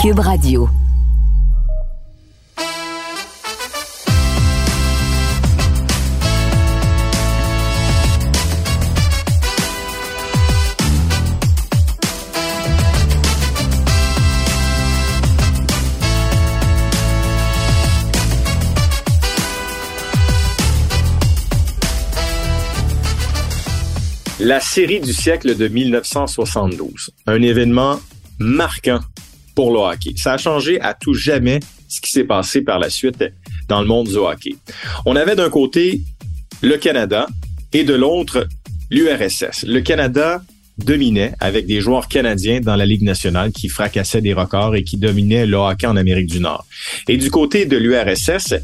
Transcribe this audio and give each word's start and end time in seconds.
Cube 0.00 0.20
Radio. 0.20 0.66
La 24.38 24.60
série 24.60 25.00
du 25.00 25.12
siècle 25.12 25.54
de 25.54 25.68
1972, 25.68 27.10
un 27.26 27.42
événement 27.42 28.00
marquant 28.38 29.00
pour 29.54 29.72
le 29.72 29.78
hockey. 29.78 30.14
Ça 30.16 30.34
a 30.34 30.38
changé 30.38 30.80
à 30.80 30.94
tout 30.94 31.14
jamais 31.14 31.60
ce 31.88 32.00
qui 32.00 32.10
s'est 32.10 32.24
passé 32.24 32.62
par 32.62 32.78
la 32.78 32.90
suite 32.90 33.24
dans 33.68 33.80
le 33.80 33.86
monde 33.86 34.08
du 34.08 34.16
hockey. 34.16 34.56
On 35.06 35.16
avait 35.16 35.36
d'un 35.36 35.50
côté 35.50 36.02
le 36.62 36.76
Canada 36.76 37.26
et 37.72 37.84
de 37.84 37.94
l'autre 37.94 38.46
l'URSS. 38.90 39.64
Le 39.66 39.80
Canada 39.80 40.42
dominait 40.78 41.32
avec 41.40 41.66
des 41.66 41.80
joueurs 41.80 42.08
canadiens 42.08 42.60
dans 42.60 42.76
la 42.76 42.86
Ligue 42.86 43.02
nationale 43.02 43.52
qui 43.52 43.68
fracassaient 43.68 44.22
des 44.22 44.32
records 44.32 44.76
et 44.76 44.82
qui 44.82 44.96
dominaient 44.96 45.46
le 45.46 45.56
hockey 45.56 45.86
en 45.86 45.96
Amérique 45.96 46.30
du 46.30 46.40
Nord. 46.40 46.66
Et 47.08 47.16
du 47.16 47.30
côté 47.30 47.66
de 47.66 47.76
l'URSS, 47.76 48.54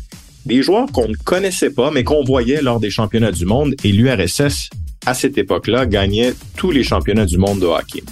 des 0.46 0.62
joueurs 0.62 0.90
qu'on 0.92 1.08
ne 1.08 1.14
connaissait 1.14 1.70
pas, 1.70 1.90
mais 1.90 2.04
qu'on 2.04 2.24
voyait 2.24 2.62
lors 2.62 2.80
des 2.80 2.90
championnats 2.90 3.32
du 3.32 3.44
monde, 3.44 3.74
et 3.84 3.92
l'URSS 3.92 4.70
à 5.06 5.14
cette 5.14 5.38
époque-là, 5.38 5.86
gagnait 5.86 6.34
tous 6.56 6.72
les 6.72 6.82
championnats 6.82 7.26
du 7.26 7.38
monde 7.38 7.60
de 7.60 7.66
hockey. 7.66 8.02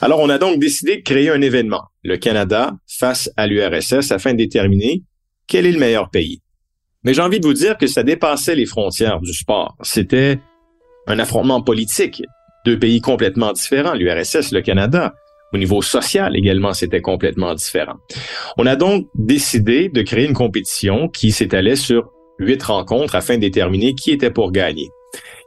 Alors, 0.00 0.20
on 0.20 0.28
a 0.28 0.38
donc 0.38 0.60
décidé 0.60 0.98
de 0.98 1.02
créer 1.02 1.28
un 1.28 1.40
événement, 1.40 1.82
le 2.04 2.16
Canada 2.16 2.72
face 2.86 3.30
à 3.36 3.48
l'URSS, 3.48 4.12
afin 4.12 4.32
de 4.32 4.38
déterminer 4.38 5.02
quel 5.48 5.66
est 5.66 5.72
le 5.72 5.80
meilleur 5.80 6.10
pays. 6.10 6.40
Mais 7.02 7.14
j'ai 7.14 7.22
envie 7.22 7.40
de 7.40 7.46
vous 7.46 7.54
dire 7.54 7.76
que 7.76 7.88
ça 7.88 8.04
dépassait 8.04 8.54
les 8.54 8.66
frontières 8.66 9.20
du 9.20 9.32
sport. 9.32 9.76
C'était 9.82 10.38
un 11.08 11.18
affrontement 11.18 11.62
politique. 11.62 12.22
Deux 12.64 12.78
pays 12.78 13.00
complètement 13.00 13.52
différents, 13.52 13.94
l'URSS, 13.94 14.52
le 14.52 14.60
Canada. 14.60 15.14
Au 15.52 15.58
niveau 15.58 15.82
social 15.82 16.36
également, 16.36 16.74
c'était 16.74 17.00
complètement 17.00 17.54
différent. 17.54 17.96
On 18.56 18.66
a 18.66 18.76
donc 18.76 19.08
décidé 19.14 19.88
de 19.88 20.02
créer 20.02 20.26
une 20.26 20.34
compétition 20.34 21.08
qui 21.08 21.32
s'étalait 21.32 21.76
sur 21.76 22.10
huit 22.38 22.62
rencontres 22.62 23.16
afin 23.16 23.36
de 23.36 23.40
déterminer 23.40 23.94
qui 23.94 24.12
était 24.12 24.30
pour 24.30 24.52
gagner. 24.52 24.88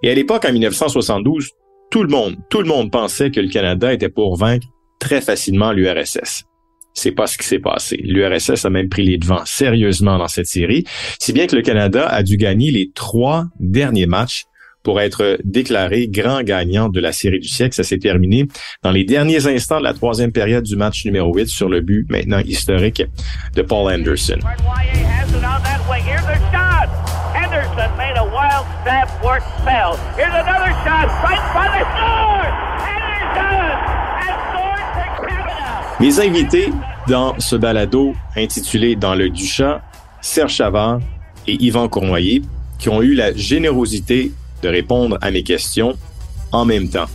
Et 0.03 0.09
à 0.09 0.15
l'époque, 0.15 0.43
en 0.45 0.51
1972, 0.51 1.51
tout 1.91 2.03
le 2.03 2.09
monde, 2.09 2.37
tout 2.49 2.61
le 2.61 2.67
monde 2.67 2.89
pensait 2.89 3.29
que 3.29 3.39
le 3.39 3.49
Canada 3.49 3.93
était 3.93 4.09
pour 4.09 4.37
vaincre 4.37 4.65
très 4.97 5.21
facilement 5.21 5.73
l'URSS. 5.73 6.45
C'est 6.93 7.11
pas 7.11 7.27
ce 7.27 7.37
qui 7.37 7.45
s'est 7.45 7.59
passé. 7.59 7.97
L'URSS 8.03 8.65
a 8.65 8.69
même 8.69 8.89
pris 8.89 9.03
les 9.03 9.17
devants 9.17 9.45
sérieusement 9.45 10.17
dans 10.17 10.27
cette 10.27 10.47
série, 10.47 10.85
si 11.19 11.33
bien 11.33 11.47
que 11.47 11.55
le 11.55 11.61
Canada 11.61 12.07
a 12.07 12.23
dû 12.23 12.37
gagner 12.37 12.71
les 12.71 12.91
trois 12.93 13.45
derniers 13.59 14.07
matchs 14.07 14.45
pour 14.83 14.99
être 14.99 15.37
déclaré 15.43 16.07
grand 16.07 16.41
gagnant 16.41 16.89
de 16.89 16.99
la 16.99 17.11
série 17.11 17.39
du 17.39 17.47
siècle. 17.47 17.75
Ça 17.75 17.83
s'est 17.83 17.99
terminé 17.99 18.47
dans 18.83 18.91
les 18.91 19.03
derniers 19.03 19.45
instants 19.47 19.79
de 19.79 19.83
la 19.83 19.93
troisième 19.93 20.31
période 20.31 20.63
du 20.63 20.75
match 20.75 21.05
numéro 21.05 21.33
8 21.33 21.47
sur 21.47 21.69
le 21.69 21.81
but 21.81 22.09
maintenant 22.09 22.39
historique 22.39 23.03
de 23.55 23.61
Paul 23.61 23.93
Anderson. 23.93 24.39
Mes 35.99 36.19
invités 36.19 36.69
dans 37.07 37.39
ce 37.39 37.55
balado 37.55 38.15
intitulé 38.35 38.95
Dans 38.95 39.13
le 39.13 39.29
Duchat, 39.29 39.81
Serge 40.21 40.53
Chavard 40.53 40.99
et 41.47 41.53
Yvan 41.63 41.89
Cournoyer, 41.89 42.41
qui 42.79 42.89
ont 42.89 43.01
eu 43.01 43.13
la 43.13 43.35
générosité 43.35 44.31
de 44.63 44.67
répondre 44.67 45.17
à 45.21 45.31
mes 45.31 45.43
questions 45.43 45.97
en 46.51 46.65
même 46.65 46.89
temps. 46.89 47.05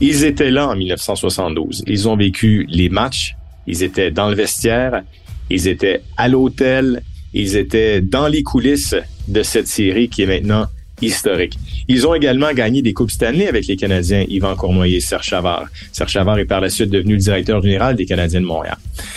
Ils 0.00 0.24
étaient 0.24 0.50
là 0.50 0.68
en 0.68 0.76
1972. 0.76 1.82
Ils 1.86 2.08
ont 2.08 2.16
vécu 2.16 2.66
les 2.68 2.88
matchs. 2.88 3.36
Ils 3.66 3.82
étaient 3.82 4.10
dans 4.10 4.28
le 4.28 4.36
vestiaire. 4.36 5.02
Ils 5.50 5.68
étaient 5.68 6.02
à 6.16 6.28
l'hôtel. 6.28 7.02
Ils 7.34 7.56
étaient 7.56 8.00
dans 8.00 8.28
les 8.28 8.42
coulisses 8.42 8.94
de 9.28 9.42
cette 9.42 9.66
série 9.66 10.08
qui 10.08 10.22
est 10.22 10.26
maintenant 10.26 10.66
historique. 11.02 11.58
Ils 11.88 12.06
ont 12.06 12.14
également 12.14 12.52
gagné 12.52 12.82
des 12.82 12.92
Coupes 12.92 13.10
Stanley 13.10 13.48
avec 13.48 13.66
les 13.66 13.76
Canadiens 13.76 14.24
Yvan 14.28 14.56
Cournoyer 14.56 14.96
et 14.96 15.00
Serge 15.00 15.26
Chavard. 15.26 15.66
Serge 15.92 16.12
Chavard 16.12 16.38
est 16.38 16.44
par 16.44 16.60
la 16.60 16.70
suite 16.70 16.90
devenu 16.90 17.14
le 17.14 17.18
directeur 17.18 17.62
général 17.62 17.96
des 17.96 18.06
Canadiens 18.06 18.40
de 18.40 18.46
Montréal. 18.46 18.76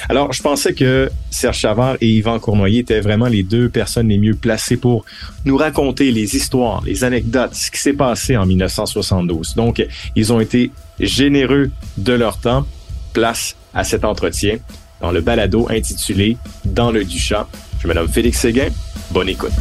Alors, 0.09 0.33
je 0.33 0.41
pensais 0.41 0.73
que 0.73 1.09
Serge 1.29 1.57
Chavard 1.57 1.97
et 2.01 2.09
Yvan 2.09 2.39
Cournoyer 2.39 2.79
étaient 2.79 3.01
vraiment 3.01 3.27
les 3.27 3.43
deux 3.43 3.69
personnes 3.69 4.09
les 4.09 4.17
mieux 4.17 4.35
placées 4.35 4.77
pour 4.77 5.05
nous 5.45 5.57
raconter 5.57 6.11
les 6.11 6.35
histoires, 6.35 6.83
les 6.85 7.03
anecdotes, 7.03 7.53
ce 7.53 7.71
qui 7.71 7.79
s'est 7.79 7.93
passé 7.93 8.35
en 8.37 8.45
1972. 8.45 9.55
Donc, 9.55 9.85
ils 10.15 10.33
ont 10.33 10.39
été 10.39 10.71
généreux 10.99 11.71
de 11.97 12.13
leur 12.13 12.37
temps. 12.39 12.65
Place 13.13 13.55
à 13.73 13.83
cet 13.83 14.05
entretien 14.05 14.57
dans 15.01 15.11
le 15.11 15.21
balado 15.21 15.67
intitulé 15.69 16.37
Dans 16.63 16.91
le 16.91 17.03
Duchamp. 17.03 17.47
Je 17.81 17.87
me 17.87 17.93
nomme 17.93 18.07
Félix 18.07 18.39
Séguin. 18.39 18.67
Bonne 19.11 19.29
écoute. 19.29 19.51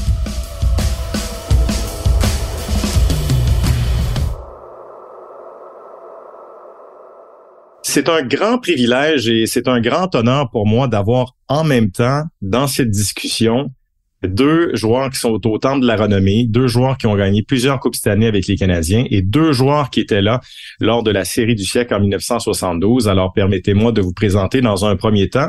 C'est 7.91 8.10
un 8.10 8.22
grand 8.22 8.59
privilège 8.59 9.31
et 9.31 9.47
c'est 9.47 9.66
un 9.66 9.81
grand 9.81 10.15
honneur 10.15 10.50
pour 10.50 10.66
moi 10.66 10.88
d'avoir 10.88 11.34
en 11.49 11.65
même 11.65 11.91
temps 11.91 12.25
dans 12.43 12.66
cette 12.66 12.91
discussion 12.91 13.72
deux 14.22 14.76
joueurs 14.76 15.09
qui 15.09 15.19
sont 15.19 15.41
au 15.47 15.59
temps 15.59 15.78
de 15.78 15.87
la 15.87 15.97
renommée, 15.97 16.44
deux 16.47 16.66
joueurs 16.66 16.99
qui 16.99 17.06
ont 17.06 17.16
gagné 17.16 17.43
plusieurs 17.43 17.81
Coupes 17.81 17.94
cette 17.94 18.09
année 18.09 18.26
avec 18.26 18.47
les 18.47 18.56
Canadiens 18.56 19.06
et 19.09 19.22
deux 19.22 19.53
joueurs 19.53 19.88
qui 19.88 20.00
étaient 20.00 20.21
là 20.21 20.43
lors 20.81 21.03
de 21.03 21.10
la 21.10 21.25
série 21.25 21.54
du 21.54 21.65
siècle 21.65 21.94
en 21.94 22.00
1972. 22.00 23.09
Alors 23.09 23.32
permettez-moi 23.32 23.91
de 23.91 24.03
vous 24.03 24.12
présenter 24.12 24.60
dans 24.60 24.84
un 24.84 24.94
premier 24.94 25.31
temps 25.31 25.49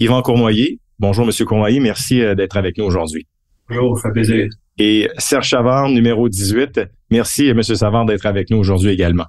Yvan 0.00 0.22
Cournoyer. 0.22 0.80
Bonjour 0.98 1.24
Monsieur 1.24 1.44
Cournoyer, 1.44 1.78
merci 1.78 2.20
euh, 2.20 2.34
d'être 2.34 2.56
avec 2.56 2.78
nous 2.78 2.84
aujourd'hui. 2.84 3.28
Bonjour, 3.68 3.96
ça 3.96 4.08
fait 4.08 4.12
plaisir. 4.12 4.48
Et 4.78 5.08
Serge 5.18 5.50
Savard, 5.50 5.88
numéro 5.88 6.28
18. 6.28 6.80
Merci 7.12 7.54
Monsieur 7.54 7.76
Savard 7.76 8.06
d'être 8.06 8.26
avec 8.26 8.50
nous 8.50 8.58
aujourd'hui 8.58 8.90
également. 8.90 9.26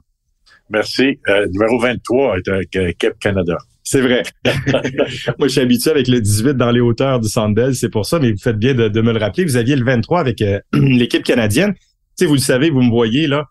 Merci. 0.69 1.19
Euh, 1.29 1.47
numéro 1.47 1.79
23 1.79 2.38
est 2.38 2.47
avec 2.47 2.75
euh, 2.75 2.91
Cap 2.97 3.17
Canada. 3.19 3.57
C'est 3.83 4.01
vrai. 4.01 4.23
Moi, 5.39 5.47
je 5.47 5.47
suis 5.47 5.61
habitué 5.61 5.91
avec 5.91 6.09
le 6.09 6.19
18 6.19 6.55
dans 6.55 6.72
les 6.72 6.81
hauteurs 6.81 7.22
du 7.22 7.29
Sandel, 7.29 7.73
c'est 7.73 7.89
pour 7.89 8.05
ça, 8.05 8.19
mais 8.19 8.31
vous 8.31 8.38
faites 8.38 8.57
bien 8.57 8.73
de, 8.73 9.01
me 9.01 9.13
le 9.13 9.17
rappeler. 9.19 9.45
Vous 9.45 9.56
aviez 9.56 9.77
le 9.77 9.85
23 9.85 10.19
avec 10.19 10.41
euh, 10.41 10.59
l'équipe 10.73 11.23
canadienne. 11.23 11.73
Tu 12.17 12.25
vous 12.25 12.33
le 12.33 12.39
savez, 12.39 12.69
vous 12.69 12.81
me 12.81 12.89
voyez 12.89 13.27
là. 13.27 13.45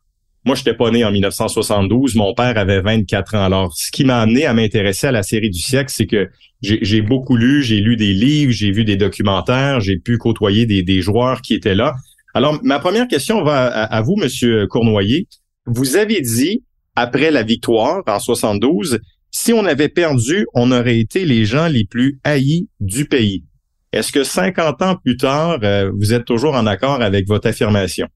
Moi, 0.44 0.54
je 0.54 0.60
n'étais 0.60 0.74
pas 0.74 0.90
né 0.90 1.04
en 1.04 1.10
1972. 1.10 2.16
Mon 2.16 2.34
père 2.34 2.58
avait 2.58 2.80
24 2.80 3.34
ans. 3.34 3.44
Alors, 3.44 3.74
ce 3.74 3.90
qui 3.90 4.04
m'a 4.04 4.20
amené 4.20 4.44
à 4.44 4.52
m'intéresser 4.52 5.06
à 5.06 5.12
la 5.12 5.22
série 5.22 5.50
du 5.50 5.58
siècle, 5.58 5.90
c'est 5.90 6.06
que 6.06 6.28
j'ai 6.60 7.02
beaucoup 7.02 7.36
lu, 7.36 7.62
j'ai 7.62 7.80
lu 7.80 7.96
des 7.96 8.12
livres, 8.12 8.52
j'ai 8.52 8.70
vu 8.70 8.84
des 8.84 8.96
documentaires, 8.96 9.80
j'ai 9.80 9.98
pu 9.98 10.18
côtoyer 10.18 10.66
des, 10.66 10.82
des, 10.82 11.00
joueurs 11.00 11.42
qui 11.42 11.54
étaient 11.54 11.74
là. 11.74 11.94
Alors, 12.34 12.60
ma 12.62 12.78
première 12.78 13.08
question 13.08 13.42
va 13.42 13.66
à, 13.66 13.84
à 13.84 14.02
vous, 14.02 14.16
Monsieur 14.16 14.66
Cournoyer. 14.66 15.26
Vous 15.66 15.96
avez 15.96 16.20
dit 16.20 16.62
après 16.96 17.30
la 17.30 17.42
victoire 17.42 18.02
en 18.06 18.18
72, 18.18 18.98
si 19.30 19.52
on 19.52 19.64
avait 19.66 19.90
perdu, 19.90 20.46
on 20.54 20.72
aurait 20.72 20.98
été 20.98 21.24
les 21.24 21.44
gens 21.44 21.68
les 21.68 21.84
plus 21.84 22.18
haïs 22.24 22.68
du 22.80 23.04
pays. 23.04 23.44
Est-ce 23.92 24.12
que 24.12 24.24
50 24.24 24.82
ans 24.82 24.96
plus 24.96 25.16
tard, 25.16 25.58
euh, 25.62 25.90
vous 25.94 26.12
êtes 26.12 26.24
toujours 26.24 26.54
en 26.54 26.66
accord 26.66 27.02
avec 27.02 27.28
votre 27.28 27.48
affirmation? 27.48 28.08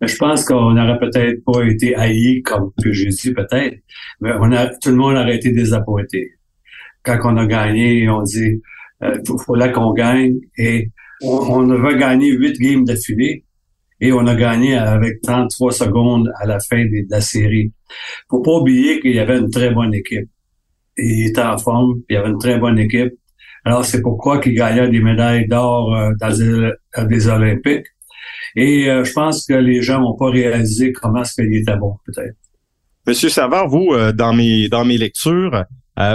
Je 0.00 0.16
pense 0.16 0.44
qu'on 0.44 0.72
n'aurait 0.72 0.98
peut-être 0.98 1.44
pas 1.44 1.64
été 1.64 1.94
haïs 1.94 2.42
comme 2.42 2.70
que 2.82 2.92
j'ai 2.92 3.08
dit 3.08 3.32
peut-être, 3.32 3.76
mais 4.20 4.30
on 4.40 4.52
a, 4.52 4.68
tout 4.68 4.90
le 4.90 4.96
monde 4.96 5.16
aurait 5.16 5.36
été 5.36 5.50
désappointé. 5.50 6.32
Quand 7.02 7.18
on 7.24 7.36
a 7.36 7.46
gagné, 7.46 8.08
on 8.08 8.22
dit 8.22 8.60
euh, 9.02 9.18
faut, 9.44 9.54
là 9.54 9.68
qu'on 9.68 9.92
gagne 9.92 10.36
et 10.56 10.90
on, 11.22 11.28
on 11.28 11.70
avait 11.70 11.98
gagné 11.98 12.30
huit 12.32 12.58
games 12.60 12.84
d'affilée 12.84 13.44
et 14.00 14.12
on 14.12 14.26
a 14.26 14.34
gagné 14.34 14.76
avec 14.76 15.20
33 15.22 15.72
secondes 15.72 16.30
à 16.40 16.46
la 16.46 16.58
fin 16.60 16.84
de 16.84 17.06
la 17.10 17.20
série. 17.20 17.72
Faut 18.28 18.42
pas 18.42 18.52
oublier 18.52 19.00
qu'il 19.00 19.14
y 19.14 19.18
avait 19.18 19.38
une 19.38 19.50
très 19.50 19.70
bonne 19.70 19.94
équipe. 19.94 20.28
Il 20.96 21.28
était 21.28 21.42
en 21.42 21.58
forme, 21.58 22.02
il 22.08 22.14
y 22.14 22.16
avait 22.16 22.30
une 22.30 22.38
très 22.38 22.58
bonne 22.58 22.78
équipe. 22.78 23.12
Alors, 23.64 23.84
c'est 23.84 24.02
pourquoi 24.02 24.40
qu'il 24.40 24.54
gagnait 24.54 24.88
des 24.88 25.00
médailles 25.00 25.46
d'or 25.46 25.94
euh, 25.94 26.12
dans 26.20 27.06
des, 27.06 27.28
Olympiques. 27.28 27.86
Et 28.56 28.88
euh, 28.88 29.04
je 29.04 29.12
pense 29.12 29.46
que 29.46 29.54
les 29.54 29.82
gens 29.82 30.00
n'ont 30.00 30.16
pas 30.16 30.30
réalisé 30.30 30.92
comment 30.92 31.22
est-ce 31.22 31.34
qu'il 31.34 31.54
était 31.54 31.76
bon, 31.76 31.96
peut-être. 32.06 32.34
Monsieur 33.06 33.28
Savard, 33.28 33.68
vous, 33.68 33.88
euh, 33.92 34.12
dans 34.12 34.32
mes 34.32 34.68
dans 34.68 34.84
mes 34.84 34.98
lectures, 34.98 35.64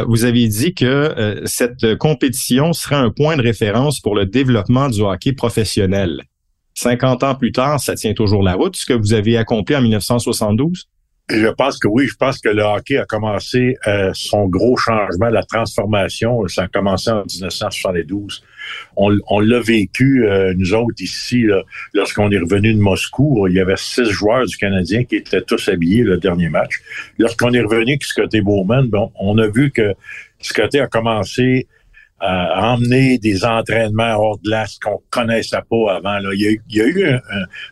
vous 0.07 0.23
avez 0.23 0.47
dit 0.47 0.73
que 0.73 1.43
cette 1.43 1.97
compétition 1.97 2.71
serait 2.71 2.95
un 2.95 3.09
point 3.09 3.35
de 3.35 3.41
référence 3.41 3.99
pour 3.99 4.15
le 4.15 4.25
développement 4.25 4.87
du 4.87 5.01
hockey 5.01 5.33
professionnel. 5.33 6.23
50 6.75 7.23
ans 7.23 7.35
plus 7.35 7.51
tard, 7.51 7.81
ça 7.81 7.95
tient 7.95 8.13
toujours 8.13 8.43
la 8.43 8.53
route, 8.53 8.77
ce 8.77 8.85
que 8.85 8.93
vous 8.93 9.13
avez 9.13 9.35
accompli 9.35 9.75
en 9.75 9.81
1972? 9.81 10.87
Je 11.29 11.47
pense 11.47 11.79
que 11.79 11.87
oui, 11.87 12.07
je 12.07 12.15
pense 12.15 12.39
que 12.39 12.49
le 12.49 12.63
hockey 12.63 12.97
a 12.97 13.05
commencé 13.05 13.77
euh, 13.87 14.11
son 14.13 14.47
gros 14.47 14.75
changement, 14.75 15.29
la 15.29 15.43
transformation. 15.43 16.45
Ça 16.49 16.63
a 16.63 16.67
commencé 16.67 17.11
en 17.11 17.23
1972. 17.23 18.43
On, 18.97 19.39
l'a 19.39 19.59
vécu, 19.61 20.27
euh, 20.27 20.53
nous 20.57 20.73
autres, 20.73 21.01
ici, 21.01 21.45
lorsqu'on 21.93 22.29
est 22.29 22.39
revenu 22.39 22.73
de 22.73 22.79
Moscou. 22.79 23.47
Il 23.47 23.55
y 23.55 23.61
avait 23.61 23.77
six 23.77 24.09
joueurs 24.09 24.45
du 24.45 24.57
Canadien 24.57 25.05
qui 25.05 25.15
étaient 25.15 25.41
tous 25.41 25.69
habillés 25.69 26.03
le 26.03 26.17
dernier 26.17 26.49
match. 26.49 26.81
Lorsqu'on 27.17 27.53
est 27.53 27.61
revenu 27.61 27.93
avec 27.93 28.03
Scotty 28.03 28.41
Bowman, 28.41 28.89
bon, 28.89 29.11
on 29.17 29.37
a 29.37 29.47
vu 29.47 29.71
que 29.71 29.93
Scotty 30.41 30.79
a 30.79 30.87
commencé 30.87 31.67
à 32.25 32.73
emmener 32.73 33.17
des 33.17 33.43
entraînements 33.43 34.15
hors 34.15 34.37
de 34.37 34.43
glace 34.43 34.79
qu'on 34.81 35.01
connaissait 35.09 35.57
pas 35.69 35.95
avant. 35.97 36.19
Là. 36.19 36.29
Il, 36.33 36.59
y 36.69 36.81
a, 36.81 36.85
eu 36.85 37.19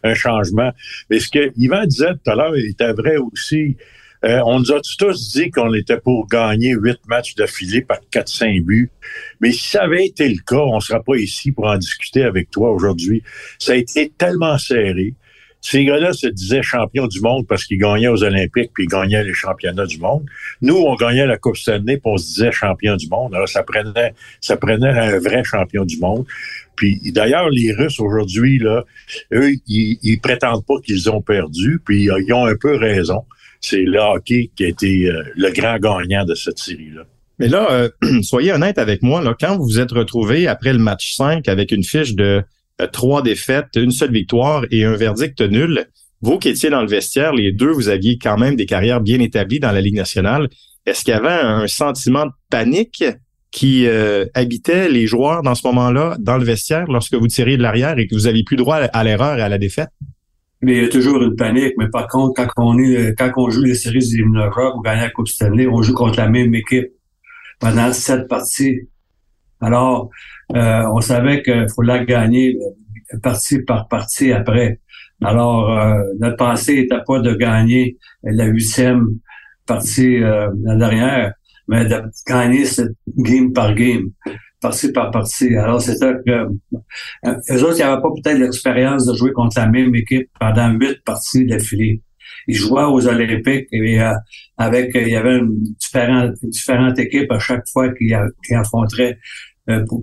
un, 0.03 0.13
changement. 0.13 0.71
Mais 1.09 1.19
ce 1.19 1.30
que 1.30 1.51
Yvan 1.57 1.86
disait 1.86 2.13
tout 2.13 2.31
à 2.31 2.36
l'heure 2.36 2.57
il 2.57 2.71
était 2.71 2.94
vrai 2.94 3.18
aussi. 3.18 3.77
Euh, 4.24 4.39
on 4.45 4.59
nous 4.59 4.71
a 4.71 4.80
tous 5.00 5.31
dit 5.31 5.50
qu'on 5.50 5.74
était 5.74 5.98
pour 5.98 6.27
gagner 6.27 6.74
huit 6.74 7.00
matchs 7.07 7.33
d'affilée 7.33 7.81
par 7.81 7.98
4-5 8.12 8.63
buts. 8.63 8.92
Mais 9.39 9.51
si 9.51 9.69
ça 9.69 9.83
avait 9.83 10.06
été 10.06 10.30
le 10.30 10.39
cas, 10.45 10.57
on 10.57 10.75
ne 10.75 10.80
sera 10.80 11.01
pas 11.01 11.15
ici 11.15 11.51
pour 11.51 11.65
en 11.65 11.77
discuter 11.77 12.24
avec 12.24 12.51
toi 12.51 12.71
aujourd'hui. 12.71 13.24
Ça 13.57 13.71
a 13.71 13.75
été 13.77 14.12
tellement 14.15 14.59
serré. 14.59 15.15
Ces 15.62 15.86
gars-là 15.86 16.12
se 16.12 16.28
disaient 16.28 16.63
champions 16.63 17.08
du 17.08 17.22
monde 17.22 17.46
parce 17.48 17.66
qu'ils 17.66 17.78
gagnaient 17.78 18.08
aux 18.08 18.24
Olympiques 18.24 18.72
puis 18.74 18.86
ils 18.86 18.90
gagnaient 18.90 19.24
les 19.24 19.34
championnats 19.34 19.86
du 19.86 20.00
monde. 20.00 20.25
Nous, 20.62 20.75
on 20.75 20.96
gagnait 20.96 21.28
la 21.28 21.38
Coupe 21.38 21.56
Stanley 21.56 21.98
puis 21.98 22.02
on 22.06 22.18
se 22.18 22.25
disait 22.25 22.52
champion 22.52 22.96
du 22.96 23.08
monde. 23.08 23.36
Alors, 23.36 23.48
ça 23.48 23.62
prenait, 23.63 24.13
ça 24.42 24.58
prenait 24.58 24.90
un 24.90 25.19
vrai 25.19 25.44
champion 25.44 25.86
du 25.86 25.98
monde. 26.00 26.25
Puis 26.75 27.00
d'ailleurs, 27.12 27.50
les 27.50 27.74
Russes 27.74 28.00
aujourd'hui, 28.00 28.58
là, 28.58 28.84
eux, 29.34 29.52
ils, 29.68 30.19
prétendent 30.19 30.66
pas 30.66 30.80
qu'ils 30.84 31.12
ont 31.12 31.22
perdu, 31.22 31.80
puis 31.86 32.06
ils 32.06 32.34
ont 32.34 32.46
un 32.46 32.56
peu 32.56 32.75
raison. 32.75 33.24
C'est 33.60 33.84
le 33.84 34.00
hockey 34.00 34.50
qui 34.56 34.66
a 34.66 34.68
été 34.68 35.06
euh, 35.06 35.22
le 35.36 35.52
grand 35.52 35.78
gagnant 35.78 36.25
de 36.25 36.34
cette 36.34 36.58
série-là. 36.58 37.04
Mais 37.38 37.48
là, 37.48 37.72
euh, 37.72 37.90
soyez 38.24 38.52
honnête 38.52 38.80
avec 38.80 39.04
moi, 39.04 39.22
là, 39.22 39.36
quand 39.40 39.58
vous 39.58 39.66
vous 39.66 39.80
êtes 39.80 39.92
retrouvé 39.92 40.48
après 40.48 40.74
le 40.74 40.80
match 40.80 41.16
5 41.16 41.48
avec 41.48 41.72
une 41.72 41.84
fiche 41.84 42.16
de 42.16 42.44
trois 42.88 43.22
défaites, 43.22 43.75
une 43.75 43.92
seule 43.92 44.12
victoire 44.12 44.66
et 44.72 44.86
un 44.86 44.95
verdict 44.95 45.42
nul. 45.42 45.86
Vous 46.22 46.38
qui 46.38 46.50
étiez 46.50 46.69
dans 46.69 46.81
le 46.81 46.88
vestiaire, 46.88 47.33
les 47.33 47.51
deux, 47.51 47.72
vous 47.72 47.89
aviez 47.89 48.18
quand 48.18 48.38
même 48.38 48.56
des 48.56 48.66
carrières 48.66 49.01
bien 49.01 49.19
établies 49.19 49.60
dans 49.60 49.72
la 49.72 49.81
Ligue 49.81 49.95
nationale. 49.95 50.50
Est-ce 50.86 51.04
qu'il 51.04 51.13
y 51.13 51.18
avait 51.18 51.30
un 51.30 51.68
sentiment 51.68 52.25
de 52.28 52.31
panique 52.50 53.04
qui 53.51 53.88
euh, 53.88 54.25
habitait 54.33 54.88
les 54.88 55.07
joueurs 55.07 55.42
dans 55.42 55.56
ce 55.56 55.66
moment-là, 55.68 56.16
dans 56.19 56.38
le 56.38 56.44
vestiaire, 56.44 56.86
lorsque 56.88 57.16
vous 57.16 57.28
tiriez 57.28 57.57
de 57.57 57.62
l'arrière 57.62 57.98
et 57.98 58.07
que 58.07 58.16
vous 58.16 58.28
aviez 58.28 58.44
plus 58.44 58.56
droit 58.56 58.78
à 58.78 59.04
l'erreur 59.04 59.38
et 59.38 59.42
à 59.42 59.50
la 59.50 59.57
défaite? 59.57 59.89
Mais 60.62 60.77
il 60.77 60.84
y 60.84 60.86
a 60.86 60.89
toujours 60.89 61.22
une 61.22 61.36
panique. 61.36 61.74
Mais 61.77 61.89
par 61.89 62.07
contre, 62.07 62.34
quand 62.36 62.48
on 62.57 62.77
est, 62.77 63.16
quand 63.18 63.31
on 63.36 63.50
joue 63.50 63.63
les 63.63 63.74
séries 63.74 64.13
éliminatoires 64.13 64.77
ou 64.77 64.81
gagner 64.81 65.01
la 65.01 65.10
Coupe 65.10 65.27
Stanley, 65.27 65.68
on 65.68 65.81
joue 65.81 65.94
contre 65.94 66.19
la 66.19 66.30
même 66.30 66.54
équipe 66.54 66.89
pendant 67.60 67.92
sept 67.92 68.27
parties. 68.27 68.81
Alors, 69.60 70.10
euh, 70.56 70.83
on 70.94 71.01
savait 71.01 71.42
qu'il 71.44 71.68
fallait 71.75 72.06
gagner 72.06 72.57
euh, 72.57 73.19
partie 73.19 73.59
par 73.59 73.88
partie 73.88 74.31
après. 74.31 74.80
Alors, 75.24 75.77
euh, 75.77 76.01
notre 76.19 76.38
pensée 76.38 76.75
n'était 76.75 77.03
pas 77.06 77.19
de 77.19 77.33
gagner 77.36 77.98
la 78.24 78.45
huitième 78.45 79.07
partie 79.68 80.21
euh, 80.24 80.50
la 80.63 80.75
dernière, 80.75 81.33
mais 81.68 81.86
de 81.86 82.01
gagner 82.27 82.65
cette 82.65 82.95
game 83.18 83.53
par 83.53 83.75
game, 83.75 84.09
partie 84.59 84.92
par 84.92 85.12
partie. 85.12 85.56
Alors, 85.56 85.81
c'était 85.81 86.13
que 86.25 86.31
euh, 86.31 87.36
eux 87.51 87.63
autres, 87.63 87.77
ils 87.77 87.83
n'avaient 87.83 88.01
pas 88.01 88.09
peut-être 88.15 88.39
l'expérience 88.39 89.06
de 89.06 89.15
jouer 89.15 89.31
contre 89.31 89.59
la 89.59 89.68
même 89.68 89.94
équipe 89.94 90.30
pendant 90.39 90.71
huit 90.71 91.03
parties 91.06 91.45
d'affilée. 91.45 92.01
Ils 92.48 92.56
jouaient 92.56 92.83
aux 92.83 93.07
Olympiques 93.07 93.68
et 93.71 94.00
avec 94.57 94.92
il 94.95 95.09
y 95.09 95.15
avait 95.15 95.38
une 95.38 95.62
différente, 95.80 96.33
différentes 96.42 96.98
équipes 96.98 97.31
à 97.31 97.38
chaque 97.38 97.68
fois 97.71 97.89
qu'ils 97.94 98.15
affronteraient 98.56 99.12
euh, 99.12 99.15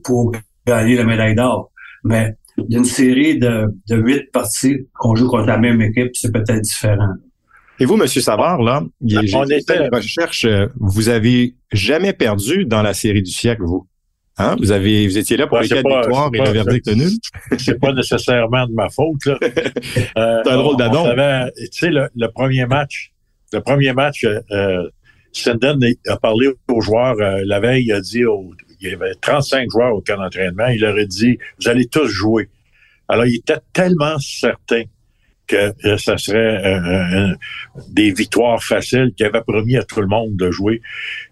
pour, 0.05 0.32
gagner 0.67 0.97
la 0.97 1.05
médaille 1.05 1.35
d'or. 1.35 1.70
Mais 2.05 2.35
d'une 2.59 2.85
série 2.85 3.38
de, 3.38 3.69
huit 3.91 4.31
parties 4.32 4.87
qu'on 4.94 5.15
joue 5.15 5.29
contre 5.29 5.47
la 5.47 5.59
même 5.59 5.81
équipe, 5.81 6.11
c'est 6.15 6.32
peut-être 6.32 6.61
différent. 6.61 7.15
Et 7.81 7.85
vous, 7.85 7.97
Monsieur 7.97 8.20
Savard, 8.20 8.61
là, 8.61 8.82
j'ai 9.05 9.29
fait 9.29 9.79
une 9.79 9.94
recherche. 9.94 10.44
Euh, 10.44 10.67
vous 10.81 11.09
avez 11.09 11.55
jamais 11.73 12.12
perdu 12.12 12.65
dans 12.65 12.82
la 12.82 12.93
série 12.93 13.23
du 13.23 13.31
siècle, 13.31 13.62
vous. 13.65 13.87
Hein? 14.37 14.56
Vous 14.59 14.73
avez, 14.73 15.06
vous 15.06 15.19
étiez 15.19 15.37
là 15.37 15.47
pour 15.47 15.59
les 15.59 15.69
quatre 15.69 15.88
victoires 15.88 16.31
et 16.32 16.38
le 16.38 16.50
verdict 16.50 16.87
nul. 16.88 17.11
C'est 17.59 17.79
pas 17.79 17.93
nécessairement 17.93 18.67
de 18.67 18.73
ma 18.73 18.88
faute, 18.88 19.25
là. 19.26 19.38
Euh, 20.17 20.41
c'est 20.44 20.50
un 20.50 20.56
drôle 20.56 20.76
d'adon. 20.76 21.05
Tu 21.56 21.67
sais, 21.73 21.91
le, 21.91 22.26
premier 22.29 22.67
match, 22.67 23.12
le 23.53 23.61
premier 23.61 23.93
match, 23.93 24.25
euh, 24.25 24.88
a 26.09 26.17
parlé 26.17 26.49
aux 26.69 26.81
joueurs 26.81 27.17
la 27.17 27.61
veille, 27.61 27.85
il 27.87 27.93
a 27.93 28.00
dit 28.00 28.25
aux, 28.25 28.50
il 28.81 28.91
y 28.91 28.95
avait 28.95 29.15
35 29.21 29.69
joueurs 29.71 29.95
au 29.95 30.01
camp 30.01 30.17
d'entraînement. 30.17 30.67
Il 30.69 30.81
leur 30.81 30.97
a 30.97 31.05
dit, 31.05 31.39
vous 31.61 31.69
allez 31.69 31.87
tous 31.87 32.07
jouer. 32.07 32.49
Alors, 33.09 33.27
il 33.27 33.37
était 33.37 33.61
tellement 33.73 34.19
certain 34.19 34.83
que 35.49 35.73
euh, 35.87 35.97
ça 35.97 36.19
serait 36.19 36.63
euh, 36.65 37.35
des 37.89 38.13
victoires 38.13 38.63
faciles 38.63 39.13
qu'il 39.17 39.27
avait 39.27 39.41
promis 39.41 39.77
à 39.77 39.83
tout 39.83 40.01
le 40.01 40.07
monde 40.07 40.37
de 40.37 40.51
jouer. 40.51 40.83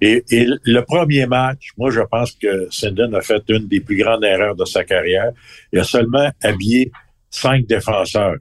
Et, 0.00 0.25
le 0.31 0.81
premier 0.81 1.26
match, 1.26 1.69
moi, 1.76 1.90
je 1.90 2.00
pense 2.00 2.32
que 2.32 2.66
Sinden 2.70 3.14
a 3.14 3.20
fait 3.20 3.43
une 3.49 3.69
des 3.69 3.81
plus 3.81 3.96
grandes 3.96 4.25
erreurs 4.25 4.56
de 4.56 4.64
sa 4.64 4.84
carrière. 4.84 5.31
Il 5.72 5.78
a 5.78 5.84
seulement 5.84 6.31
habillé 6.42 6.90
cinq 7.31 7.66
défenseurs. 7.66 8.37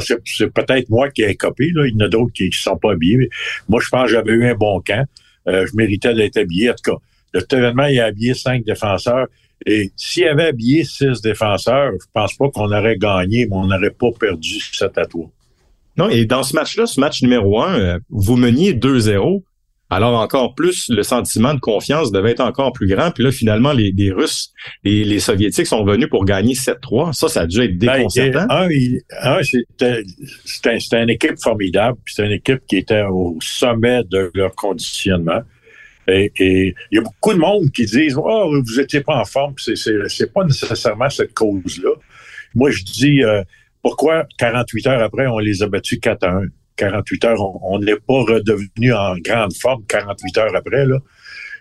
C'est 0.00 0.52
peut-être 0.52 0.88
moi 0.88 1.10
qui 1.10 1.22
ai 1.22 1.34
copié, 1.34 1.72
là. 1.74 1.86
il 1.86 1.94
y 1.94 1.96
en 1.96 2.06
a 2.06 2.08
d'autres 2.08 2.32
qui 2.32 2.46
ne 2.46 2.52
sont 2.52 2.76
pas 2.76 2.92
habillés. 2.92 3.28
moi, 3.68 3.80
je 3.82 3.88
pense 3.88 4.04
que 4.04 4.12
j'avais 4.12 4.32
eu 4.32 4.46
un 4.46 4.54
bon 4.54 4.80
camp. 4.80 5.04
Euh, 5.48 5.66
je 5.66 5.74
méritais 5.74 6.14
d'être 6.14 6.36
habillé. 6.36 6.70
En 6.70 6.74
tout 6.74 6.92
cas, 6.92 6.98
le 7.32 7.44
événement, 7.50 7.86
il 7.86 8.00
a 8.00 8.06
habillé 8.06 8.34
cinq 8.34 8.64
défenseurs. 8.64 9.26
Et 9.66 9.90
s'il 9.96 10.24
avait 10.24 10.46
habillé 10.46 10.84
six 10.84 11.20
défenseurs, 11.20 11.92
je 12.00 12.06
pense 12.12 12.34
pas 12.34 12.48
qu'on 12.50 12.70
aurait 12.72 12.96
gagné, 12.96 13.46
mais 13.46 13.56
on 13.56 13.66
n'aurait 13.66 13.90
pas 13.90 14.10
perdu 14.18 14.60
cet 14.72 14.98
à 14.98 15.04
Non, 15.96 16.08
et 16.08 16.24
dans 16.26 16.42
ce 16.42 16.54
match-là, 16.54 16.86
ce 16.86 17.00
match 17.00 17.22
numéro 17.22 17.60
un, 17.60 17.78
euh, 17.78 17.98
vous 18.08 18.36
meniez 18.36 18.72
2-0. 18.72 19.42
Alors 19.90 20.20
encore 20.20 20.54
plus, 20.54 20.90
le 20.90 21.02
sentiment 21.02 21.54
de 21.54 21.60
confiance 21.60 22.12
devait 22.12 22.32
être 22.32 22.40
encore 22.40 22.72
plus 22.72 22.86
grand. 22.86 23.10
Puis 23.10 23.24
là, 23.24 23.32
finalement, 23.32 23.72
les, 23.72 24.12
Russes 24.12 24.52
et 24.84 25.02
les 25.02 25.18
Soviétiques 25.18 25.66
sont 25.66 25.82
venus 25.82 26.08
pour 26.10 26.26
gagner 26.26 26.52
7-3. 26.52 27.14
Ça, 27.14 27.28
ça 27.28 27.40
a 27.40 27.46
dû 27.46 27.62
être 27.62 27.78
ben, 27.78 27.96
déconcertant. 27.96 28.46
un, 28.50 28.68
un 29.22 29.40
c'était 29.42 31.02
une 31.02 31.08
équipe 31.08 31.40
formidable. 31.42 31.96
Puis 32.04 32.14
c'était 32.14 32.26
une 32.26 32.34
équipe 32.34 32.60
qui 32.68 32.76
était 32.76 33.04
au 33.10 33.38
sommet 33.40 34.02
de 34.10 34.30
leur 34.34 34.54
conditionnement. 34.54 35.40
Et, 36.08 36.74
il 36.90 36.96
y 36.96 36.98
a 36.98 37.02
beaucoup 37.02 37.34
de 37.34 37.38
monde 37.38 37.70
qui 37.70 37.84
disent 37.84 38.16
Oh, 38.16 38.50
vous 38.50 38.80
n'étiez 38.80 39.02
pas 39.02 39.16
en 39.16 39.24
forme, 39.24 39.54
c'est, 39.58 39.76
c'est, 39.76 40.32
pas 40.32 40.44
nécessairement 40.44 41.10
cette 41.10 41.34
cause-là. 41.34 41.90
Moi, 42.54 42.70
je 42.70 42.82
dis 42.82 43.22
euh, 43.22 43.42
pourquoi 43.82 44.26
48 44.38 44.86
heures 44.86 45.02
après, 45.02 45.26
on 45.26 45.38
les 45.38 45.62
a 45.62 45.68
battus 45.68 45.98
4 46.00 46.24
à 46.24 46.30
1. 46.30 46.42
48 46.76 47.24
heures, 47.24 47.64
on 47.64 47.80
n'est 47.80 47.96
pas 47.96 48.20
redevenu 48.20 48.92
en 48.92 49.16
grande 49.18 49.52
forme 49.52 49.84
48 49.88 50.38
heures 50.38 50.56
après, 50.56 50.86
là. 50.86 50.98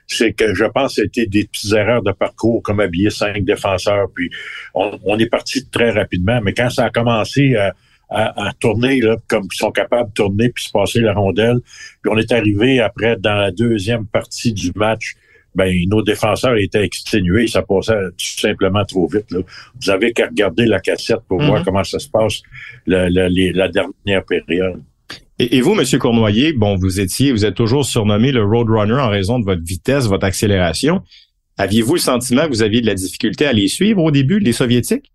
C'est 0.10 0.32
que 0.32 0.54
je 0.54 0.64
pense 0.64 0.96
que 0.96 1.02
c'était 1.02 1.26
des 1.26 1.46
petites 1.46 1.74
erreurs 1.74 2.02
de 2.02 2.12
parcours, 2.14 2.62
comme 2.64 2.80
habiller 2.80 3.10
cinq 3.10 3.44
défenseurs, 3.44 4.08
puis 4.16 4.30
on, 4.74 4.98
on 5.04 5.18
est 5.20 5.26
parti 5.26 5.68
très 5.68 5.90
rapidement. 5.90 6.40
Mais 6.42 6.54
quand 6.54 6.70
ça 6.70 6.86
a 6.86 6.90
commencé 6.92 7.56
à 7.56 7.74
à, 8.10 8.52
tourner 8.60 9.02
là, 9.02 9.18
comme 9.28 9.48
ils 9.52 9.58
sont 9.58 9.72
capables 9.72 10.10
de 10.10 10.14
tourner 10.14 10.50
puis 10.50 10.64
se 10.64 10.72
passer 10.72 11.02
la 11.02 11.14
rondelle. 11.14 11.60
Puis 12.02 12.12
on 12.12 12.18
est 12.18 12.32
arrivé 12.32 12.80
après 12.80 13.18
dans 13.18 13.36
la 13.36 13.52
deuxième 13.52 14.06
partie 14.06 14.54
du 14.54 14.72
match. 14.76 15.16
Ben, 15.56 15.76
nos 15.88 16.04
défenseurs 16.04 16.56
étaient 16.58 16.84
exténués, 16.84 17.48
ça 17.48 17.64
passait 17.64 17.96
tout 18.12 18.40
simplement 18.40 18.86
trop 18.86 19.08
vite. 19.08 19.32
Là. 19.32 19.40
Vous 19.82 19.90
avez 19.90 20.14
qu'à 20.14 20.28
regarder 20.28 20.68
la 20.68 20.80
cassette 20.80 21.22
pour 21.28 21.42
voir 21.42 21.60
mhm. 21.60 21.66
comment 21.66 21.84
ça 21.84 21.98
se 21.98 22.08
passe 22.08 22.44
la, 22.86 23.10
la, 23.10 23.68
dernière 23.68 24.24
période. 24.24 24.84
Et, 25.40 25.62
vous, 25.62 25.74
Monsieur 25.74 25.98
Cournoyer, 25.98 26.54
bon, 26.54 26.76
vous 26.76 27.00
étiez, 27.00 27.32
vous 27.32 27.44
êtes 27.44 27.56
toujours 27.56 27.86
surnommé 27.86 28.32
le 28.32 28.44
Roadrunner 28.44 29.02
en 29.02 29.10
raison 29.10 29.40
de 29.40 29.46
votre 29.46 29.64
vitesse, 29.64 30.06
votre 30.06 30.26
accélération. 30.26 31.02
Aviez-vous 31.58 31.96
le 31.96 32.00
sentiment 32.00 32.44
que 32.44 32.50
vous 32.50 32.62
aviez 32.62 32.82
de 32.82 32.86
la 32.88 32.96
difficulté 32.96 33.48
à 33.48 33.54
les 33.54 33.68
suivre 33.68 34.04
au 34.04 34.12
début, 34.12 34.40
les 34.40 34.54
Soviétiques? 34.54 35.12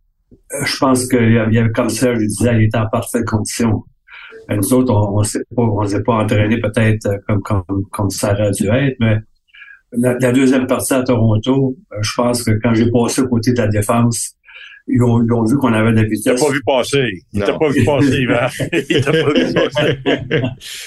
Je 0.65 0.77
pense 0.79 1.09
qu'il 1.09 1.33
y 1.33 1.39
avait, 1.39 1.71
comme 1.71 1.89
ça, 1.89 2.15
je 2.15 2.27
disais, 2.27 2.55
il 2.57 2.63
était 2.65 2.79
en 2.79 2.89
parfaite 2.89 3.25
condition. 3.25 3.85
Et 4.51 4.57
nous 4.57 4.75
autres, 4.75 4.93
on 4.93 5.21
ne 5.21 5.25
s'est 5.25 5.43
pas, 5.55 5.63
on 5.63 5.87
s'est 5.87 6.03
pas 6.03 6.15
entraîné 6.15 6.61
peut-être 6.61 7.07
euh, 7.07 7.19
comme, 7.27 7.43
comme, 7.43 7.85
comme 7.91 8.11
ça 8.11 8.33
aurait 8.33 8.51
dû 8.51 8.69
être, 8.69 8.97
mais 9.01 9.19
la, 9.93 10.33
deuxième 10.33 10.67
partie 10.67 10.95
à 10.95 11.03
Toronto, 11.03 11.77
euh, 11.93 11.97
je 12.01 12.13
pense 12.17 12.43
que 12.43 12.53
quand 12.63 12.75
j'ai 12.75 12.91
passé 12.91 13.23
au 13.23 13.29
côté 13.29 13.53
de 13.53 13.59
la 13.59 13.69
défense, 13.69 14.33
ils 14.89 15.01
ont, 15.03 15.23
ils 15.23 15.33
ont 15.33 15.45
vu 15.45 15.57
qu'on 15.57 15.73
avait 15.73 15.93
de 15.93 15.97
la 15.97 16.05
vitesse. 16.05 16.41
Il 16.41 16.45
pas 16.45 16.53
vu 16.53 16.63
passer. 16.67 17.11
Il 17.33 17.41
t'a 17.41 17.57
pas 17.57 17.69
vu 17.69 17.85
passer, 17.85 18.21
Yvan. 18.21 18.49
Il 18.91 19.01
t'a 19.01 19.13
pas 19.13 19.33
vu 19.33 19.55
passer. 19.55 20.43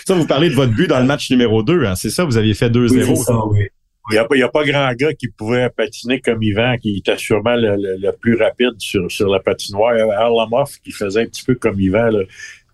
ça, 0.05 0.15
vous 0.15 0.27
parlez 0.27 0.49
de 0.49 0.55
votre 0.55 0.73
but 0.73 0.87
dans 0.87 0.99
le 0.99 1.05
match 1.05 1.29
numéro 1.31 1.63
2, 1.63 1.85
hein? 1.85 1.95
C'est 1.95 2.09
ça, 2.09 2.25
vous 2.25 2.37
aviez 2.37 2.53
fait 2.53 2.69
2-0. 2.69 3.09
Oui, 3.09 3.15
ça, 3.15 3.45
oui. 3.47 3.67
Il 4.11 4.23
n'y 4.35 4.43
a, 4.43 4.49
pas 4.49 4.63
grand 4.63 4.93
gars 4.93 5.13
qui 5.13 5.29
pouvait 5.29 5.69
patiner 5.69 6.21
comme 6.21 6.43
Yvan, 6.43 6.77
qui 6.77 6.97
était 6.97 7.17
sûrement 7.17 7.55
le, 7.55 8.11
plus 8.11 8.35
rapide 8.35 8.75
sur, 8.77 9.07
la 9.27 9.39
patinoire. 9.39 9.95
Arlamoff, 10.11 10.79
qui 10.83 10.91
faisait 10.91 11.23
un 11.23 11.25
petit 11.25 11.43
peu 11.43 11.55
comme 11.55 11.79
Yvan, 11.79 12.11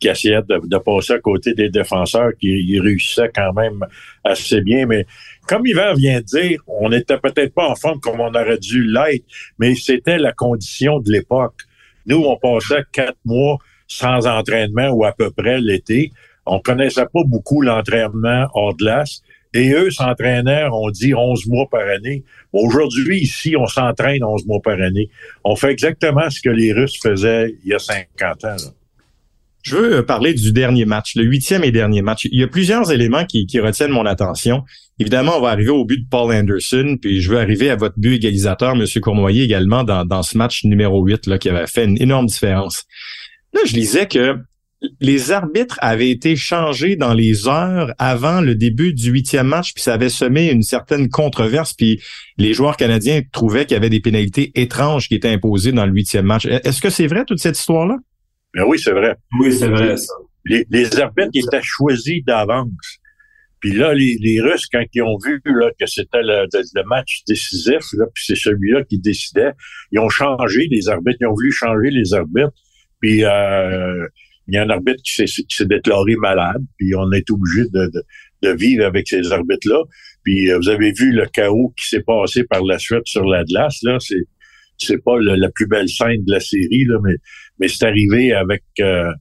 qui 0.01 0.09
essayait 0.09 0.41
de, 0.41 0.77
passer 0.77 1.13
à 1.13 1.19
côté 1.19 1.53
des 1.53 1.69
défenseurs, 1.69 2.31
qui 2.37 2.77
réussissaient 2.79 3.31
quand 3.33 3.53
même 3.53 3.85
assez 4.25 4.59
bien. 4.59 4.85
Mais 4.85 5.05
comme 5.47 5.65
Yvan 5.65 5.93
vient 5.93 6.19
de 6.19 6.25
dire, 6.25 6.61
on 6.67 6.89
n'était 6.89 7.17
peut-être 7.17 7.53
pas 7.53 7.69
en 7.69 7.75
forme 7.75 8.01
comme 8.01 8.19
on 8.19 8.33
aurait 8.33 8.57
dû 8.57 8.83
l'être, 8.83 9.23
mais 9.57 9.75
c'était 9.75 10.17
la 10.17 10.33
condition 10.33 10.99
de 10.99 11.11
l'époque. 11.11 11.61
Nous, 12.07 12.21
on 12.25 12.35
passait 12.37 12.83
quatre 12.91 13.19
mois 13.23 13.57
sans 13.87 14.27
entraînement 14.27 14.89
ou 14.89 15.05
à 15.05 15.13
peu 15.13 15.31
près 15.31 15.61
l'été. 15.61 16.11
On 16.45 16.59
connaissait 16.59 17.05
pas 17.05 17.23
beaucoup 17.25 17.61
l'entraînement 17.61 18.47
hors 18.53 18.75
glace. 18.75 19.21
Et 19.53 19.71
eux 19.71 19.91
s'entraînaient, 19.91 20.67
on 20.71 20.89
dit, 20.89 21.13
11 21.13 21.47
mois 21.47 21.67
par 21.69 21.81
année. 21.81 22.23
Aujourd'hui, 22.53 23.19
ici, 23.19 23.55
on 23.57 23.67
s'entraîne 23.67 24.23
11 24.23 24.45
mois 24.45 24.61
par 24.61 24.79
année. 24.79 25.09
On 25.43 25.55
fait 25.55 25.71
exactement 25.71 26.29
ce 26.29 26.41
que 26.41 26.49
les 26.49 26.71
Russes 26.71 26.97
faisaient 27.01 27.55
il 27.63 27.71
y 27.71 27.73
a 27.73 27.79
50 27.79 28.45
ans. 28.45 28.55
Je 29.63 29.75
veux 29.75 30.05
parler 30.05 30.33
du 30.33 30.51
dernier 30.51 30.85
match, 30.85 31.15
le 31.15 31.23
huitième 31.23 31.63
et 31.63 31.71
dernier 31.71 32.01
match. 32.01 32.25
Il 32.31 32.39
y 32.39 32.43
a 32.43 32.47
plusieurs 32.47 32.91
éléments 32.91 33.25
qui, 33.25 33.45
retiennent 33.59 33.91
mon 33.91 34.05
attention. 34.05 34.63
Évidemment, 34.99 35.37
on 35.37 35.41
va 35.41 35.49
arriver 35.49 35.69
au 35.69 35.85
but 35.85 35.99
de 35.99 36.07
Paul 36.09 36.33
Anderson, 36.33 36.97
puis 36.99 37.21
je 37.21 37.29
veux 37.29 37.37
arriver 37.37 37.69
à 37.69 37.75
votre 37.75 37.99
but 37.99 38.15
égalisateur, 38.15 38.73
M. 38.73 38.85
Cournoyer, 39.01 39.43
également, 39.43 39.83
dans, 39.83 40.03
dans 40.03 40.23
ce 40.23 40.37
match 40.37 40.63
numéro 40.63 41.03
8, 41.03 41.27
là, 41.27 41.37
qui 41.37 41.49
avait 41.49 41.67
fait 41.67 41.85
une 41.85 42.01
énorme 42.01 42.25
différence. 42.25 42.85
Là, 43.53 43.61
je 43.65 43.73
lisais 43.73 44.07
que 44.07 44.37
les 44.99 45.31
arbitres 45.31 45.77
avaient 45.81 46.09
été 46.09 46.35
changés 46.35 46.95
dans 46.95 47.13
les 47.13 47.47
heures 47.47 47.93
avant 47.99 48.41
le 48.41 48.55
début 48.55 48.93
du 48.93 49.11
huitième 49.11 49.47
match, 49.47 49.73
puis 49.73 49.83
ça 49.83 49.93
avait 49.93 50.09
semé 50.09 50.51
une 50.51 50.63
certaine 50.63 51.09
controverse, 51.09 51.73
puis 51.73 52.01
les 52.37 52.53
joueurs 52.53 52.77
canadiens 52.77 53.21
trouvaient 53.31 53.65
qu'il 53.65 53.75
y 53.75 53.77
avait 53.77 53.89
des 53.89 53.99
pénalités 53.99 54.51
étranges 54.55 55.07
qui 55.07 55.15
étaient 55.15 55.29
imposées 55.29 55.71
dans 55.71 55.85
le 55.85 55.91
huitième 55.91 56.25
match. 56.25 56.45
Est-ce 56.45 56.81
que 56.81 56.89
c'est 56.89 57.07
vrai 57.07 57.25
toute 57.25 57.39
cette 57.39 57.57
histoire-là? 57.57 57.97
Ben 58.53 58.63
oui, 58.67 58.79
c'est 58.79 58.91
vrai. 58.91 59.15
Oui, 59.39 59.53
c'est 59.53 59.69
vrai, 59.69 59.97
ça. 59.97 60.13
Les, 60.45 60.65
arbitres 60.99 61.29
étaient 61.35 61.61
choisis 61.61 62.23
d'avance. 62.25 62.99
Puis 63.59 63.73
là, 63.73 63.93
les, 63.93 64.41
Russes, 64.41 64.65
quand 64.71 64.83
ils 64.93 65.03
ont 65.03 65.17
vu 65.23 65.39
là, 65.45 65.69
que 65.79 65.85
c'était 65.85 66.23
le, 66.23 66.47
match 66.87 67.21
décisif, 67.27 67.85
là, 67.93 68.05
puis 68.13 68.23
c'est 68.25 68.35
celui-là 68.35 68.83
qui 68.83 68.97
décidait, 68.97 69.51
ils 69.91 69.99
ont 69.99 70.09
changé 70.09 70.67
les 70.71 70.89
arbitres, 70.89 71.17
ils 71.21 71.27
ont 71.27 71.33
voulu 71.33 71.51
changer 71.51 71.91
les 71.91 72.13
arbitres. 72.15 72.51
Puis 72.99 73.23
euh, 73.23 74.07
il 74.51 74.55
y 74.55 74.57
a 74.57 74.63
un 74.63 74.69
arbitre 74.69 75.01
qui 75.03 75.25
s'est 75.27 75.65
déclaré 75.65 76.15
malade, 76.17 76.61
puis 76.77 76.93
on 76.95 77.11
est 77.11 77.29
obligé 77.31 77.63
de, 77.71 77.89
de, 78.43 78.49
vivre 78.53 78.85
avec 78.85 79.07
ces 79.07 79.31
arbitres-là. 79.31 79.81
Puis 80.23 80.51
euh, 80.51 80.57
vous 80.57 80.69
avez 80.69 80.91
vu 80.91 81.11
le 81.11 81.25
chaos 81.27 81.73
qui 81.77 81.87
s'est 81.87 82.03
passé 82.03 82.43
par 82.43 82.63
la 82.63 82.77
suite 82.77 83.05
sur 83.05 83.23
la 83.25 83.43
glace, 83.43 83.79
là, 83.83 83.97
c'est 83.99 84.25
c'est 84.77 85.03
pas 85.03 85.15
la 85.19 85.49
plus 85.51 85.67
belle 85.67 85.87
scène 85.87 86.25
de 86.25 86.33
la 86.33 86.39
série, 86.39 86.85
là, 86.85 86.97
mais, 87.03 87.15
mais 87.59 87.67
c'est 87.67 87.85
arrivé 87.85 88.33
avec 88.33 88.63
euh, 88.79 89.11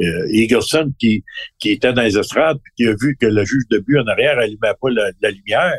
euh, 0.00 0.26
Eagleson 0.30 0.92
qui, 0.98 1.24
qui 1.58 1.72
était 1.72 1.92
dans 1.92 2.02
les 2.02 2.16
estrades, 2.16 2.58
puis 2.62 2.72
qui 2.76 2.86
a 2.86 2.94
vu 2.98 3.16
que 3.20 3.26
le 3.26 3.44
juge 3.44 3.64
de 3.70 3.78
but 3.78 3.98
en 3.98 4.06
arrière 4.06 4.38
allumait 4.38 4.74
pas 4.80 4.88
la, 4.90 5.30
lumière. 5.30 5.74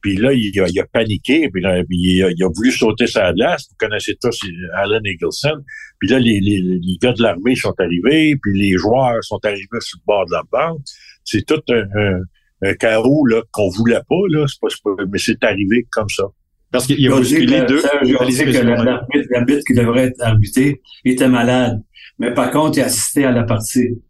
Puis 0.00 0.16
là, 0.16 0.32
il 0.32 0.58
a, 0.60 0.66
il 0.68 0.80
a 0.80 0.86
paniqué, 0.86 1.48
puis, 1.50 1.60
là, 1.62 1.82
il, 1.90 2.24
a, 2.24 2.30
il, 2.30 2.44
a, 2.44 2.48
voulu 2.48 2.70
sauter 2.70 3.06
sa 3.06 3.32
glace. 3.32 3.66
Vous 3.70 3.76
connaissez 3.78 4.16
tous 4.20 4.38
Alan 4.74 5.00
Eagleson. 5.04 5.62
Puis 5.98 6.08
là, 6.08 6.18
les, 6.18 6.40
les, 6.40 6.60
les 6.60 6.96
gars 7.00 7.12
de 7.12 7.22
l'armée 7.22 7.54
sont 7.54 7.74
arrivés, 7.78 8.36
puis 8.42 8.58
les 8.58 8.76
joueurs 8.78 9.22
sont 9.22 9.40
arrivés 9.44 9.80
sur 9.80 9.98
le 9.98 10.06
bord 10.06 10.26
de 10.26 10.32
la 10.32 10.42
bande. 10.50 10.80
C'est 11.24 11.44
tout 11.44 11.60
un, 11.68 12.20
un, 12.62 12.74
chaos 12.74 13.26
là 13.26 13.42
qu'on 13.52 13.68
voulait 13.68 14.00
pas, 14.08 14.22
là. 14.30 14.46
C'est 14.48 14.82
pas, 14.82 14.90
mais 15.10 15.18
c'est 15.18 15.42
arrivé 15.44 15.86
comme 15.90 16.08
ça. 16.08 16.24
Parce 16.72 16.86
qu'il 16.86 17.00
y 17.00 17.08
a 17.08 17.14
aussi 17.14 17.44
les 17.46 17.62
deux. 17.62 17.82
que 17.82 19.32
l'arbitre 19.32 19.62
qui 19.66 19.74
devrait 19.74 20.04
être 20.04 20.20
arbitré 20.20 20.80
était 21.04 21.28
malade. 21.28 21.82
Mais 22.18 22.32
par 22.32 22.50
contre, 22.50 22.78
il 22.78 22.82
assistait 22.82 23.24
à 23.24 23.32
la 23.32 23.42
partie. 23.42 24.00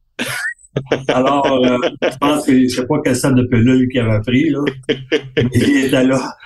Alors, 1.08 1.46
euh, 1.46 1.78
je 2.02 2.16
pense 2.18 2.46
que 2.46 2.62
je 2.62 2.68
sais 2.68 2.86
pas 2.86 3.00
quelle 3.04 3.16
sorte 3.16 3.34
de 3.34 3.42
pelule 3.42 3.88
qu'il 3.88 4.00
avait 4.00 4.20
pris, 4.20 4.50
là. 4.50 4.60
Il 5.52 5.86
était 5.86 6.04
là. 6.04 6.36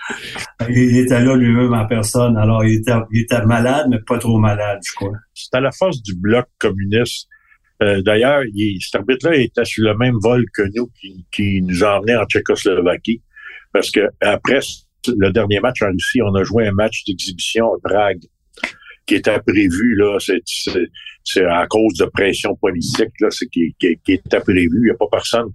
Il 0.69 0.99
était 0.99 1.21
là 1.21 1.37
lui-même 1.37 1.75
en 1.75 1.87
personne. 1.87 2.37
Alors, 2.37 2.65
il 2.65 2.79
était, 2.79 2.93
il 3.13 3.23
était 3.23 3.45
malade, 3.45 3.87
mais 3.91 3.99
pas 4.07 4.19
trop 4.19 4.39
malade, 4.39 4.81
je 4.85 4.95
crois. 4.95 5.13
C'était 5.35 5.61
la 5.61 5.73
force 5.73 6.03
du 6.03 6.15
bloc 6.17 6.47
communiste. 6.59 7.29
Euh, 7.83 8.01
D'ailleurs, 8.03 8.43
cet 8.81 8.95
arbitre-là 9.01 9.37
était 9.37 9.65
sur 9.65 9.85
le 9.85 9.97
même 9.97 10.17
vol 10.23 10.45
que 10.55 10.63
nous 10.75 10.91
qui, 11.01 11.27
qui 11.33 11.61
nous 11.63 11.83
emmenait 11.83 12.17
en 12.17 12.25
Tchécoslovaquie. 12.25 13.21
Parce 13.73 13.91
que 13.91 14.09
après 14.21 14.61
le 15.09 15.31
dernier 15.31 15.61
match 15.61 15.83
en 15.83 15.91
Russie, 15.91 16.23
on 16.23 16.35
a 16.35 16.45
joué 16.45 16.67
un 16.67 16.73
match 16.73 17.03
d'exhibition 17.07 17.75
à 17.75 17.77
Prague 17.83 18.23
qui 19.07 19.17
était 19.17 19.39
prévu, 19.47 19.95
là, 19.97 20.19
c'est 20.19 21.45
à 21.45 21.67
cause 21.67 21.95
de 21.95 22.07
pression 22.07 22.55
politique, 22.57 23.11
là, 23.21 23.29
c'est 23.31 23.47
qui, 23.49 23.75
qui, 23.79 23.99
qui, 24.05 24.13
était 24.13 24.41
prévu. 24.41 24.71
Il 24.73 24.85
n'y 24.85 24.91
a 24.91 24.95
pas 24.95 25.09
personne 25.11 25.49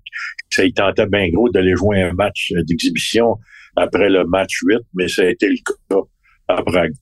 qui 0.50 0.56
ça 0.56 0.66
y 0.66 0.74
tentait 0.74 1.08
bien 1.08 1.30
gros 1.30 1.50
d'aller 1.50 1.76
jouer 1.76 2.02
un 2.02 2.14
match 2.14 2.52
d'exhibition 2.66 3.38
après 3.76 4.10
le 4.10 4.26
match 4.26 4.60
8, 4.64 4.80
mais 4.96 5.08
ça 5.08 5.24
a 5.24 5.26
été 5.26 5.48
le 5.48 5.58
cas 5.66 6.02
à 6.48 6.62
Prague. 6.64 6.94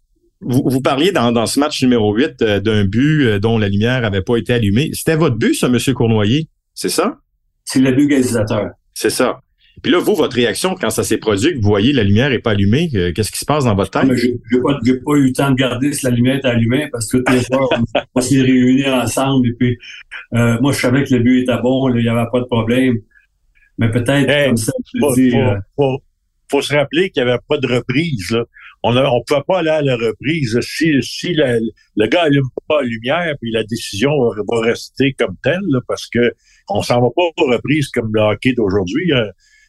Vous, 0.42 0.63
vous 0.66 0.82
parliez 0.82 1.12
dans, 1.12 1.32
dans 1.32 1.48
ce 1.48 1.60
match 1.60 1.82
numéro 1.82 2.13
8 2.13 2.42
euh, 2.42 2.60
d'un 2.60 2.86
but 2.86 3.25
euh, 3.25 3.39
dont 3.39 3.58
la 3.58 3.70
lumière 3.70 4.01
n'avait 4.01 4.22
pas 4.22 4.38
été 4.38 4.54
allumée. 4.54 4.92
C'était 4.94 5.16
votre 5.16 5.36
but, 5.36 5.56
ça, 5.56 5.68
M. 5.68 5.77
Cournoyer? 5.96 6.48
C'est 6.75 6.89
ça? 6.89 7.18
C'est 7.66 7.80
le 7.80 7.92
but 7.92 8.06
égalisateur. 8.06 8.68
C'est 8.94 9.10
ça. 9.10 9.39
Puis 9.82 9.92
là, 9.92 10.00
vous, 10.00 10.16
votre 10.16 10.36
réaction 10.36 10.76
quand 10.76 10.90
ça 10.90 11.04
s'est 11.04 11.18
produit, 11.18 11.54
que 11.54 11.58
vous 11.58 11.70
voyez 11.70 11.94
la 11.94 12.04
lumière 12.04 12.32
est 12.32 12.40
pas 12.40 12.52
allumée, 12.52 12.90
euh, 12.96 13.12
qu'est-ce 13.14 13.32
qui 13.32 13.40
se 13.40 13.46
passe 13.46 13.66
dans 13.66 13.76
votre 13.76 13.92
tête? 13.92 14.12
J'ai 14.16 14.60
pas, 14.62 14.74
pas 14.74 15.14
eu 15.18 15.28
le 15.28 15.34
temps 15.34 15.52
de 15.52 15.56
garder 15.56 15.94
si 15.94 16.06
la 16.06 16.12
lumière 16.12 16.36
est 16.36 16.46
allumée 16.46 16.88
parce 16.92 17.12
que 17.12 17.18
toutes 17.18 17.32
les 17.32 17.44
fois, 17.44 17.68
on, 18.16 18.22
s'est 18.22 18.42
réunis 18.42 18.88
ensemble 18.88 19.48
et 19.50 19.54
puis 19.54 19.78
euh, 20.34 20.58
moi, 20.62 20.72
je 20.72 20.80
savais 20.80 21.04
que 21.04 21.14
le 21.14 21.22
but 21.22 21.44
était 21.44 21.62
bon, 21.62 21.94
il 21.94 22.02
n'y 22.02 22.10
avait 22.10 22.30
pas 22.32 22.40
de 22.40 22.46
problème. 22.46 22.96
Mais 23.78 23.92
peut-être 23.92 24.48
comme 24.48 24.58
ça, 24.58 24.72
je 24.94 25.00
faut, 25.00 25.14
dis, 25.14 25.32
faut, 25.76 26.00
faut, 26.50 26.62
se 26.64 26.74
rappeler 26.74 27.12
qu'il 27.12 27.24
n'y 27.24 27.30
avait 27.30 27.40
pas 27.48 27.58
de 27.58 27.68
reprise. 27.68 28.32
Là. 28.32 28.44
On 28.84 28.94
ne 28.94 29.02
on 29.02 29.24
pouvait 29.24 29.44
pas 29.48 29.60
aller 29.60 29.70
à 29.70 29.82
la 29.82 29.96
reprise. 29.96 30.60
Si, 30.62 30.92
si 31.04 31.34
le 31.34 32.08
gars 32.08 32.24
allume 32.24 32.48
pas 32.68 32.82
la 32.82 32.88
lumière, 32.88 33.36
puis 33.40 33.52
la 33.52 33.64
décision 33.64 34.12
va, 34.50 34.62
rester 34.62 35.14
comme 35.14 35.36
telle, 35.44 35.62
parce 35.88 36.08
que 36.08 36.34
on 36.70 36.82
s'en 36.82 37.02
va 37.02 37.10
pas 37.16 37.22
aux 37.38 37.52
reprises 37.52 37.90
comme 37.90 38.10
le 38.14 38.22
hockey 38.22 38.54
d'aujourd'hui. 38.54 39.12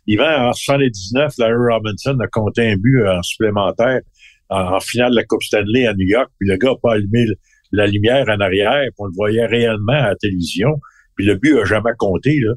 Yvan, 0.09 0.49
en 0.49 0.53
79, 0.55 1.35
Larry 1.39 1.75
Robinson 1.75 2.19
a 2.21 2.27
compté 2.29 2.71
un 2.71 2.77
but 2.77 3.07
en 3.07 3.23
supplémentaire 3.23 4.01
en, 4.49 4.81
finale 4.81 5.11
de 5.11 5.17
la 5.17 5.25
Coupe 5.25 5.43
Stanley 5.43 5.87
à 5.87 5.93
New 5.93 6.07
York, 6.09 6.31
puis 6.39 6.49
le 6.49 6.57
gars 6.57 6.71
n'a 6.71 6.77
pas 6.83 6.95
allumé 6.95 7.27
la 7.73 7.87
lumière 7.87 8.25
en 8.29 8.41
arrière, 8.41 8.81
puis 8.81 8.95
on 8.99 9.05
le 9.05 9.13
voyait 9.15 9.45
réellement 9.45 9.93
à 9.93 10.09
la 10.09 10.17
télévision, 10.17 10.81
puis 11.15 11.27
le 11.27 11.35
but 11.37 11.59
a 11.59 11.65
jamais 11.67 11.91
compté. 11.99 12.41
Là. 12.41 12.55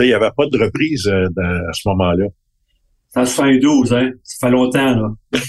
il 0.00 0.06
n'y 0.06 0.14
avait 0.14 0.30
pas 0.34 0.46
de 0.46 0.58
reprise 0.58 1.06
euh, 1.06 1.26
à 1.68 1.72
ce 1.74 1.88
moment-là. 1.90 2.26
Ça 3.10 3.26
se 3.26 3.42
fait 3.42 3.58
12, 3.58 3.92
hein? 3.92 4.10
Ça 4.22 4.46
fait 4.46 4.52
longtemps, 4.52 4.96
là. 4.96 5.40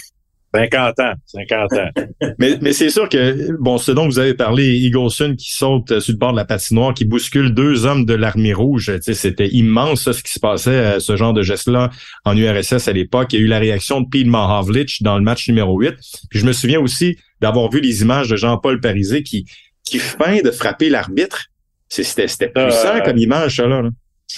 50 0.53 0.99
ans, 0.99 1.13
50 1.25 1.73
ans. 1.73 1.89
mais 2.39 2.57
mais 2.61 2.73
c'est 2.73 2.89
sûr 2.89 3.09
que, 3.09 3.55
bon, 3.59 3.77
ce 3.77 3.91
dont 3.91 4.05
vous 4.05 4.19
avez 4.19 4.33
parlé, 4.33 4.77
Eagleson 4.77 5.35
qui 5.35 5.53
saute 5.53 5.91
euh, 5.91 5.99
sur 5.99 6.13
le 6.13 6.17
bord 6.17 6.31
de 6.31 6.37
la 6.37 6.45
patinoire, 6.45 6.93
qui 6.93 7.05
bouscule 7.05 7.53
deux 7.53 7.85
hommes 7.85 8.05
de 8.05 8.13
l'armée 8.13 8.53
rouge, 8.53 8.91
c'était 9.01 9.47
immense 9.49 10.11
ce 10.11 10.23
qui 10.23 10.31
se 10.31 10.39
passait, 10.39 10.71
euh, 10.71 10.99
ce 10.99 11.15
genre 11.15 11.33
de 11.33 11.41
geste-là 11.41 11.89
en 12.25 12.35
URSS 12.35 12.87
à 12.87 12.93
l'époque. 12.93 13.33
Il 13.33 13.39
y 13.39 13.41
a 13.41 13.45
eu 13.45 13.47
la 13.47 13.59
réaction 13.59 14.01
de 14.01 14.07
Pete 14.09 14.27
Mahavlich 14.27 15.03
dans 15.03 15.17
le 15.17 15.23
match 15.23 15.47
numéro 15.47 15.77
8. 15.79 15.95
Puis 16.29 16.39
je 16.39 16.45
me 16.45 16.53
souviens 16.53 16.79
aussi 16.79 17.17
d'avoir 17.41 17.69
vu 17.69 17.81
les 17.81 18.01
images 18.01 18.29
de 18.29 18.35
Jean-Paul 18.35 18.79
Parisé 18.79 19.23
qui, 19.23 19.45
qui 19.83 19.99
feint 19.99 20.41
de 20.41 20.51
frapper 20.51 20.89
l'arbitre. 20.89 21.45
C'était 21.89 22.25
puissant 22.25 22.95
euh, 22.95 23.01
comme 23.01 23.17
image, 23.17 23.57
ça, 23.57 23.67
là. 23.67 23.81
là 23.81 23.89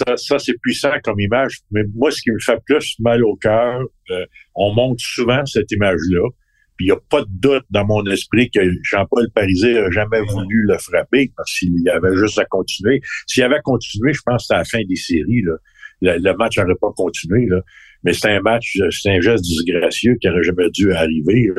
ça, 0.06 0.16
ça 0.16 0.38
c'est 0.38 0.58
puissant 0.60 0.92
comme 1.04 1.20
image. 1.20 1.58
Mais 1.70 1.82
moi, 1.94 2.10
ce 2.10 2.22
qui 2.22 2.30
me 2.30 2.38
fait 2.38 2.58
plus 2.66 2.96
mal 3.00 3.24
au 3.24 3.36
cœur, 3.36 3.82
euh, 4.10 4.26
on 4.54 4.72
montre 4.74 5.02
souvent 5.02 5.44
cette 5.46 5.70
image-là. 5.72 6.28
Puis 6.76 6.86
il 6.86 6.92
n'y 6.92 6.96
a 6.96 7.00
pas 7.10 7.20
de 7.20 7.28
doute 7.28 7.66
dans 7.70 7.84
mon 7.84 8.04
esprit 8.06 8.50
que 8.50 8.60
Jean-Paul 8.82 9.30
Parisé 9.34 9.74
n'a 9.74 9.90
jamais 9.90 10.20
voulu 10.22 10.64
le 10.66 10.78
frapper 10.78 11.30
parce 11.36 11.58
qu'il 11.58 11.86
avait 11.90 12.16
juste 12.16 12.38
à 12.38 12.46
continuer. 12.46 13.02
S'il 13.26 13.42
avait 13.42 13.60
continué, 13.62 14.14
je 14.14 14.20
pense 14.24 14.42
que 14.42 14.42
c'était 14.44 14.54
à 14.54 14.58
la 14.58 14.64
fin 14.64 14.80
des 14.88 14.96
séries. 14.96 15.42
Là. 15.42 16.16
Le, 16.18 16.36
match 16.36 16.56
n'aurait 16.56 16.74
pas 16.80 16.90
continué. 16.96 17.44
Là. 17.46 17.60
Mais 18.02 18.14
c'est 18.14 18.30
un 18.30 18.40
match, 18.40 18.78
c'est 18.90 19.10
un 19.10 19.20
geste 19.20 19.44
disgracieux 19.44 20.16
qui 20.22 20.28
n'aurait 20.28 20.42
jamais 20.42 20.70
dû 20.70 20.90
arriver. 20.92 21.50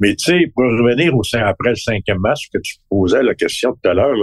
Mais 0.00 0.16
tu 0.16 0.24
sais, 0.24 0.50
pour 0.54 0.64
revenir 0.64 1.14
au 1.14 1.22
après 1.34 1.70
le 1.70 1.76
cinquième 1.76 2.20
match 2.20 2.48
que 2.50 2.58
tu 2.62 2.76
posais 2.88 3.22
la 3.22 3.34
question 3.34 3.72
tout 3.72 3.90
à 3.90 3.92
l'heure, 3.92 4.16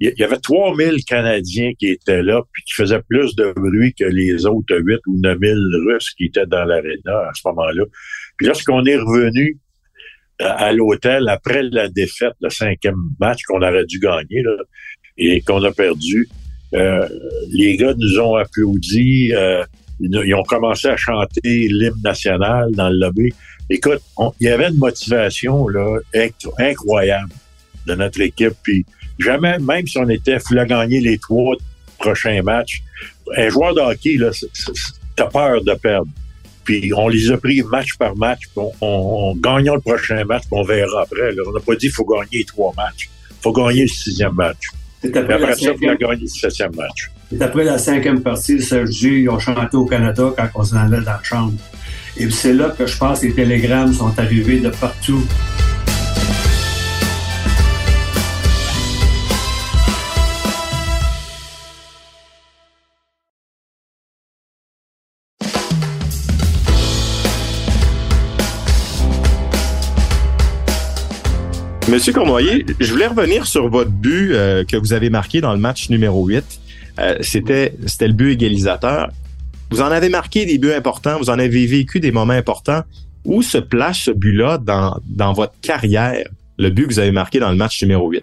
il 0.00 0.14
y 0.16 0.22
avait 0.22 0.38
3000 0.38 1.04
Canadiens 1.04 1.72
qui 1.78 1.88
étaient 1.88 2.22
là, 2.22 2.42
puis 2.52 2.62
qui 2.62 2.74
faisaient 2.74 3.02
plus 3.08 3.34
de 3.34 3.52
bruit 3.52 3.94
que 3.94 4.04
les 4.04 4.46
autres 4.46 4.76
8 4.76 5.00
ou 5.08 5.18
9000 5.20 5.56
Russes 5.88 6.10
qui 6.16 6.26
étaient 6.26 6.46
dans 6.46 6.64
l'aréna 6.64 7.28
à 7.28 7.30
ce 7.34 7.48
moment-là. 7.48 7.84
Puis 8.36 8.46
lorsqu'on 8.46 8.84
est 8.84 8.96
revenu 8.96 9.58
à 10.38 10.72
l'hôtel 10.72 11.28
après 11.28 11.64
la 11.64 11.88
défaite, 11.88 12.34
le 12.40 12.48
cinquième 12.48 12.96
match 13.18 13.42
qu'on 13.42 13.60
aurait 13.60 13.86
dû 13.86 13.98
gagner 13.98 14.42
là, 14.42 14.56
et 15.16 15.40
qu'on 15.40 15.62
a 15.64 15.72
perdu, 15.72 16.28
euh, 16.74 17.08
les 17.50 17.76
gars 17.76 17.94
nous 17.96 18.20
ont 18.20 18.36
applaudi, 18.36 19.32
euh, 19.34 19.64
ils 19.98 20.34
ont 20.34 20.44
commencé 20.44 20.86
à 20.86 20.96
chanter 20.96 21.66
l'hymne 21.68 22.00
national 22.04 22.70
dans 22.72 22.88
le 22.88 22.98
lobby. 22.98 23.32
Écoute, 23.68 24.00
il 24.38 24.46
y 24.46 24.48
avait 24.48 24.68
une 24.68 24.78
motivation 24.78 25.66
là 25.66 25.98
incroyable 26.58 27.32
de 27.86 27.94
notre 27.96 28.20
équipe, 28.20 28.54
puis 28.62 28.86
jamais, 29.18 29.58
même 29.58 29.86
si 29.86 29.98
on 29.98 30.08
était 30.08 30.38
à 30.56 30.64
gagner 30.64 31.00
les 31.00 31.18
trois 31.18 31.56
prochains 31.98 32.42
matchs, 32.42 32.82
un 33.36 33.48
joueur 33.48 33.74
de 33.74 33.80
hockey, 33.80 34.16
là, 34.16 34.30
t'as 35.16 35.26
peur 35.26 35.62
de 35.62 35.74
perdre. 35.74 36.08
Puis 36.64 36.92
on 36.94 37.08
les 37.08 37.30
a 37.30 37.38
pris 37.38 37.62
match 37.62 37.96
par 37.98 38.14
match. 38.16 38.42
On, 38.56 38.72
on, 38.80 39.36
gagnons 39.36 39.74
le 39.74 39.80
prochain 39.80 40.22
match, 40.24 40.42
puis 40.42 40.52
on 40.52 40.62
verra 40.62 41.02
après. 41.02 41.30
On 41.46 41.52
n'a 41.52 41.60
pas 41.60 41.74
dit 41.74 41.86
qu'il 41.86 41.92
faut 41.92 42.04
gagner 42.04 42.38
les 42.38 42.44
trois 42.44 42.72
matchs. 42.76 43.08
Il 43.30 43.42
faut 43.42 43.52
gagner 43.52 43.82
le 43.82 43.88
sixième 43.88 44.34
match. 44.34 44.68
après, 45.02 45.32
après 45.32 45.54
ça, 45.54 45.72
il 45.72 45.88
faut 45.88 45.96
gagner 45.96 46.22
le 46.22 46.26
septième 46.26 46.74
match. 46.76 47.10
C'est 47.30 47.42
après 47.42 47.64
la 47.64 47.78
cinquième 47.78 48.22
partie, 48.22 48.60
Serge 48.60 49.02
ils 49.02 49.28
ont 49.28 49.38
chanté 49.38 49.76
au 49.76 49.84
Canada 49.84 50.32
quand 50.36 50.48
on 50.54 50.64
s'en 50.64 50.76
allait 50.76 51.00
dans 51.00 51.12
la 51.12 51.20
chambre. 51.22 51.52
Et 52.16 52.30
c'est 52.30 52.54
là 52.54 52.74
que 52.76 52.86
je 52.86 52.96
pense 52.96 53.20
que 53.20 53.26
les 53.26 53.34
télégrammes 53.34 53.92
sont 53.92 54.18
arrivés 54.18 54.60
de 54.60 54.70
partout. 54.70 55.22
Monsieur 71.88 72.12
Cournoyer, 72.12 72.66
je 72.80 72.92
voulais 72.92 73.06
revenir 73.06 73.46
sur 73.46 73.66
votre 73.70 73.90
but 73.90 74.34
euh, 74.34 74.62
que 74.62 74.76
vous 74.76 74.92
avez 74.92 75.08
marqué 75.08 75.40
dans 75.40 75.52
le 75.52 75.58
match 75.58 75.88
numéro 75.88 76.26
8. 76.26 76.44
Euh, 76.98 77.16
c'était, 77.22 77.72
c'était 77.86 78.08
le 78.08 78.12
but 78.12 78.32
égalisateur. 78.32 79.08
Vous 79.70 79.80
en 79.80 79.90
avez 79.90 80.10
marqué 80.10 80.44
des 80.44 80.58
buts 80.58 80.72
importants, 80.72 81.16
vous 81.16 81.30
en 81.30 81.38
avez 81.38 81.66
vécu 81.66 81.98
des 81.98 82.12
moments 82.12 82.34
importants. 82.34 82.82
Où 83.24 83.40
se 83.40 83.56
place 83.56 84.00
ce 84.00 84.10
but-là 84.10 84.58
dans, 84.58 85.00
dans 85.06 85.32
votre 85.32 85.54
carrière, 85.62 86.26
le 86.58 86.68
but 86.68 86.88
que 86.88 86.92
vous 86.92 86.98
avez 86.98 87.10
marqué 87.10 87.38
dans 87.38 87.50
le 87.50 87.56
match 87.56 87.80
numéro 87.82 88.10
8? 88.10 88.22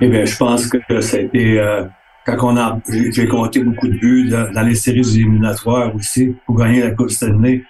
Eh 0.00 0.08
bien, 0.08 0.24
je 0.24 0.36
pense 0.36 0.66
que 0.66 0.78
été 1.16 1.60
euh, 1.60 1.84
quand 2.24 2.36
on 2.42 2.56
a, 2.56 2.80
j'ai 2.88 3.28
compté 3.28 3.62
beaucoup 3.62 3.88
de 3.88 3.98
buts 3.98 4.28
dans, 4.28 4.66
les 4.66 4.74
séries 4.74 5.00
éliminatoires 5.00 5.94
aussi 5.94 6.34
pour 6.46 6.56
gagner 6.56 6.80
la 6.80 6.92
Coupe 6.92 7.10
Stanley. 7.10 7.64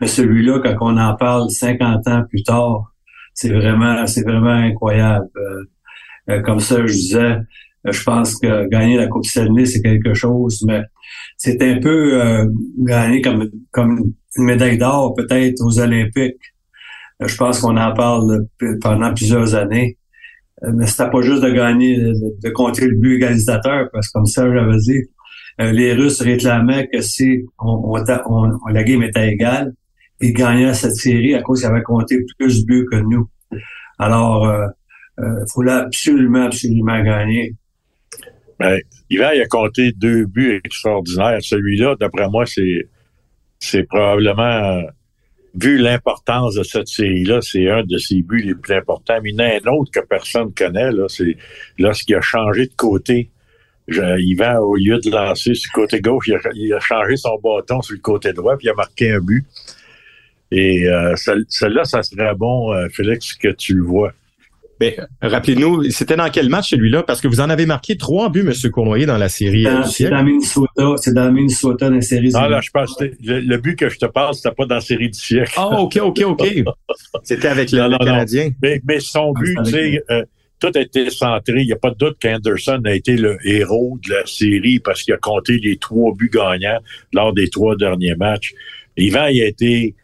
Mais 0.00 0.06
celui-là, 0.06 0.60
quand 0.62 0.76
on 0.80 0.98
en 0.98 1.16
parle 1.16 1.50
50 1.50 2.06
ans 2.08 2.22
plus 2.28 2.42
tard, 2.42 2.92
c'est 3.32 3.50
vraiment, 3.50 4.06
c'est 4.06 4.22
vraiment 4.22 4.50
incroyable. 4.50 5.28
Euh, 5.36 5.64
euh, 6.30 6.42
comme 6.42 6.60
ça, 6.60 6.84
je 6.86 6.92
disais, 6.92 7.18
euh, 7.86 7.92
je 7.92 8.02
pense 8.02 8.36
que 8.38 8.68
gagner 8.68 8.98
la 8.98 9.06
Coupe 9.06 9.24
Stanley, 9.24 9.64
c'est 9.64 9.80
quelque 9.80 10.12
chose, 10.12 10.62
mais 10.66 10.82
c'est 11.38 11.62
un 11.62 11.78
peu 11.80 12.48
gagner 12.78 13.22
comme, 13.22 13.48
comme 13.70 14.12
une 14.36 14.44
médaille 14.44 14.76
d'or 14.76 15.14
peut-être 15.14 15.62
aux 15.62 15.78
Olympiques. 15.78 16.54
je 17.20 17.36
pense 17.36 17.60
qu'on 17.60 17.76
en 17.76 17.94
parle 17.94 18.46
pendant 18.82 19.14
plusieurs 19.14 19.54
années. 19.54 19.96
Euh, 20.64 20.72
mais 20.74 20.86
c'était 20.86 21.10
pas 21.10 21.20
juste 21.20 21.42
de 21.42 21.50
gagner, 21.50 21.98
de, 21.98 22.50
compter 22.50 22.86
le 22.86 22.96
but 22.96 23.16
égalisateur, 23.16 23.88
parce 23.92 24.08
que 24.08 24.12
comme 24.14 24.26
ça, 24.26 24.50
j'avais 24.52 24.78
dit, 24.78 25.02
euh, 25.60 25.72
les 25.72 25.92
Russes 25.92 26.20
réclamaient 26.20 26.88
que 26.92 27.00
si 27.00 27.44
on, 27.58 27.92
on, 27.94 28.68
la 28.68 28.84
game 28.84 29.02
était 29.02 29.32
égale, 29.32 29.72
ils 30.20 30.32
gagnaient 30.32 30.74
cette 30.74 30.94
série 30.94 31.34
à 31.34 31.42
cause 31.42 31.60
qu'ils 31.60 31.68
avaient 31.68 31.82
compté 31.82 32.18
plus 32.38 32.62
de 32.62 32.66
buts 32.66 32.86
que 32.90 32.96
nous. 32.96 33.28
Alors, 33.98 34.46
euh, 34.46 34.66
euh, 35.20 35.44
fallait 35.54 35.72
absolument, 35.72 36.44
absolument 36.44 37.02
gagner. 37.02 37.54
Ben, 38.58 38.80
Yvan, 39.10 39.30
il 39.34 39.40
a 39.42 39.46
compté 39.46 39.92
deux 39.92 40.26
buts 40.26 40.60
extraordinaires. 40.64 41.38
Celui-là, 41.40 41.96
d'après 41.98 42.28
moi, 42.28 42.46
c'est 42.46 42.88
c'est 43.58 43.84
probablement 43.84 44.82
vu 45.56 45.78
l'importance 45.78 46.54
de 46.54 46.62
cette 46.62 46.88
série-là, 46.88 47.40
c'est 47.40 47.68
un 47.68 47.82
de 47.82 47.98
ses 47.98 48.22
buts 48.22 48.42
les 48.42 48.54
plus 48.54 48.74
importants. 48.74 49.18
Mais 49.22 49.30
il 49.30 49.34
y 49.34 49.42
en 49.42 49.44
a 49.44 49.70
un 49.70 49.72
autre 49.74 49.90
que 49.90 50.00
personne 50.00 50.52
connaît, 50.52 50.92
là, 50.92 51.06
c'est 51.08 51.36
lorsqu'il 51.78 52.14
a 52.14 52.20
changé 52.20 52.66
de 52.66 52.74
côté. 52.76 53.30
il 53.88 54.34
va 54.36 54.62
au 54.62 54.76
lieu 54.76 54.98
de 54.98 55.10
lancer 55.10 55.54
sur 55.54 55.70
le 55.74 55.82
côté 55.82 56.00
gauche, 56.00 56.28
il 56.54 56.72
a, 56.74 56.80
changé 56.80 57.16
son 57.16 57.38
bâton 57.42 57.80
sur 57.82 57.94
le 57.94 58.00
côté 58.00 58.32
droit, 58.32 58.56
puis 58.56 58.66
il 58.66 58.70
a 58.70 58.74
marqué 58.74 59.12
un 59.12 59.20
but. 59.20 59.44
Et 60.50 60.88
euh, 60.88 61.14
celle-là, 61.48 61.84
ça 61.84 62.02
serait 62.02 62.34
bon, 62.34 62.72
euh, 62.72 62.88
Félix, 62.88 63.34
que 63.34 63.48
tu 63.48 63.74
le 63.74 63.82
vois. 63.82 64.12
Ben, 64.78 64.92
rappelez-nous, 65.22 65.90
c'était 65.90 66.16
dans 66.16 66.28
quel 66.30 66.48
match 66.48 66.70
celui-là? 66.70 67.02
Parce 67.02 67.20
que 67.20 67.28
vous 67.28 67.40
en 67.40 67.48
avez 67.48 67.64
marqué 67.64 67.96
trois 67.96 68.28
buts, 68.28 68.46
M. 68.46 68.70
Cournoyer, 68.70 69.06
dans 69.06 69.16
la 69.16 69.28
série. 69.28 69.66
C'est 69.86 70.10
dans 70.10 70.22
Minnesota. 70.22 70.94
C'est 70.98 71.14
dans 71.14 71.32
Minnesota, 71.32 71.88
dans 71.88 71.96
la 71.96 72.02
série. 72.02 72.30
Ah, 72.34 72.48
là, 72.48 72.60
je 72.60 72.70
pense 72.70 72.94
que 72.96 73.04
le, 73.22 73.56
but 73.56 73.76
que 73.76 73.88
je 73.88 73.98
te 73.98 74.06
parle, 74.06 74.34
c'était 74.34 74.54
pas 74.54 74.66
dans 74.66 74.74
la 74.74 74.80
série 74.80 75.08
du 75.08 75.18
siècle. 75.18 75.52
Ah, 75.56 75.80
OK, 75.80 75.98
OK, 76.02 76.20
OK. 76.26 76.46
c'était 77.22 77.48
avec 77.48 77.72
le, 77.72 77.96
Canadien. 77.98 78.50
Mais, 78.62 78.80
mais, 78.86 79.00
son 79.00 79.32
ah, 79.34 79.40
but, 79.40 79.56
tu 79.64 79.70
sais, 79.70 80.02
euh, 80.10 80.24
tout 80.60 80.70
a 80.74 80.80
été 80.80 81.08
centré. 81.10 81.60
Il 81.60 81.66
n'y 81.66 81.72
a 81.72 81.76
pas 81.76 81.90
de 81.90 81.96
doute 81.96 82.18
qu'Anderson 82.20 82.80
a 82.84 82.92
été 82.92 83.16
le 83.16 83.38
héros 83.44 83.98
de 84.04 84.12
la 84.12 84.26
série 84.26 84.78
parce 84.78 85.02
qu'il 85.02 85.14
a 85.14 85.18
compté 85.18 85.58
les 85.58 85.76
trois 85.78 86.14
buts 86.14 86.30
gagnants 86.32 86.80
lors 87.12 87.32
des 87.32 87.48
trois 87.48 87.76
derniers 87.76 88.14
matchs. 88.14 88.52
Yvan, 88.96 89.26
il 89.26 89.42
a 89.42 89.46
été 89.46 89.94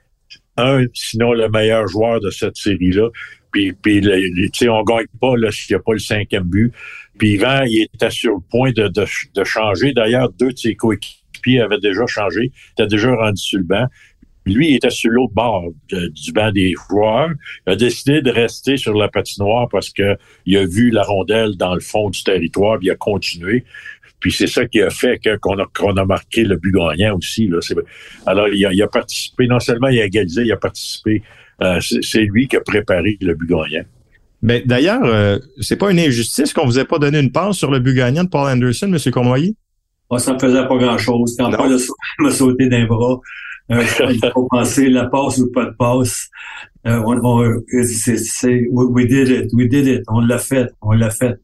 un, 0.57 0.85
sinon 0.95 1.33
le 1.33 1.49
meilleur 1.49 1.87
joueur 1.89 2.21
de 2.21 2.31
cette 2.31 2.57
série-là. 2.57 3.09
Puis, 3.53 3.73
puis 3.73 4.01
tu 4.01 4.51
sais, 4.55 4.69
on 4.69 4.83
gagne 4.83 5.07
pas 5.21 5.35
s'il 5.51 5.75
n'y 5.75 5.81
a 5.81 5.83
pas 5.83 5.93
le 5.93 5.99
cinquième 5.99 6.45
but. 6.45 6.73
Puis 7.19 7.35
Yvan, 7.35 7.65
il 7.67 7.87
était 7.95 8.11
sur 8.11 8.35
le 8.35 8.41
point 8.51 8.73
de, 8.73 8.88
de, 8.88 9.05
de 9.35 9.45
changer. 9.45 9.93
D'ailleurs, 9.93 10.31
deux 10.33 10.53
de 10.53 10.59
ses 10.59 10.75
coéquipiers 10.75 11.61
avaient 11.61 11.81
déjà 11.81 12.07
changé, 12.07 12.51
étaient 12.73 12.87
déjà 12.87 13.15
rendu 13.15 13.41
sur 13.41 13.59
le 13.59 13.65
banc. 13.65 13.87
Lui, 14.45 14.71
il 14.71 14.77
était 14.77 14.91
sur 14.91 15.11
l'autre 15.11 15.35
bord 15.35 15.69
du 15.88 16.33
banc 16.33 16.51
des 16.51 16.75
joueurs. 16.88 17.31
Il 17.67 17.75
a 17.75 17.77
décidé 17.77 18.23
de 18.23 18.31
rester 18.31 18.77
sur 18.77 18.95
la 18.95 19.09
patinoire 19.09 19.69
parce 19.69 19.91
que 19.91 20.17
il 20.47 20.57
a 20.57 20.67
vu 20.67 20.91
la 20.91 21.03
rondelle 21.03 21.57
dans 21.57 21.75
le 21.75 21.81
fond 21.81 22.11
du 22.11 22.25
territoire, 22.25 22.79
puis 22.79 22.88
il 22.88 22.91
a 22.91 22.97
continué. 22.97 23.65
Puis 24.19 24.33
c'est 24.33 24.47
ça 24.47 24.67
qui 24.67 24.81
a 24.81 24.91
fait 24.91 25.21
qu'on 25.41 25.59
a, 25.59 25.67
qu'on 25.67 25.97
a 25.97 26.05
marqué 26.05 26.45
le 26.45 26.57
but 26.57 26.73
gagnant 26.73 27.17
aussi. 27.17 27.49
Là. 27.49 27.59
Alors, 28.27 28.49
il 28.49 28.65
a, 28.67 28.73
il 28.73 28.83
a 28.83 28.88
participé, 28.88 29.47
non 29.47 29.61
seulement 29.61 29.88
il 29.88 30.01
a 30.01 30.07
égalisé, 30.07 30.43
il 30.43 30.53
a 30.53 30.57
participé 30.57 31.23
euh, 31.64 31.81
c'est 31.81 32.22
lui 32.22 32.48
qui 32.48 32.57
a 32.57 32.61
préparé 32.61 33.16
le 33.20 33.35
but 33.35 33.48
gagnant. 33.48 33.85
Ben, 34.42 34.61
d'ailleurs, 34.66 35.05
euh, 35.05 35.38
c'est 35.61 35.77
pas 35.77 35.92
une 35.92 36.01
injustice 36.01 36.53
qu'on 36.53 36.66
vous 36.66 36.79
ait 36.79 36.85
pas 36.85 36.98
donné 36.98 37.20
une 37.20 37.31
passe 37.31 37.57
sur 37.57 37.70
le 37.70 37.79
but 37.79 37.94
gagnant 37.94 38.25
de 38.25 38.29
Paul 38.29 38.51
Anderson, 38.51 38.92
M. 38.92 39.12
Cournoyer? 39.12 39.55
Oh, 40.11 40.18
ça 40.18 40.35
ne 40.35 40.38
faisait 40.38 40.66
pas 40.66 40.77
grand-chose. 40.77 41.37
Quand 41.38 41.51
Paul 41.53 41.77
m'a 42.18 42.31
sauté 42.31 42.68
d'un 42.68 42.87
bras, 42.87 43.20
euh, 43.70 43.85
il 44.11 44.31
faut 44.33 44.48
penser 44.51 44.90
la 44.90 45.07
passe 45.07 45.38
ou 45.38 45.53
pas 45.53 45.66
de 45.66 45.70
passe. 45.70 46.29
Euh, 46.88 47.01
on, 47.07 47.62
c'est, 47.85 48.66
we, 48.72 49.07
did 49.07 49.29
it, 49.29 49.53
we 49.53 49.68
did 49.68 49.87
it. 49.87 50.03
On 50.09 50.20
l'a 50.20 50.38
fait, 50.38 50.68
on 50.83 50.90
l'a 50.90 51.11
fait. 51.11 51.37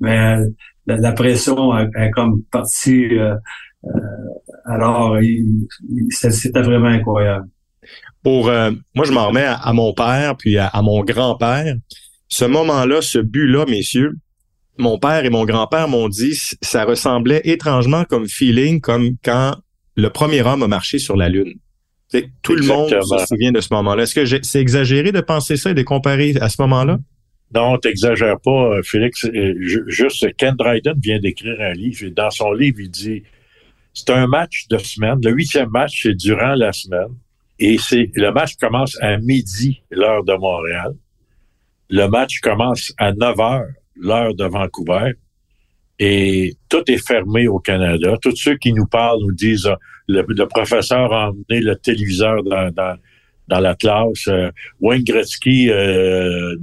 Mais 0.00 0.36
la, 0.86 1.12
pression 1.12 1.74
est 1.78 2.10
comme 2.10 2.42
partie. 2.50 3.08
alors, 4.66 5.16
c'était 6.10 6.60
vraiment 6.60 6.88
incroyable 6.88 7.48
pour 8.22 8.48
euh, 8.48 8.70
moi 8.94 9.04
je 9.04 9.12
m'en 9.12 9.28
remets 9.28 9.44
à, 9.46 9.72
mon 9.72 9.92
père 9.92 10.36
puis 10.36 10.58
à, 10.58 10.82
mon 10.82 11.02
grand-père. 11.02 11.74
Ce 12.28 12.44
moment-là, 12.44 13.02
ce 13.02 13.18
but-là, 13.18 13.66
messieurs, 13.66 14.12
mon 14.78 14.98
père 14.98 15.24
et 15.24 15.30
mon 15.30 15.44
grand-père 15.44 15.88
m'ont 15.88 16.08
dit 16.08 16.34
ça 16.62 16.84
ressemblait 16.84 17.42
étrangement 17.44 18.04
comme 18.04 18.26
feeling 18.26 18.80
comme 18.80 19.16
quand 19.22 19.56
le 19.96 20.08
premier 20.08 20.42
homme 20.42 20.62
a 20.62 20.68
marché 20.68 20.98
sur 20.98 21.16
la 21.16 21.28
lune. 21.28 21.54
tout 22.42 22.54
le 22.54 22.64
monde 22.64 22.88
se 22.88 23.26
souvient 23.26 23.52
de 23.52 23.60
ce 23.60 23.68
moment-là. 23.74 24.04
Est-ce 24.04 24.14
que 24.14 24.42
c'est 24.42 24.60
exagéré 24.60 25.12
de 25.12 25.20
penser 25.20 25.56
ça 25.56 25.70
et 25.70 25.74
de 25.74 25.82
comparer 25.82 26.34
à 26.40 26.48
ce 26.48 26.62
moment-là? 26.62 26.98
Non, 27.54 27.76
t'exagères 27.76 28.40
pas, 28.42 28.76
euh, 28.76 28.82
Félix. 28.82 29.26
Euh, 29.26 29.54
juste, 29.88 30.26
Ken 30.36 30.54
Dryden 30.56 30.94
vient 31.02 31.18
d'écrire 31.18 31.60
un 31.60 31.74
livre 31.74 32.04
et 32.04 32.10
dans 32.10 32.30
son 32.30 32.52
livre, 32.52 32.80
il 32.80 32.90
dit 32.90 33.22
c'est 33.94 34.10
un 34.10 34.26
match 34.26 34.68
de 34.68 34.78
semaine. 34.78 35.18
Le 35.22 35.32
huitième 35.32 35.68
match, 35.68 36.02
c'est 36.02 36.14
durant 36.14 36.54
la 36.54 36.72
semaine. 36.72 37.14
Et 37.64 37.78
c'est 37.78 38.10
le 38.16 38.32
match 38.32 38.56
commence 38.56 39.00
à 39.00 39.18
midi, 39.18 39.82
l'heure 39.92 40.24
de 40.24 40.34
Montréal. 40.34 40.94
Le 41.90 42.08
match 42.08 42.40
commence 42.40 42.92
à 42.98 43.12
9 43.12 43.38
heures, 43.38 43.68
l'heure 43.94 44.34
de 44.34 44.44
Vancouver. 44.46 45.12
Et 46.00 46.56
tout 46.68 46.82
est 46.88 47.06
fermé 47.06 47.46
au 47.46 47.60
Canada. 47.60 48.16
Tous 48.20 48.34
ceux 48.34 48.56
qui 48.56 48.72
nous 48.72 48.86
parlent 48.86 49.20
nous 49.20 49.32
disent 49.32 49.68
ah, 49.68 49.78
le, 50.08 50.44
professeur 50.46 51.12
a 51.12 51.28
emmené 51.28 51.60
le 51.60 51.76
téléviseur 51.76 52.42
dans, 52.42 52.72
dans, 52.72 52.96
dans 53.46 53.60
la 53.60 53.76
classe. 53.76 54.26
Euh, 54.26 54.50
Wayne 54.80 55.04
Gretzky, 55.04 55.70
euh, 55.70 56.56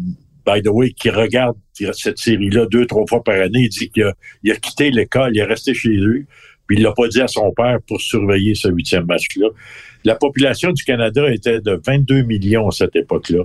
by 0.45 0.61
the 0.61 0.67
way, 0.67 0.91
qui 0.91 1.09
regarde 1.09 1.55
cette 1.93 2.17
série-là 2.17 2.65
deux, 2.65 2.85
trois 2.85 3.05
fois 3.07 3.23
par 3.23 3.35
année, 3.35 3.61
il 3.61 3.69
dit 3.69 3.89
qu'il 3.89 4.03
a, 4.03 4.13
a 4.51 4.55
quitté 4.57 4.91
l'école, 4.91 5.31
il 5.33 5.39
est 5.39 5.45
resté 5.45 5.73
chez 5.73 5.91
lui, 5.91 6.25
puis 6.69 6.77
il 6.77 6.83
l'a 6.83 6.93
pas 6.93 7.07
dit 7.07 7.19
à 7.19 7.27
son 7.27 7.51
père 7.51 7.79
pour 7.87 7.99
surveiller 7.99 8.53
ce 8.53 8.67
huitième 8.67 9.07
match-là. 9.07 9.47
La 10.05 10.13
population 10.13 10.71
du 10.71 10.83
Canada 10.83 11.27
était 11.33 11.61
de 11.61 11.81
22 11.83 12.21
millions 12.21 12.67
à 12.67 12.71
cette 12.71 12.95
époque-là. 12.95 13.43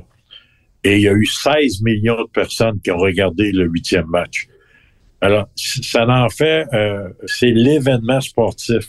Et 0.84 0.96
il 0.96 1.00
y 1.00 1.08
a 1.08 1.14
eu 1.14 1.24
16 1.24 1.80
millions 1.80 2.22
de 2.22 2.28
personnes 2.28 2.78
qui 2.82 2.90
ont 2.90 2.98
regardé 2.98 3.50
le 3.50 3.64
huitième 3.64 4.08
match. 4.08 4.46
Alors, 5.22 5.48
ça 5.56 6.06
en 6.06 6.28
fait, 6.28 6.66
euh, 6.74 7.08
c'est 7.24 7.50
l'événement 7.50 8.20
sportif 8.20 8.88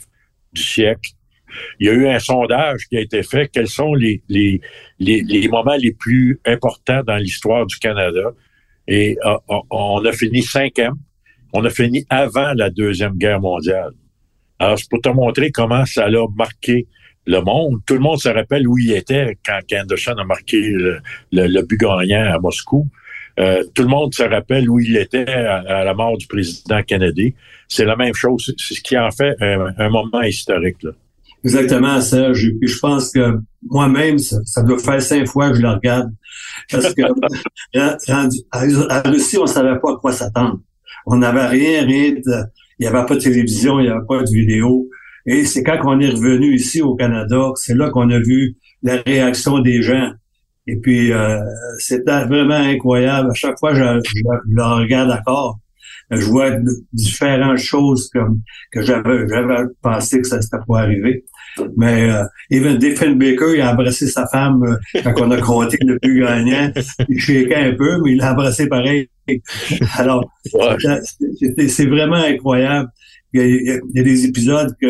du 0.52 0.62
siècle. 0.62 1.12
Il 1.80 1.88
y 1.88 1.90
a 1.90 1.94
eu 1.94 2.10
un 2.10 2.20
sondage 2.20 2.88
qui 2.90 2.98
a 2.98 3.00
été 3.00 3.24
fait. 3.24 3.48
Quels 3.48 3.70
sont 3.70 3.94
les, 3.94 4.22
les, 4.28 4.60
les, 5.00 5.48
moments 5.48 5.78
les 5.78 5.94
plus 5.94 6.42
importants 6.46 7.04
dans 7.08 7.16
l'histoire 7.16 7.66
du 7.66 7.78
Canada? 7.78 8.34
Et 8.90 9.18
euh, 9.26 9.38
on 9.70 10.04
a 10.04 10.12
fini 10.12 10.42
cinquième. 10.44 10.96
On 11.54 11.64
a 11.64 11.70
fini 11.70 12.06
avant 12.10 12.52
la 12.54 12.70
Deuxième 12.70 13.14
Guerre 13.14 13.40
mondiale. 13.40 13.94
Alors, 14.60 14.80
c'est 14.80 14.90
pour 14.90 15.02
te 15.02 15.10
montrer 15.10 15.52
comment 15.52 15.86
ça 15.86 16.06
a 16.06 16.28
marqué 16.36 16.88
le 17.26 17.42
monde. 17.42 17.80
Tout 17.86 17.96
le 17.96 18.00
monde 18.00 18.20
se 18.20 18.30
rappelle 18.30 18.68
où 18.68 18.78
il 18.78 18.92
était 18.92 19.38
quand 19.46 19.60
Anderson 19.74 20.16
a 20.18 20.24
marqué 20.24 20.60
le, 20.62 21.02
le, 21.32 21.62
but 21.64 21.80
gagnant 21.80 22.34
à 22.34 22.40
Moscou. 22.40 22.88
Euh, 23.38 23.64
tout 23.74 23.82
le 23.82 23.90
monde 23.90 24.14
se 24.14 24.24
rappelle 24.24 24.70
où 24.70 24.80
il 24.80 24.96
était 24.96 25.28
à, 25.28 25.84
la 25.84 25.94
mort 25.94 26.18
du 26.18 26.28
président 26.28 26.82
Kennedy. 26.84 27.34
C'est 27.68 27.86
la 27.86 27.96
même 27.96 28.14
chose. 28.14 28.54
C'est 28.58 28.76
ce 28.76 28.82
qui 28.82 28.98
en 28.98 29.12
fait 29.12 29.36
un, 29.42 29.90
moment 29.90 30.22
historique. 30.22 30.84
Là. 30.84 30.92
Exactement, 31.44 32.00
Serge. 32.02 32.52
puis 32.60 32.70
je 32.70 32.80
pense 32.80 33.12
que 33.12 33.40
moi-même, 33.70 34.18
ça, 34.18 34.64
doit 34.64 34.80
faire 34.80 35.02
cinq 35.02 35.28
fois 35.28 35.50
que 35.50 35.58
je 35.58 35.62
le 35.62 35.70
regarde. 35.70 36.12
Parce 36.72 36.94
que 36.94 37.02
à, 38.52 39.02
Russie, 39.10 39.38
on 39.38 39.46
savait 39.46 39.80
pas 39.80 39.92
à 39.92 39.96
quoi 39.96 40.12
s'attendre. 40.12 40.60
On 41.06 41.18
n'avait 41.18 41.46
rien, 41.46 41.86
rien 41.86 42.14
de, 42.14 42.44
il 42.80 42.84
n'y 42.84 42.88
avait 42.88 43.06
pas 43.06 43.16
de 43.16 43.22
télévision, 43.22 43.80
il 43.80 43.84
n'y 43.84 43.90
avait 43.90 44.06
pas 44.08 44.22
de 44.24 44.32
vidéo. 44.32 44.90
Et 45.26 45.46
c'est 45.46 45.64
quand 45.64 45.80
on 45.86 46.00
est 46.00 46.10
revenu 46.10 46.54
ici 46.54 46.82
au 46.82 46.96
Canada, 46.96 47.52
c'est 47.56 47.76
là 47.76 47.90
qu'on 47.90 48.10
a 48.12 48.20
vu 48.20 48.56
la 48.84 49.02
réaction 49.02 49.60
des 49.60 49.82
gens. 49.82 50.12
Et 50.68 50.78
puis, 50.78 51.12
euh, 51.12 51.40
c'était 51.78 52.26
vraiment 52.26 52.56
incroyable. 52.56 53.30
À 53.32 53.34
chaque 53.34 53.58
fois, 53.60 53.74
je, 53.74 53.84
je, 54.04 54.22
le 54.48 54.64
regarde 54.64 55.12
encore. 55.12 55.60
Je 56.12 56.26
vois 56.26 56.52
différentes 56.94 57.58
choses 57.58 58.10
comme 58.14 58.40
que 58.72 58.82
j'avais 58.82 59.64
pensé 59.82 60.22
que 60.22 60.28
ça 60.28 60.42
s'était 60.42 60.58
pas 60.68 60.82
arrivé. 60.82 61.26
Mais 61.78 62.10
euh, 62.10 62.24
even 62.50 62.78
Baker, 63.18 63.54
il 63.56 63.62
a 63.62 63.72
embrassé 63.72 64.08
sa 64.08 64.28
femme 64.28 64.64
euh, 64.64 65.02
quand 65.04 65.14
on 65.22 65.32
a 65.32 65.42
compté 65.42 65.78
le 65.82 65.98
plus 66.00 66.22
gagnant. 66.22 66.72
Il 67.10 67.20
chéquait 67.20 67.56
un 67.56 67.76
peu, 67.76 68.02
mais 68.04 68.12
il 68.12 68.18
l'a 68.18 68.34
embrassé 68.34 68.68
pareil. 68.68 69.10
Alors, 69.98 70.30
c'est 71.68 71.86
vraiment 71.86 72.16
incroyable. 72.16 72.90
Il 73.34 73.82
y, 73.94 74.00
a, 74.00 74.04
des 74.04 74.26
épisodes 74.26 74.74
que 74.82 74.88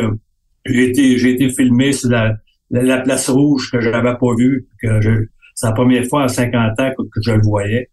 j'ai 0.65 0.89
été, 0.89 1.17
j'ai 1.17 1.31
été 1.31 1.49
filmé 1.49 1.91
sur 1.93 2.09
la, 2.09 2.35
la, 2.69 2.99
place 2.99 3.29
rouge 3.29 3.71
que 3.71 3.81
je 3.81 3.89
n'avais 3.89 4.15
pas 4.17 4.35
vue, 4.37 4.67
que 4.81 5.01
je, 5.01 5.25
c'est 5.55 5.67
la 5.67 5.73
première 5.73 6.05
fois 6.05 6.23
à 6.23 6.27
50 6.27 6.79
ans 6.79 6.91
que, 6.97 7.21
je 7.21 7.31
le 7.31 7.41
voyais. 7.41 7.89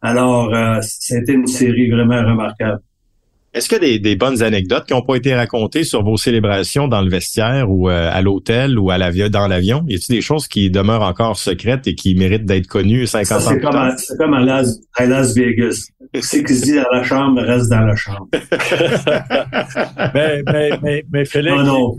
Alors, 0.00 0.52
euh, 0.52 0.80
c'était 0.82 1.34
une 1.34 1.46
série 1.46 1.90
vraiment 1.90 2.20
remarquable. 2.20 2.80
Est-ce 3.54 3.68
qu'il 3.68 3.86
y 3.86 3.94
a 3.94 3.98
des, 3.98 4.16
bonnes 4.16 4.42
anecdotes 4.42 4.86
qui 4.86 4.94
n'ont 4.94 5.02
pas 5.02 5.16
été 5.16 5.34
racontées 5.34 5.84
sur 5.84 6.02
vos 6.02 6.16
célébrations 6.16 6.88
dans 6.88 7.02
le 7.02 7.10
vestiaire 7.10 7.70
ou 7.70 7.90
euh, 7.90 8.10
à 8.10 8.22
l'hôtel 8.22 8.78
ou 8.78 8.90
à 8.90 8.96
l'avion, 8.96 9.28
dans 9.28 9.46
l'avion? 9.46 9.84
Y 9.88 9.96
a-t-il 9.96 10.14
des 10.16 10.22
choses 10.22 10.48
qui 10.48 10.70
demeurent 10.70 11.02
encore 11.02 11.36
secrètes 11.36 11.86
et 11.86 11.94
qui 11.94 12.14
méritent 12.14 12.46
d'être 12.46 12.66
connues 12.66 13.06
50 13.06 13.36
ans 13.36 13.40
C'est 13.46 13.60
comme, 13.60 13.94
c'est 13.98 14.16
comme 14.16 14.32
à 14.32 14.40
Las, 14.40 14.80
à 14.94 15.04
Las 15.04 15.34
Vegas. 15.34 15.88
Ce 16.14 16.38
qui 16.38 16.54
se 16.54 16.62
dit 16.64 16.76
dans 16.76 16.90
la 16.92 17.02
chambre 17.02 17.42
reste 17.42 17.68
dans 17.68 17.80
la 17.80 17.94
chambre. 17.94 18.28
mais, 20.14 20.42
mais, 20.50 20.70
mais, 20.82 21.24
mais 21.34 21.62
non, 21.62 21.94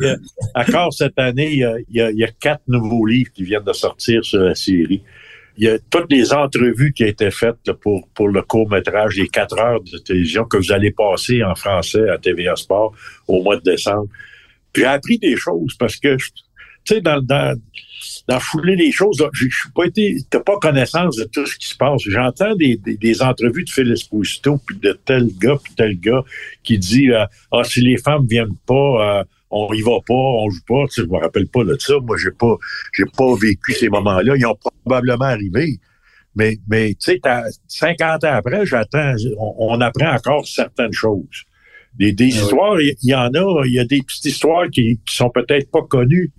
encore 0.56 0.92
cette 0.92 1.20
année, 1.20 1.52
il 1.52 1.60
y, 1.60 1.64
a, 1.64 1.76
il 2.12 2.18
y, 2.18 2.24
a, 2.24 2.30
quatre 2.40 2.64
nouveaux 2.68 3.06
livres 3.06 3.32
qui 3.32 3.44
viennent 3.44 3.64
de 3.64 3.74
sortir 3.74 4.26
sur 4.26 4.40
la 4.40 4.56
série 4.56 5.04
il 5.58 5.66
y 5.66 5.70
a 5.70 5.78
toutes 5.90 6.12
les 6.12 6.34
entrevues 6.34 6.94
qui 6.94 7.04
ont 7.04 7.08
été 7.08 7.30
faites 7.32 7.72
pour, 7.82 8.08
pour 8.10 8.28
le 8.28 8.42
court-métrage, 8.42 9.18
les 9.18 9.28
quatre 9.28 9.58
heures 9.60 9.82
de 9.82 9.98
télévision 10.00 10.46
que 10.46 10.58
vous 10.58 10.72
allez 10.72 10.92
passer 10.92 11.44
en 11.44 11.56
français 11.56 12.10
à 12.10 12.18
TVA 12.18 12.56
Sport 12.56 12.94
au 13.28 13.44
mois 13.44 13.58
de 13.58 13.62
décembre. 13.62 14.08
Puis 14.72 14.82
j'ai 14.82 14.88
appris 14.88 15.20
des 15.20 15.36
choses 15.36 15.76
parce 15.78 15.98
que, 15.98 16.16
tu 16.16 16.32
sais, 16.86 17.02
dans, 17.02 17.22
dans, 17.22 17.56
dans 18.28 18.40
fouler 18.40 18.76
les 18.76 18.92
choses, 18.92 19.24
je 19.34 19.48
suis 19.48 19.72
pas 19.76 19.86
été, 19.86 20.18
t'as 20.30 20.40
pas 20.40 20.58
connaissance 20.58 21.18
de 21.18 21.26
tout 21.26 21.46
ce 21.46 21.58
qui 21.58 21.68
se 21.68 21.76
passe. 21.76 22.02
J'entends 22.08 22.56
des, 22.56 22.78
des, 22.78 23.22
entrevues 23.22 23.64
de 23.64 23.70
Phil 23.70 23.92
Esposito, 23.92 24.60
puis 24.66 24.78
de 24.78 24.98
tel 25.06 25.30
gars, 25.38 25.58
puis 25.64 25.74
tel 25.76 26.00
gars 26.00 26.24
qui 26.64 26.80
dit, 26.80 27.12
euh, 27.12 27.26
ah, 27.52 27.64
si 27.64 27.82
les 27.82 27.98
femmes 27.98 28.26
viennent 28.28 28.58
pas, 28.66 29.20
euh, 29.20 29.24
on 29.54 29.74
y 29.74 29.82
va 29.82 30.00
pas, 30.06 30.14
on 30.14 30.50
joue 30.50 30.64
pas. 30.68 30.86
Tu 30.88 30.96
sais, 30.96 31.02
je 31.04 31.08
me 31.08 31.20
rappelle 31.20 31.48
pas 31.48 31.64
de 31.64 31.78
ça. 31.80 31.94
Moi, 32.02 32.18
j'ai 32.18 32.32
pas, 32.32 32.56
j'ai 32.94 33.06
pas 33.06 33.36
vécu 33.36 33.74
ces 33.74 33.90
moments-là. 33.90 34.36
Ils 34.36 34.46
ont 34.46 34.58
probablement 34.84 35.26
arrivé. 35.26 35.80
Mais, 36.36 36.58
mais 36.68 36.96
tu 36.96 37.12
sais, 37.12 37.22
50 37.68 38.24
ans 38.24 38.34
après, 38.34 38.66
j'attends, 38.66 39.14
on, 39.38 39.80
apprend 39.82 40.16
encore 40.16 40.48
certaines 40.48 40.92
choses. 40.92 41.44
Des, 41.94 42.12
des 42.12 42.32
ah 42.34 42.42
histoires, 42.42 42.82
il 42.82 42.96
y, 43.04 43.14
en 43.14 43.32
a, 43.36 43.66
il 43.66 43.74
y 43.74 43.80
a 43.80 43.86
des 43.86 44.02
petites 44.02 44.26
histoires 44.26 44.68
qui, 44.72 45.00
qui 45.06 45.16
sont 45.16 45.30
peut-être 45.30 45.70
pas 45.70 45.84
connues. 45.84 46.32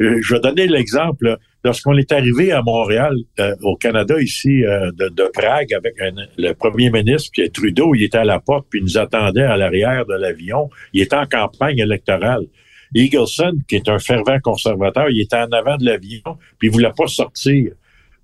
Euh, 0.00 0.18
je 0.20 0.34
vais 0.34 0.40
donner 0.40 0.66
l'exemple. 0.66 1.38
Lorsqu'on 1.68 1.98
est 1.98 2.12
arrivé 2.12 2.50
à 2.50 2.62
Montréal, 2.62 3.14
euh, 3.40 3.54
au 3.60 3.76
Canada, 3.76 4.18
ici, 4.18 4.64
euh, 4.64 4.90
de, 4.92 5.30
Prague, 5.34 5.74
avec 5.74 5.96
le 6.38 6.52
premier 6.54 6.88
ministre, 6.88 7.28
puis 7.30 7.50
Trudeau, 7.50 7.94
il 7.94 8.04
était 8.04 8.16
à 8.16 8.24
la 8.24 8.40
porte, 8.40 8.66
puis 8.70 8.80
il 8.80 8.84
nous 8.84 8.96
attendait 8.96 9.42
à 9.42 9.54
l'arrière 9.58 10.06
de 10.06 10.14
l'avion. 10.14 10.70
Il 10.94 11.02
était 11.02 11.16
en 11.16 11.26
campagne 11.26 11.78
électorale. 11.78 12.46
Eagleson, 12.94 13.52
qui 13.68 13.76
est 13.76 13.86
un 13.90 13.98
fervent 13.98 14.38
conservateur, 14.42 15.10
il 15.10 15.20
était 15.20 15.36
en 15.36 15.52
avant 15.52 15.76
de 15.76 15.84
l'avion, 15.84 16.38
puis 16.58 16.68
il 16.68 16.70
voulait 16.70 16.90
pas 16.96 17.06
sortir 17.06 17.72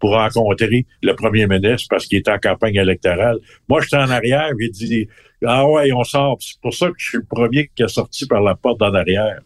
pour 0.01 0.13
rencontrer 0.13 0.87
le 1.03 1.13
premier 1.13 1.47
ministre 1.47 1.89
parce 1.91 2.07
qu'il 2.07 2.17
était 2.17 2.31
en 2.31 2.39
campagne 2.39 2.77
électorale. 2.77 3.41
Moi, 3.69 3.83
j'étais 3.83 3.99
en 3.99 4.09
arrière, 4.09 4.53
j'ai 4.59 4.71
dit 4.71 5.09
Ah 5.45 5.69
ouais, 5.69 5.93
on 5.93 6.03
sort. 6.03 6.39
C'est 6.41 6.59
pour 6.63 6.73
ça 6.73 6.87
que 6.87 6.95
je 6.97 7.09
suis 7.09 7.19
le 7.19 7.27
premier 7.29 7.71
qui 7.77 7.83
est 7.83 7.89
sorti 7.89 8.27
par 8.27 8.41
la 8.41 8.55
porte 8.55 8.81
en 8.81 8.95
arrière. 8.95 9.41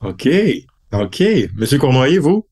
OK. 0.00 0.28
OK. 0.92 1.22
Monsieur 1.56 1.78
Cournoyer, 1.78 2.18
vous? 2.18 2.44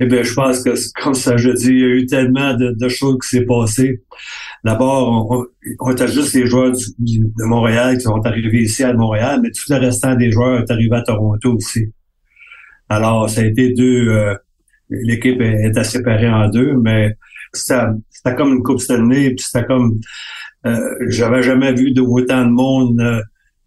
Eh 0.00 0.06
bien, 0.06 0.22
je 0.22 0.32
pense 0.32 0.62
que, 0.62 0.70
comme 1.02 1.14
ça, 1.14 1.36
je 1.36 1.50
dis, 1.50 1.70
il 1.70 1.78
y 1.78 1.84
a 1.84 1.88
eu 1.88 2.06
tellement 2.06 2.54
de, 2.54 2.88
choses 2.88 3.18
qui 3.20 3.36
s'est 3.36 3.44
passées. 3.44 4.02
D'abord, 4.64 5.30
on, 5.30 5.46
on, 5.80 5.90
était 5.90 6.08
juste 6.08 6.34
les 6.34 6.46
joueurs 6.46 6.72
de 6.72 7.44
Montréal 7.44 7.96
qui 7.96 8.02
sont 8.02 8.24
arrivés 8.24 8.62
ici 8.62 8.84
à 8.84 8.92
Montréal, 8.92 9.40
mais 9.42 9.50
tout 9.50 9.72
le 9.72 9.76
restant 9.76 10.14
des 10.14 10.30
joueurs 10.30 10.60
est 10.60 10.70
arrivé 10.70 10.94
à 10.96 11.02
Toronto 11.02 11.54
aussi. 11.54 11.92
Alors, 12.88 13.28
ça 13.28 13.40
a 13.40 13.44
été 13.44 13.72
deux... 13.72 14.08
Euh, 14.08 14.34
l'équipe 14.90 15.40
était 15.40 15.84
séparée 15.84 16.30
en 16.30 16.48
deux, 16.48 16.74
mais 16.74 17.16
c'était 17.52 18.34
comme 18.36 18.54
une 18.54 18.62
coupe 18.62 18.80
Stanley, 18.80 19.30
puis 19.30 19.44
c'était 19.44 19.66
comme... 19.66 19.98
Euh, 20.66 20.94
J'avais 21.08 21.42
jamais 21.42 21.72
vu 21.72 21.92
de 21.92 22.00
autant 22.00 22.44
de 22.44 22.50
monde 22.50 23.00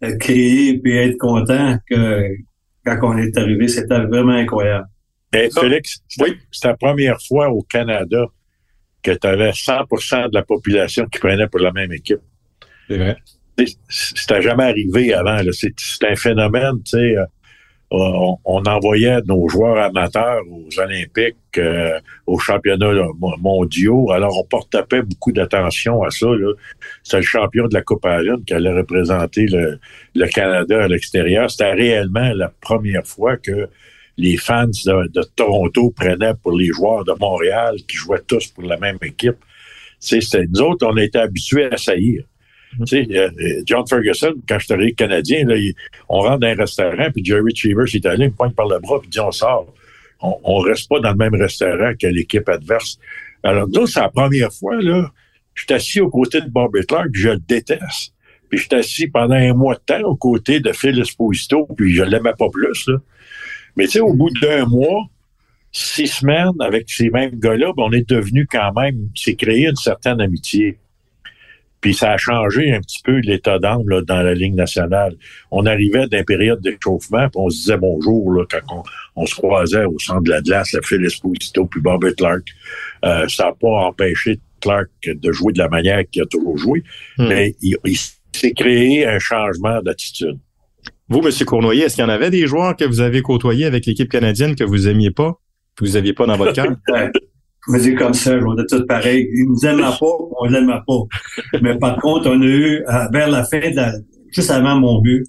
euh, 0.02 0.16
crier 0.18 0.78
puis 0.78 0.96
être 0.96 1.16
content 1.18 1.78
que 1.88 2.26
quand 2.84 2.98
on 3.02 3.18
est 3.18 3.36
arrivé. 3.36 3.68
C'était 3.68 4.00
vraiment 4.00 4.32
incroyable. 4.32 4.86
Mais 5.32 5.48
Félix, 5.50 6.02
c'est 6.50 6.68
la 6.68 6.76
première 6.76 7.20
fois 7.20 7.48
au 7.48 7.62
Canada 7.62 8.26
que 9.02 9.10
tu 9.10 9.26
avais 9.26 9.50
100% 9.50 10.30
de 10.30 10.34
la 10.34 10.42
population 10.42 11.06
qui 11.06 11.18
prenait 11.18 11.48
pour 11.48 11.60
la 11.60 11.72
même 11.72 11.92
équipe. 11.92 12.20
C'est 12.88 12.98
vrai. 12.98 13.16
C'était 13.88 14.42
jamais 14.42 14.64
arrivé 14.64 15.12
avant. 15.12 15.38
C'est 15.52 15.74
un 16.04 16.16
phénomène, 16.16 16.82
tu 16.84 16.90
sais. 16.90 17.16
Euh, 17.16 17.26
on, 18.44 18.62
envoyait 18.64 19.20
nos 19.26 19.48
joueurs 19.48 19.76
amateurs 19.76 20.40
aux 20.50 20.80
Olympiques, 20.80 21.36
euh, 21.58 22.00
aux 22.26 22.38
championnats 22.38 22.94
mondiaux. 23.38 24.10
Alors, 24.12 24.38
on 24.38 24.44
portait 24.44 25.02
beaucoup 25.02 25.30
d'attention 25.30 26.02
à 26.02 26.10
ça. 26.10 26.26
C'était 27.02 27.18
le 27.18 27.22
champion 27.22 27.68
de 27.68 27.74
la 27.74 27.82
Coupe 27.82 28.06
Allen 28.06 28.42
qui 28.46 28.54
allait 28.54 28.72
représenter 28.72 29.44
le, 29.46 29.78
le 30.14 30.26
Canada 30.26 30.84
à 30.84 30.88
l'extérieur. 30.88 31.50
C'était 31.50 31.72
réellement 31.72 32.32
la 32.34 32.48
première 32.48 33.06
fois 33.06 33.36
que 33.36 33.68
les 34.16 34.36
fans 34.36 34.66
de, 34.66 35.22
Toronto 35.36 35.90
prenaient 35.90 36.34
pour 36.42 36.52
les 36.52 36.66
joueurs 36.66 37.04
de 37.04 37.12
Montréal 37.18 37.76
qui 37.88 37.96
jouaient 37.96 38.22
tous 38.26 38.48
pour 38.48 38.64
la 38.64 38.76
même 38.76 38.98
équipe. 39.02 39.36
C'est 39.98 40.20
nous 40.50 40.60
autres, 40.60 40.86
on 40.86 40.96
été 40.96 41.18
habitués 41.18 41.72
à 41.72 41.76
saillir. 41.76 42.24
Mm-hmm. 42.78 42.86
Sais, 42.86 43.06
euh, 43.16 43.62
John 43.66 43.86
Ferguson, 43.86 44.34
quand 44.48 44.58
je 44.58 44.74
suis 44.74 44.94
canadien, 44.94 45.44
là, 45.46 45.56
on 46.08 46.20
rentre 46.20 46.40
dans 46.40 46.48
un 46.48 46.54
restaurant, 46.54 47.10
puis 47.12 47.24
Jerry 47.24 47.52
allé, 48.04 48.24
il 48.24 48.30
me 48.30 48.30
pointe 48.30 48.54
par 48.54 48.68
le 48.68 48.78
bras, 48.78 49.00
puis 49.00 49.08
dit 49.08 49.20
on 49.20 49.30
sort. 49.30 49.72
On, 50.20 50.36
on 50.44 50.58
reste 50.58 50.88
pas 50.88 51.00
dans 51.00 51.10
le 51.10 51.16
même 51.16 51.34
restaurant 51.34 51.92
que 51.98 52.06
l'équipe 52.06 52.48
adverse. 52.48 52.98
Alors, 53.42 53.68
nous, 53.68 53.86
c'est 53.86 54.00
la 54.00 54.08
première 54.08 54.52
fois, 54.52 54.80
là, 54.80 55.10
je 55.54 55.62
suis 55.62 55.74
assis 55.74 56.00
aux 56.00 56.10
côtés 56.10 56.40
de 56.40 56.48
Bobby 56.48 56.80
Clark, 56.86 57.08
puis 57.12 57.22
je 57.22 57.28
le 57.30 57.38
déteste. 57.38 58.14
Puis 58.48 58.58
je 58.58 58.66
suis 58.66 58.76
assis 58.76 59.06
pendant 59.08 59.34
un 59.34 59.54
mois 59.54 59.74
de 59.74 59.80
temps 59.80 60.02
aux 60.02 60.16
côtés 60.16 60.60
de 60.60 60.72
Phil 60.72 60.98
Esposito, 61.00 61.66
puis 61.76 61.94
je 61.94 62.02
l'aimais 62.02 62.34
pas 62.38 62.48
plus, 62.50 62.86
là. 62.86 62.98
Mais 63.76 63.84
tu 63.84 63.92
sais, 63.92 64.00
au 64.00 64.14
bout 64.14 64.30
d'un 64.40 64.66
mois, 64.66 65.06
six 65.72 66.06
semaines 66.06 66.60
avec 66.60 66.88
ces 66.90 67.10
mêmes 67.10 67.38
gars-là, 67.38 67.72
ben, 67.76 67.84
on 67.84 67.92
est 67.92 68.08
devenu 68.08 68.46
quand 68.46 68.72
même, 68.74 69.08
c'est 69.14 69.34
créé 69.34 69.68
une 69.68 69.76
certaine 69.76 70.20
amitié. 70.20 70.78
Puis 71.80 71.94
ça 71.94 72.12
a 72.12 72.16
changé 72.16 72.72
un 72.72 72.80
petit 72.80 73.02
peu 73.02 73.18
l'état 73.18 73.58
d'âme 73.58 73.82
dans 74.06 74.22
la 74.22 74.34
Ligue 74.34 74.54
nationale. 74.54 75.16
On 75.50 75.66
arrivait 75.66 76.06
d'une 76.06 76.24
période 76.24 76.60
d'échauffement, 76.60 77.28
puis 77.28 77.40
on 77.40 77.50
se 77.50 77.56
disait 77.56 77.76
bonjour 77.76 78.32
là, 78.32 78.44
quand 78.48 78.84
on, 79.16 79.26
se 79.26 79.34
croisait 79.34 79.84
au 79.84 79.98
centre 79.98 80.22
de 80.22 80.30
la 80.30 80.42
glace, 80.42 80.72
la 80.72 80.82
Phil 80.82 81.04
Esposito, 81.04 81.66
puis 81.66 81.80
Bobby 81.80 82.14
Clark. 82.14 82.44
Euh, 83.04 83.26
ça 83.26 83.46
n'a 83.46 83.52
pas 83.52 83.86
empêché 83.86 84.38
Clark 84.60 84.90
de 85.04 85.32
jouer 85.32 85.52
de 85.52 85.58
la 85.58 85.68
manière 85.68 86.08
qu'il 86.08 86.22
a 86.22 86.26
toujours 86.26 86.56
joué, 86.56 86.84
hmm. 87.18 87.26
mais 87.26 87.56
il 87.60 87.96
s'est 88.32 88.52
créé 88.52 89.04
un 89.04 89.18
changement 89.18 89.82
d'attitude. 89.82 90.38
Vous, 91.12 91.20
M. 91.20 91.30
Cournoyer, 91.44 91.84
est-ce 91.84 91.96
qu'il 91.96 92.04
y 92.04 92.06
en 92.06 92.10
avait 92.10 92.30
des 92.30 92.46
joueurs 92.46 92.74
que 92.74 92.86
vous 92.86 93.00
avez 93.00 93.20
côtoyés 93.20 93.66
avec 93.66 93.84
l'équipe 93.84 94.08
canadienne 94.08 94.56
que 94.56 94.64
vous 94.64 94.88
aimiez 94.88 95.10
pas, 95.10 95.38
que 95.76 95.84
vous 95.84 95.96
aviez 95.96 96.14
pas 96.14 96.24
dans 96.24 96.38
votre 96.38 96.54
cœur? 96.54 96.74
Je 97.68 97.72
me 97.72 97.78
dis 97.78 97.94
comme 97.94 98.14
ça, 98.14 98.34
on 98.38 98.56
est 98.56 98.66
tous 98.66 98.86
pareils. 98.86 99.28
Ils 99.34 99.46
nous 99.46 99.60
aiment 99.66 99.82
pas, 99.82 99.96
on 100.00 100.46
les 100.46 100.56
aime 100.56 100.72
pas. 100.86 101.58
Mais 101.60 101.76
par 101.76 101.96
contre, 101.98 102.30
on 102.30 102.40
a 102.40 102.44
eu, 102.46 102.82
euh, 102.88 103.08
vers 103.12 103.28
la 103.28 103.44
fin, 103.44 103.60
de 103.60 103.76
la, 103.76 103.92
juste 104.30 104.50
avant 104.50 104.76
mon 104.76 105.02
but, 105.02 105.26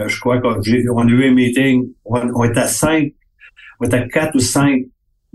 euh, 0.00 0.08
je 0.08 0.18
crois 0.18 0.40
qu'on 0.40 0.58
a 0.58 1.10
eu 1.10 1.28
un 1.28 1.32
meeting, 1.32 1.88
on, 2.04 2.42
était 2.42 2.58
à 2.58 2.66
cinq, 2.66 3.14
on 3.78 3.86
était 3.86 3.98
à 3.98 4.08
quatre 4.08 4.34
ou 4.34 4.40
cinq 4.40 4.82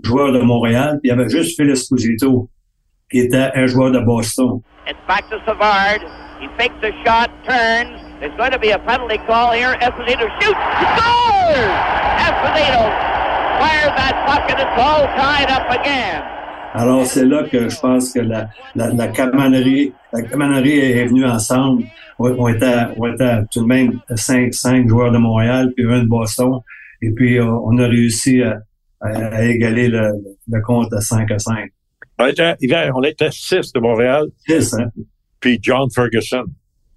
joueurs 0.04 0.32
de 0.32 0.40
Montréal, 0.40 1.00
puis 1.02 1.10
il 1.10 1.16
y 1.16 1.18
avait 1.18 1.30
juste 1.30 1.56
Phil 1.56 1.70
Esposito, 1.70 2.50
qui 3.10 3.20
était 3.20 3.48
un 3.54 3.64
joueur 3.64 3.90
de 3.92 4.00
Boston. 4.00 4.60
It's 4.86 4.98
back 5.08 5.24
to 5.30 5.36
Savard. 5.46 6.29
He 6.40 6.48
fakes 6.56 6.74
the 6.80 6.92
shot, 7.04 7.30
turns. 7.44 8.00
There's 8.20 8.36
going 8.36 8.52
to 8.52 8.58
be 8.58 8.70
a 8.70 8.78
penalty 8.78 9.18
call 9.26 9.52
here. 9.52 9.74
Esposito 9.80 10.28
shoots. 10.40 10.64
He 10.80 10.84
scores! 10.96 11.70
Esposito 12.26 13.10
alors, 16.72 17.04
c'est 17.04 17.24
là 17.26 17.42
que 17.44 17.68
je 17.68 17.80
pense 17.80 18.12
que 18.12 18.20
la, 18.20 18.48
la, 18.74 18.92
la 18.92 19.08
camanerie, 19.08 19.92
la 20.12 20.22
camanerie 20.22 20.78
est 20.78 21.04
venue 21.06 21.26
ensemble. 21.26 21.84
On 22.18 22.48
était, 22.48 22.86
on 22.96 23.12
était 23.12 23.42
tout 23.50 23.62
de 23.62 23.66
même 23.66 24.00
cinq, 24.14 24.54
cinq 24.54 24.88
joueurs 24.88 25.12
de 25.12 25.18
Montréal, 25.18 25.72
puis 25.76 25.84
un 25.84 26.02
de 26.02 26.08
Boston. 26.08 26.60
Et 27.02 27.10
puis, 27.10 27.38
euh, 27.38 27.44
on 27.64 27.76
a 27.78 27.86
réussi 27.86 28.42
à, 28.42 28.60
à, 29.00 29.44
égaler 29.44 29.88
le, 29.88 30.10
le, 30.48 30.60
compte 30.62 30.92
à 30.92 31.00
5 31.00 31.30
à 31.30 31.38
5. 31.38 31.70
On 32.18 32.26
était, 32.26 32.54
on 32.94 33.02
était 33.02 33.30
six 33.30 33.72
de 33.72 33.80
Montréal. 33.80 34.26
Six, 34.46 34.74
hein? 34.74 34.90
Puis 35.40 35.58
John 35.62 35.90
Ferguson, 35.90 36.44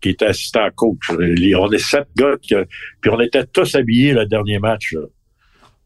qui 0.04 0.10
était 0.10 0.26
assistant 0.26 0.70
coach. 0.76 1.10
On 1.10 1.72
est 1.72 1.78
sept 1.78 2.08
gars, 2.16 2.36
puis 2.42 3.12
on 3.12 3.20
était 3.22 3.46
tous 3.46 3.74
habillés 3.76 4.14
le 4.14 4.26
dernier 4.26 4.60
match. 4.60 4.96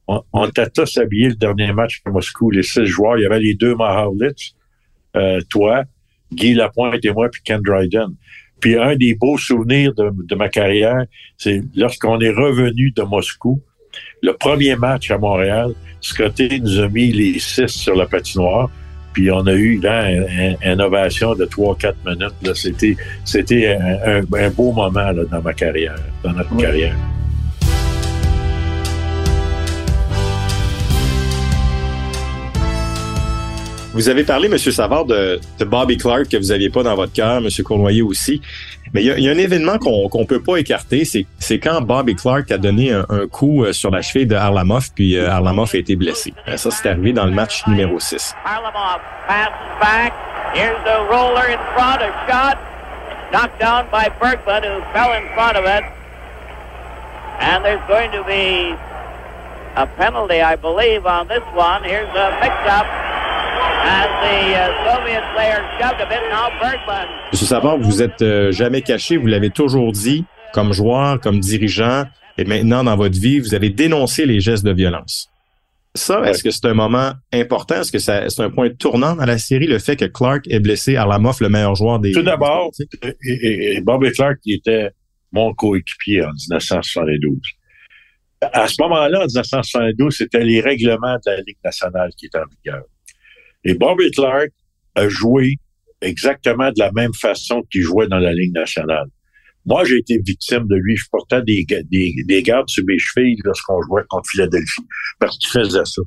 On, 0.08 0.46
était 0.48 0.70
tous 0.70 0.98
habillés 0.98 1.30
le 1.30 1.36
dernier 1.36 1.72
match 1.72 2.02
à 2.06 2.10
Moscou, 2.10 2.50
les 2.50 2.64
six 2.64 2.86
joueurs. 2.86 3.18
Il 3.18 3.24
y 3.24 3.26
avait 3.26 3.40
les 3.40 3.54
deux 3.54 3.76
Maharlitz, 3.76 4.56
euh, 5.16 5.40
toi, 5.50 5.84
Guy 6.34 6.54
Lapointe 6.54 7.04
et 7.04 7.12
moi, 7.12 7.30
puis 7.30 7.42
Ken 7.44 7.62
Dryden. 7.62 8.16
Puis 8.60 8.76
un 8.76 8.96
des 8.96 9.14
beaux 9.14 9.38
souvenirs 9.38 9.94
de, 9.94 10.36
ma 10.36 10.50
carrière, 10.50 11.06
c'est 11.38 11.62
lorsqu'on 11.76 12.20
est 12.20 12.32
revenu 12.32 12.92
de 12.92 13.04
Moscou, 13.04 13.62
le 14.24 14.34
premier 14.34 14.76
match 14.76 15.12
à 15.12 15.18
Montréal, 15.18 15.74
Scotty 16.02 16.62
nous 16.62 16.80
a 16.80 16.88
mis 16.88 17.12
les 17.12 17.40
six 17.40 17.68
sur 17.68 17.96
la 17.96 18.08
patinoire, 18.08 18.72
puis 19.18 19.32
on 19.32 19.48
a 19.48 19.54
eu 19.54 19.80
là 19.80 20.12
une 20.64 20.80
ovation 20.80 21.34
de 21.34 21.46
trois, 21.46 21.76
quatre 21.76 21.98
minutes. 22.06 22.36
C'était, 22.54 22.96
c'était 23.26 23.76
un, 23.76 24.22
beau 24.52 24.72
moment 24.72 25.10
là, 25.12 25.24
dans 25.32 25.42
ma 25.42 25.54
carrière, 25.56 25.96
dans 26.24 26.34
notre 26.34 26.56
carrière. 26.56 26.96
Vous 33.98 34.10
avez 34.10 34.24
parlé, 34.24 34.48
M. 34.48 34.60
Savard, 34.60 35.06
de, 35.06 35.40
Bobby 35.66 35.98
Clark 35.98 36.28
que 36.30 36.38
vous 36.38 36.50
n'aviez 36.50 36.70
pas 36.70 36.84
dans 36.84 36.94
votre 36.94 37.14
cœur, 37.14 37.38
M. 37.38 37.48
Cournoyer 37.66 38.04
aussi. 38.04 38.44
Mais 38.94 39.04
il 39.04 39.24
y, 39.24 39.28
a 39.28 39.32
un 39.32 39.38
événement 39.40 39.80
qu'on 39.80 40.08
ne 40.14 40.26
peut 40.26 40.40
pas 40.40 40.58
écarter, 40.58 41.04
c'est 41.04 41.60
quand 41.60 41.82
Bobby 41.82 42.14
Clark 42.14 42.52
a 42.52 42.60
donné 42.60 42.92
un, 42.92 43.28
coup 43.32 43.64
euh, 43.64 43.74
sur 43.74 43.90
la 43.90 44.04
cheville 44.04 44.28
de 44.28 44.36
Harlamov, 44.36 44.92
puis 44.94 45.18
euh, 45.18 45.32
Harlamov 45.32 45.72
a 45.74 45.78
été 45.78 45.96
blessé. 45.96 46.32
Euh, 46.48 46.58
ça, 46.58 46.70
c'est 46.70 46.88
arrivé 46.88 47.12
dans 47.12 47.26
le 47.26 47.32
match 47.32 47.66
numéro 47.66 48.00
6. 48.00 48.36
Harlamov 48.46 49.02
passes 49.28 49.50
back. 49.82 50.14
Here's 50.54 50.78
the 50.84 51.00
roller 51.10 51.48
in 51.50 51.58
front, 51.74 52.00
a 52.00 52.14
shot. 52.30 52.60
Knocked 53.32 53.60
down 53.60 53.88
by 53.92 54.10
Bergman, 54.22 54.62
who 54.62 54.80
fell 54.94 55.12
in 55.14 55.28
front 55.34 55.58
of 55.58 55.66
it. 55.66 55.84
And 57.40 57.66
there's 57.66 57.82
going 57.88 58.12
to 58.12 58.24
be 58.26 58.76
a 59.76 59.88
penalty, 59.98 60.40
I 60.40 60.56
believe, 60.56 61.08
on 61.08 61.28
this 61.28 61.44
one. 61.56 61.84
Here's 61.84 62.10
a 62.10 62.38
mix-up. 62.40 62.86
Monsieur 67.32 67.46
Savard, 67.46 67.78
vous 67.78 68.02
êtes 68.02 68.22
euh, 68.22 68.52
jamais 68.52 68.82
caché, 68.82 69.18
vous 69.18 69.28
l'avez 69.28 69.50
toujours 69.50 69.92
dit, 69.92 70.26
comme 70.54 70.74
joueur, 70.74 71.20
comme 71.20 71.40
dirigeant, 71.40 72.06
et 72.38 72.46
maintenant 72.46 72.84
dans 72.84 72.96
votre 72.96 73.20
vie, 73.20 73.40
vous 73.40 73.54
avez 73.54 73.70
dénoncé 73.70 74.26
les 74.26 74.40
gestes 74.40 74.66
de 74.66 74.74
violence. 74.74 75.30
Ça, 75.96 76.22
est-ce 76.30 76.44
que 76.44 76.52
c'est 76.52 76.66
un 76.66 76.76
moment 76.76 77.14
important? 77.34 77.82
Est-ce 77.82 77.92
que 77.92 77.98
c'est 77.98 78.40
un 78.40 78.50
point 78.52 78.70
tournant 78.70 79.16
dans 79.16 79.26
la 79.26 79.40
série, 79.40 79.66
le 79.66 79.80
fait 79.80 79.96
que 79.96 80.06
Clark 80.06 80.46
est 80.48 80.60
blessé 80.60 80.96
à 80.96 81.06
la 81.06 81.18
le 81.18 81.50
meilleur 81.50 81.76
joueur 81.76 82.00
des... 82.00 82.12
Tout 82.12 82.22
d'abord, 82.22 82.72
Bobby 83.82 84.12
Clark 84.12 84.38
qui 84.44 84.54
était 84.54 84.92
mon 85.32 85.54
coéquipier 85.54 86.24
en 86.24 86.32
1972. 86.52 87.40
À 88.42 88.68
ce 88.68 88.76
moment-là, 88.82 89.22
en 89.22 89.26
1972, 89.26 90.16
c'était 90.16 90.44
les 90.44 90.62
règlements 90.62 91.16
de 91.16 91.32
la 91.32 91.38
Ligue 91.38 91.58
nationale 91.64 92.12
qui 92.16 92.28
étaient 92.28 92.38
en 92.38 92.46
vigueur. 92.64 92.84
Et 93.64 93.74
Bobby 93.74 94.12
Clark 94.12 94.50
a 94.96 95.10
joué 95.10 95.56
exactement 96.02 96.70
de 96.70 96.80
la 96.80 96.92
même 96.92 97.14
façon 97.14 97.64
qu'il 97.72 97.82
jouait 97.82 98.08
dans 98.08 98.20
la 98.20 98.34
Ligue 98.34 98.54
nationale. 98.54 99.08
Moi, 99.66 99.84
j'ai 99.84 99.98
été 99.98 100.20
victime 100.26 100.66
de 100.68 100.76
lui. 100.76 100.96
Je 100.96 101.06
portais 101.12 101.42
des, 101.42 101.66
des, 101.66 102.14
des 102.26 102.44
gardes 102.44 102.70
sur 102.70 102.84
mes 102.88 102.98
chevilles 102.98 103.38
lorsqu'on 103.44 103.82
jouait 103.82 104.04
contre 104.10 104.30
Philadelphie, 104.30 104.86
parce 105.20 105.38
qu'il 105.38 105.50
faisait 105.50 105.86
ça. 105.86 106.02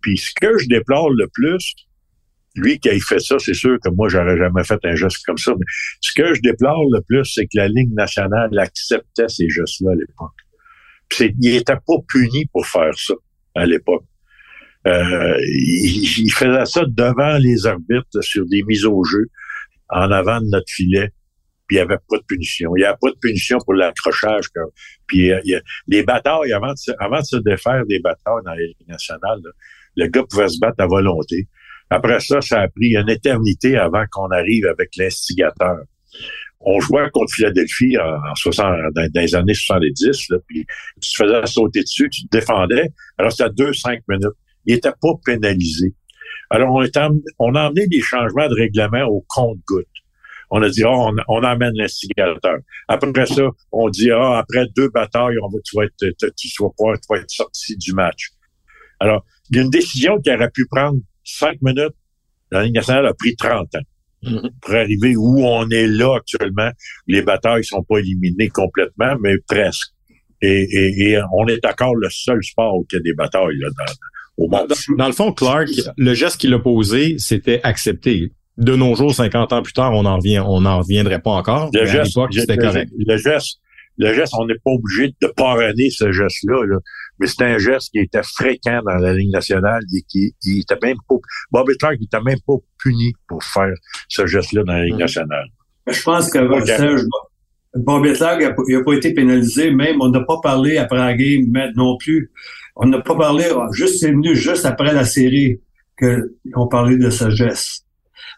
Puis 0.00 0.16
ce 0.16 0.30
que 0.40 0.56
je 0.58 0.68
déplore 0.68 1.10
le 1.10 1.28
plus, 1.34 1.74
lui 2.54 2.78
qui 2.78 2.88
a 2.88 2.98
fait 2.98 3.20
ça, 3.20 3.38
c'est 3.38 3.54
sûr 3.54 3.78
que 3.82 3.90
moi, 3.90 4.08
j'aurais 4.08 4.38
jamais 4.38 4.64
fait 4.64 4.78
un 4.84 4.94
geste 4.94 5.18
comme 5.26 5.38
ça, 5.38 5.52
mais 5.58 5.66
ce 6.00 6.12
que 6.14 6.34
je 6.34 6.40
déplore 6.40 6.84
le 6.92 7.00
plus, 7.02 7.24
c'est 7.24 7.44
que 7.44 7.56
la 7.56 7.68
Ligue 7.68 7.92
nationale 7.92 8.56
acceptait 8.58 9.28
ces 9.28 9.48
gestes-là 9.48 9.92
à 9.92 9.94
l'époque. 9.94 11.30
Il 11.40 11.52
n'était 11.52 11.74
pas 11.74 11.94
puni 12.08 12.46
pour 12.46 12.66
faire 12.66 12.96
ça 12.96 13.14
à 13.54 13.66
l'époque. 13.66 14.04
Euh, 14.86 15.36
il, 15.40 16.30
faisait 16.30 16.64
ça 16.64 16.82
devant 16.86 17.36
les 17.38 17.66
arbitres 17.66 18.22
sur 18.22 18.46
des 18.46 18.62
mises 18.62 18.84
au 18.84 19.02
jeu 19.04 19.26
en 19.88 20.10
avant 20.10 20.40
de 20.40 20.46
notre 20.46 20.70
filet. 20.70 21.10
Puis 21.66 21.76
il 21.76 21.80
n'y 21.80 21.82
avait 21.82 21.98
pas 22.08 22.16
de 22.16 22.24
punition. 22.26 22.74
Il 22.76 22.80
n'y 22.80 22.86
avait 22.86 22.96
pas 23.00 23.10
de 23.10 23.18
punition 23.20 23.58
pour 23.64 23.74
l'accrochage. 23.74 24.46
Puis 25.06 25.30
euh, 25.32 25.40
il 25.44 25.60
les 25.88 26.02
batailles, 26.02 26.52
avant 26.52 26.72
de, 26.72 26.78
se, 26.78 26.92
avant 26.98 27.20
de 27.20 27.24
se 27.24 27.36
défaire 27.36 27.84
des 27.86 27.98
batailles 27.98 28.42
dans 28.44 28.54
les 28.54 28.74
nationales, 28.86 29.40
le 29.96 30.06
gars 30.06 30.22
pouvait 30.28 30.48
se 30.48 30.58
battre 30.58 30.76
à 30.78 30.86
volonté. 30.86 31.48
Après 31.90 32.20
ça, 32.20 32.40
ça 32.40 32.62
a 32.62 32.68
pris 32.68 32.94
une 32.94 33.10
éternité 33.10 33.76
avant 33.76 34.04
qu'on 34.10 34.30
arrive 34.30 34.66
avec 34.66 34.90
l'instigateur. 34.96 35.78
On 36.60 36.80
jouait 36.80 37.08
contre 37.12 37.32
Philadelphie 37.34 37.96
en, 37.98 38.34
60, 38.34 38.92
dans, 38.94 39.08
les 39.14 39.34
années 39.34 39.54
70, 39.54 40.30
là, 40.30 40.38
puis 40.46 40.66
tu 41.00 41.12
te 41.12 41.24
faisais 41.24 41.46
sauter 41.46 41.82
dessus, 41.82 42.10
tu 42.10 42.26
te 42.26 42.36
défendais. 42.36 42.90
Alors, 43.16 43.30
c'était 43.30 43.50
deux, 43.50 43.72
cinq 43.72 44.00
minutes 44.08 44.34
il 44.68 44.74
n'était 44.74 44.92
pas 45.00 45.14
pénalisé. 45.24 45.94
Alors, 46.50 46.74
on, 46.74 46.84
on 47.38 47.54
a 47.54 47.68
emmené 47.68 47.86
des 47.88 48.00
changements 48.00 48.48
de 48.48 48.54
règlement 48.54 49.04
au 49.04 49.24
compte-goutte. 49.28 49.86
On 50.50 50.62
a 50.62 50.68
dit, 50.68 50.82
oh, 50.84 51.10
on, 51.10 51.16
on 51.28 51.42
emmène 51.42 51.72
l'instigateur. 51.74 52.58
Après 52.86 53.26
ça, 53.26 53.42
on 53.72 53.88
dit, 53.90 54.10
ah, 54.10 54.38
après 54.38 54.66
deux 54.76 54.88
batailles, 54.88 55.36
on 55.42 55.48
va, 55.48 55.58
tu 55.64 55.76
vas 55.76 55.84
être, 55.84 55.94
tu, 55.96 56.26
vas 56.60 56.70
tu 56.76 57.06
vas 57.08 57.18
être 57.18 57.30
sorti 57.30 57.76
du 57.76 57.92
match. 57.92 58.30
Alors, 59.00 59.24
il 59.50 59.56
y 59.56 59.60
a 59.60 59.62
une 59.62 59.70
décision 59.70 60.20
qui 60.20 60.30
aurait 60.30 60.50
pu 60.50 60.66
prendre 60.66 60.98
cinq 61.24 61.60
minutes. 61.62 61.94
La 62.50 62.62
Ligue 62.62 62.74
nationale 62.74 63.06
a 63.06 63.14
pris 63.14 63.36
30 63.36 63.74
ans 63.74 63.78
mm-hmm. 64.22 64.50
pour 64.60 64.74
arriver 64.74 65.16
où 65.16 65.44
on 65.44 65.68
est 65.68 65.86
là 65.86 66.16
actuellement. 66.16 66.70
Les 67.06 67.22
batailles 67.22 67.64
sont 67.64 67.82
pas 67.82 67.98
éliminées 67.98 68.48
complètement, 68.48 69.16
mais 69.20 69.36
presque. 69.46 69.92
Et, 70.40 71.10
et, 71.10 71.20
on 71.34 71.46
est 71.48 71.64
encore 71.66 71.96
le 71.96 72.08
seul 72.10 72.42
sport 72.42 72.76
où 72.78 72.86
il 72.90 72.94
y 72.94 72.98
a 72.98 73.02
des 73.02 73.12
batailles 73.12 73.58
là, 73.58 73.68
dans, 73.76 73.92
dans, 74.38 75.06
le 75.06 75.12
fond, 75.12 75.32
Clark, 75.32 75.68
le 75.96 76.14
geste 76.14 76.36
qu'il 76.38 76.54
a 76.54 76.58
posé, 76.58 77.16
c'était 77.18 77.60
accepté. 77.64 78.32
De 78.56 78.74
nos 78.74 78.94
jours, 78.94 79.14
50 79.14 79.52
ans 79.52 79.62
plus 79.62 79.72
tard, 79.72 79.92
on 79.92 80.04
en 80.04 80.16
revient, 80.16 80.40
on 80.40 80.60
n'en 80.60 80.78
reviendrait 80.78 81.20
pas 81.20 81.30
encore. 81.30 81.70
Le 81.72 81.84
geste, 81.86 82.18
c'était 82.32 82.56
correct. 82.56 82.90
Le 82.96 83.16
geste, 83.16 83.60
le 83.98 84.14
geste, 84.14 84.32
on 84.38 84.46
n'est 84.46 84.54
pas 84.54 84.70
obligé 84.70 85.14
de 85.20 85.26
pardonner 85.28 85.90
ce 85.90 86.12
geste-là, 86.12 86.78
mais 87.18 87.26
c'est 87.26 87.42
un 87.42 87.58
geste 87.58 87.90
qui 87.90 87.98
était 87.98 88.22
fréquent 88.22 88.80
dans 88.84 88.94
la 88.94 89.12
Ligue 89.12 89.32
nationale 89.32 89.82
et 89.94 90.02
qui 90.08 90.34
il 90.44 90.60
était 90.60 90.78
même 90.82 90.96
pas, 91.08 91.16
Bobby 91.50 91.76
Clark 91.76 91.96
il 92.00 92.04
était 92.04 92.20
même 92.20 92.38
pas 92.46 92.54
puni 92.80 93.12
pour 93.26 93.42
faire 93.42 93.74
ce 94.08 94.26
geste-là 94.26 94.62
dans 94.64 94.72
la 94.72 94.84
Ligue 94.84 94.94
mm. 94.94 94.98
nationale. 94.98 95.46
Je 95.88 96.02
pense 96.02 96.30
que 96.30 96.38
Bobby 97.74 98.12
Clark 98.12 98.40
n'a 98.40 98.82
pas 98.84 98.92
été 98.94 99.14
pénalisé, 99.14 99.72
même 99.72 100.00
on 100.00 100.10
n'a 100.10 100.20
pas 100.20 100.38
parlé 100.42 100.78
après 100.78 100.98
la 100.98 101.14
game 101.14 101.72
non 101.74 101.96
plus. 101.98 102.30
On 102.78 102.86
n'a 102.86 103.00
pas 103.00 103.16
parlé, 103.16 103.44
juste 103.72 103.98
c'est 103.98 104.12
venu 104.12 104.34
juste 104.36 104.64
après 104.64 104.94
la 104.94 105.04
série 105.04 105.60
qu'on 106.00 106.68
parlait 106.68 106.96
de 106.96 107.10
sagesse. 107.10 107.84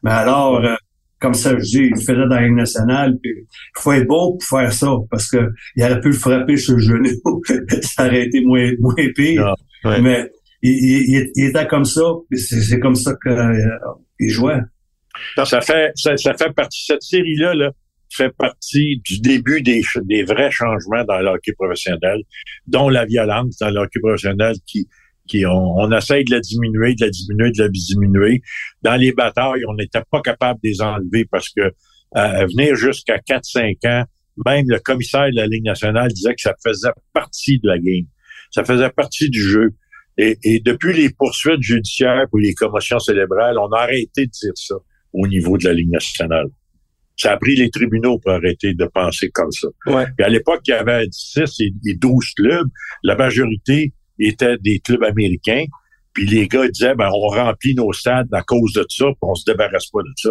Mais 0.02 0.12
alors, 0.12 0.64
euh, 0.64 0.74
comme 1.20 1.34
ça 1.34 1.58
je 1.58 1.62
dis, 1.62 1.90
il 1.94 1.96
faisait 1.96 2.14
dans 2.14 2.40
la 2.40 2.48
nationale, 2.48 3.18
puis 3.22 3.32
il 3.36 3.80
faut 3.82 3.92
être 3.92 4.06
bon 4.06 4.38
pour 4.38 4.58
faire 4.58 4.72
ça, 4.72 4.88
parce 5.10 5.30
que 5.30 5.50
il 5.76 5.84
aurait 5.84 6.00
pu 6.00 6.08
le 6.08 6.14
frapper 6.14 6.56
sur 6.56 6.74
le 6.74 6.80
genou. 6.80 7.42
ça 7.82 8.06
aurait 8.06 8.26
été 8.26 8.40
moins, 8.42 8.72
moins 8.80 8.94
pire. 9.14 9.54
Ah, 9.84 9.98
Mais 10.00 10.30
il, 10.62 11.16
était 11.36 11.66
comme 11.66 11.84
ça, 11.84 12.02
c'est 12.32 12.80
comme 12.80 12.94
ça 12.94 13.12
qu'il 13.22 13.32
euh, 13.32 14.28
jouait. 14.28 14.60
Ça 15.44 15.60
fait, 15.60 15.92
ça, 15.96 16.14
fait 16.16 16.52
partie, 16.54 16.84
cette 16.86 17.02
série-là, 17.02 17.54
là, 17.54 17.70
fait 18.10 18.30
partie 18.36 19.00
du 19.04 19.20
début 19.20 19.62
des, 19.62 19.82
des 20.02 20.22
vrais 20.24 20.50
changements 20.50 21.04
dans 21.04 21.18
le 21.20 21.28
hockey 21.28 21.52
professionnel, 21.52 22.22
dont 22.66 22.88
la 22.88 23.04
violence 23.04 23.56
dans 23.58 23.70
le 23.70 23.80
hockey 23.80 24.00
professionnel 24.00 24.56
qui, 24.66 24.88
qui 25.28 25.46
on, 25.46 25.76
on 25.76 25.92
essaye 25.92 26.24
de 26.24 26.32
la 26.32 26.40
diminuer, 26.40 26.94
de 26.94 27.04
la 27.04 27.10
diminuer, 27.10 27.52
de 27.52 27.62
la 27.62 27.68
diminuer. 27.68 28.42
Dans 28.82 28.96
les 28.96 29.12
batailles, 29.12 29.62
on 29.68 29.74
n'était 29.74 30.02
pas 30.10 30.20
capable 30.20 30.60
de 30.62 30.68
les 30.68 30.82
enlever 30.82 31.24
parce 31.30 31.48
que 31.50 31.72
à 32.12 32.44
venir 32.46 32.74
jusqu'à 32.74 33.18
4-5 33.18 33.76
ans, 33.86 34.04
même 34.44 34.64
le 34.68 34.78
commissaire 34.78 35.30
de 35.30 35.36
la 35.36 35.46
Ligue 35.46 35.64
nationale 35.64 36.12
disait 36.12 36.34
que 36.34 36.40
ça 36.40 36.54
faisait 36.64 36.88
partie 37.12 37.58
de 37.60 37.68
la 37.68 37.78
game. 37.78 38.06
Ça 38.50 38.64
faisait 38.64 38.90
partie 38.90 39.30
du 39.30 39.40
jeu. 39.40 39.70
Et, 40.18 40.36
et 40.42 40.60
depuis 40.60 40.92
les 40.92 41.10
poursuites 41.10 41.62
judiciaires 41.62 42.24
pour 42.30 42.40
les 42.40 42.52
commotions 42.54 42.98
cérébrales, 42.98 43.58
on 43.58 43.70
a 43.72 43.82
arrêté 43.82 44.26
de 44.26 44.30
dire 44.30 44.52
ça 44.54 44.74
au 45.12 45.26
niveau 45.26 45.56
de 45.56 45.64
la 45.64 45.72
Ligue 45.72 45.90
nationale. 45.90 46.48
Ça 47.20 47.32
a 47.32 47.36
pris 47.36 47.54
les 47.54 47.68
tribunaux 47.68 48.18
pour 48.18 48.32
arrêter 48.32 48.72
de 48.72 48.86
penser 48.86 49.28
comme 49.28 49.52
ça. 49.52 49.68
Ouais. 49.86 50.06
Puis 50.16 50.24
à 50.24 50.30
l'époque, 50.30 50.62
il 50.66 50.70
y 50.70 50.72
avait 50.72 51.06
16 51.10 51.56
et 51.86 51.94
12 51.94 52.32
clubs. 52.34 52.68
La 53.02 53.14
majorité 53.14 53.92
étaient 54.18 54.56
des 54.56 54.80
clubs 54.80 55.02
américains. 55.02 55.66
Puis 56.14 56.24
les 56.24 56.48
gars 56.48 56.66
disaient, 56.66 56.94
ben, 56.94 57.10
on 57.12 57.28
remplit 57.28 57.74
nos 57.74 57.92
stades 57.92 58.32
à 58.32 58.42
cause 58.42 58.72
de 58.72 58.86
ça, 58.88 59.04
puis 59.04 59.18
on 59.20 59.34
se 59.34 59.44
débarrasse 59.44 59.88
pas 59.90 60.00
de 60.00 60.12
ça. 60.16 60.30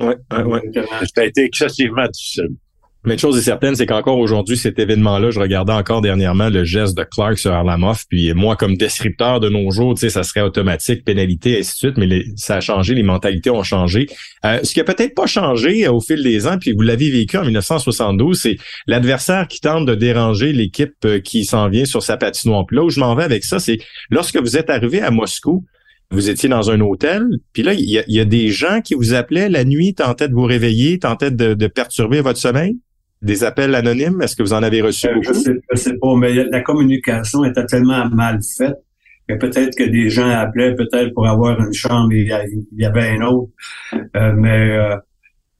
Ouais, 0.00 0.16
ouais, 0.32 0.42
ouais. 0.44 0.86
Ça 1.12 1.22
a 1.22 1.24
été 1.24 1.42
excessivement 1.42 2.06
difficile. 2.06 2.54
Mais 3.04 3.14
une 3.14 3.18
chose 3.20 3.38
est 3.38 3.42
certaine, 3.42 3.76
c'est 3.76 3.86
qu'encore 3.86 4.18
aujourd'hui, 4.18 4.56
cet 4.56 4.78
événement-là, 4.78 5.30
je 5.30 5.38
regardais 5.38 5.72
encore 5.72 6.00
dernièrement 6.00 6.48
le 6.50 6.64
geste 6.64 6.96
de 6.98 7.04
Clark 7.04 7.38
sur 7.38 7.52
Arlamoff, 7.52 8.04
puis 8.08 8.34
moi, 8.34 8.56
comme 8.56 8.76
descripteur 8.76 9.38
de 9.38 9.48
nos 9.48 9.70
jours, 9.70 9.94
tu 9.94 10.00
sais, 10.00 10.10
ça 10.10 10.24
serait 10.24 10.40
automatique, 10.40 11.04
pénalité, 11.04 11.58
ainsi 11.60 11.70
de 11.72 11.76
suite, 11.76 11.96
mais 11.96 12.06
les- 12.06 12.24
ça 12.36 12.56
a 12.56 12.60
changé, 12.60 12.94
les 12.94 13.04
mentalités 13.04 13.50
ont 13.50 13.62
changé. 13.62 14.08
Euh, 14.44 14.58
ce 14.64 14.74
qui 14.74 14.80
a 14.80 14.84
peut-être 14.84 15.14
pas 15.14 15.26
changé 15.26 15.86
euh, 15.86 15.92
au 15.92 16.00
fil 16.00 16.22
des 16.24 16.46
ans, 16.48 16.58
puis 16.60 16.72
vous 16.72 16.82
l'avez 16.82 17.08
vécu 17.10 17.36
en 17.38 17.44
1972, 17.44 18.38
c'est 18.40 18.56
l'adversaire 18.88 19.46
qui 19.46 19.60
tente 19.60 19.86
de 19.86 19.94
déranger 19.94 20.52
l'équipe 20.52 20.92
euh, 21.04 21.20
qui 21.20 21.44
s'en 21.44 21.68
vient 21.68 21.84
sur 21.84 22.02
sa 22.02 22.16
patinoire. 22.16 22.64
Puis 22.66 22.76
là 22.76 22.82
où 22.84 22.90
je 22.90 22.98
m'en 22.98 23.14
vais 23.14 23.24
avec 23.24 23.44
ça, 23.44 23.60
c'est 23.60 23.78
lorsque 24.10 24.36
vous 24.38 24.56
êtes 24.56 24.70
arrivé 24.70 25.00
à 25.00 25.10
Moscou, 25.12 25.64
vous 26.10 26.30
étiez 26.30 26.48
dans 26.48 26.70
un 26.70 26.80
hôtel, 26.80 27.22
puis 27.52 27.62
là, 27.62 27.74
il 27.74 27.80
y, 27.84 28.02
y 28.08 28.20
a 28.20 28.24
des 28.24 28.48
gens 28.50 28.80
qui 28.80 28.94
vous 28.94 29.14
appelaient 29.14 29.48
la 29.48 29.64
nuit, 29.64 29.94
tentaient 29.94 30.28
de 30.28 30.34
vous 30.34 30.44
réveiller, 30.44 30.98
tentaient 30.98 31.30
de, 31.30 31.54
de 31.54 31.66
perturber 31.68 32.22
votre 32.22 32.38
sommeil? 32.40 32.76
Des 33.22 33.42
appels 33.44 33.74
anonymes, 33.74 34.22
est-ce 34.22 34.36
que 34.36 34.42
vous 34.42 34.52
en 34.52 34.62
avez 34.62 34.80
reçu 34.80 35.08
Euh, 35.08 35.18
je, 35.22 35.32
sais, 35.32 35.52
je 35.72 35.76
sais 35.76 35.94
pas, 36.00 36.14
mais 36.16 36.32
la 36.34 36.60
communication 36.60 37.44
était 37.44 37.66
tellement 37.66 38.08
mal 38.10 38.38
faite 38.56 38.76
que 39.28 39.34
peut-être 39.34 39.76
que 39.76 39.84
des 39.84 40.08
gens 40.08 40.28
appelaient 40.30 40.74
peut-être 40.74 41.12
pour 41.14 41.26
avoir 41.26 41.58
une 41.60 41.72
chambre 41.72 42.12
et 42.12 42.20
il 42.20 42.80
y 42.80 42.84
avait 42.84 43.08
un 43.08 43.22
autre. 43.22 43.50
Euh, 44.16 44.32
mais 44.36 44.70
euh, 44.76 44.96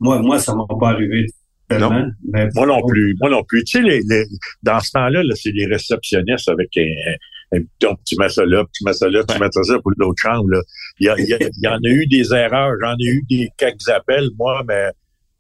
moi, 0.01 0.21
moi, 0.23 0.39
ça 0.39 0.55
m'a 0.55 0.65
pas 0.79 0.91
arrivé 0.91 1.27
tellement. 1.69 2.07
Mais 2.33 2.49
Moi 2.55 2.67
non 2.67 2.81
plus. 2.87 3.15
Moi 3.21 3.29
non 3.29 3.43
plus. 3.47 3.65
Tu 3.65 3.79
sais, 3.79 3.83
les, 3.85 4.01
les- 4.09 4.25
dans 4.63 4.79
ce 4.81 4.91
temps-là, 4.93 5.23
là, 5.23 5.35
c'est 5.35 5.51
les 5.53 5.67
réceptionnistes 5.67 6.49
avec 6.49 6.69
un, 6.79 7.57
un, 7.57 7.59
un 7.59 7.95
petit 7.97 8.17
mets 8.19 8.29
ça 8.29 8.47
là, 8.47 8.65
petit 8.65 8.85
mets 8.85 8.93
ça 8.95 9.09
là, 9.11 9.23
petit 9.25 9.39
mets 9.41 9.49
ça 9.51 9.79
pour 9.83 9.93
l'autre 9.99 10.15
chambre. 10.23 10.49
Là. 10.49 10.61
Il, 11.01 11.07
y 11.07 11.09
a- 11.11 11.15
il 11.19 11.27
y 11.27 11.35
a- 11.35 11.39
il 11.41 11.63
y 11.63 11.67
en 11.69 11.77
a 11.77 11.89
eu 11.89 12.07
des 12.07 12.33
erreurs. 12.33 12.73
J'en 12.81 12.95
ai 12.95 13.09
eu 13.09 13.23
des 13.29 13.49
quelques 13.59 13.89
appels, 13.89 14.29
moi, 14.39 14.63
mais, 14.67 14.87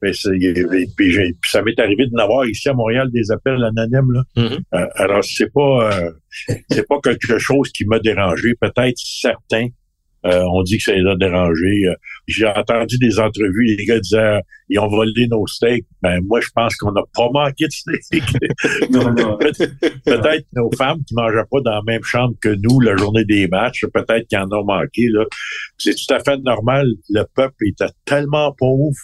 mais 0.00 0.12
puis, 0.96 1.16
ça 1.44 1.62
m'est 1.62 1.78
arrivé 1.80 2.06
de 2.06 2.12
n'avoir 2.12 2.46
ici 2.46 2.68
à 2.68 2.74
Montréal 2.74 3.11
des 3.12 3.30
appels 3.32 3.62
anonymes. 3.64 4.12
Là. 4.12 4.22
Mhm. 4.37 4.58
Euh, 4.74 4.87
alors, 4.94 5.24
c'est 5.24 5.52
pas 5.52 5.92
euh, 5.92 6.11
c'est 6.70 6.87
pas 6.87 7.00
quelque 7.02 7.38
chose 7.38 7.70
qui 7.70 7.84
m'a 7.84 7.98
dérangé. 7.98 8.54
Peut-être 8.61 8.96
certains 8.96 9.68
euh, 10.26 10.42
on 10.52 10.62
dit 10.62 10.78
que 10.78 10.82
ça 10.82 10.92
les 10.92 11.06
a 11.06 11.14
dérangés. 11.14 11.87
Euh, 11.87 11.94
J'ai 12.26 12.46
entendu 12.46 12.98
des 12.98 13.20
entrevues, 13.20 13.76
les 13.76 13.84
gars 13.84 14.00
disaient 14.00 14.40
ils 14.68 14.78
ont 14.78 14.88
volé 14.88 15.28
nos 15.28 15.46
steaks. 15.46 15.87
Ben 16.02 16.20
moi, 16.26 16.40
je 16.40 16.48
pense 16.54 16.74
qu'on 16.76 16.92
n'a 16.92 17.02
pas 17.14 17.28
manqué 17.32 17.66
de 17.66 17.70
steaks. 17.70 18.90
non, 18.90 19.14
non. 19.14 19.38
peut-être 19.38 20.46
nos 20.54 20.70
femmes 20.76 20.98
qui 21.06 21.14
mangeaient 21.14 21.46
pas 21.50 21.61
dans 21.64 21.70
la 21.70 21.82
même 21.87 22.02
chambre 22.02 22.34
que 22.40 22.48
nous 22.48 22.80
la 22.80 22.96
journée 22.96 23.24
des 23.24 23.46
matchs, 23.46 23.84
peut-être 23.94 24.26
qu'ils 24.26 24.38
en 24.38 24.50
ont 24.52 24.64
manqué. 24.64 25.08
Là. 25.08 25.24
C'est 25.78 25.94
tout 25.94 26.12
à 26.12 26.18
fait 26.18 26.38
normal. 26.38 26.88
Le 27.11 27.22
peuple 27.34 27.66
était 27.66 27.92
tellement 28.04 28.52
pauvre 28.58 28.96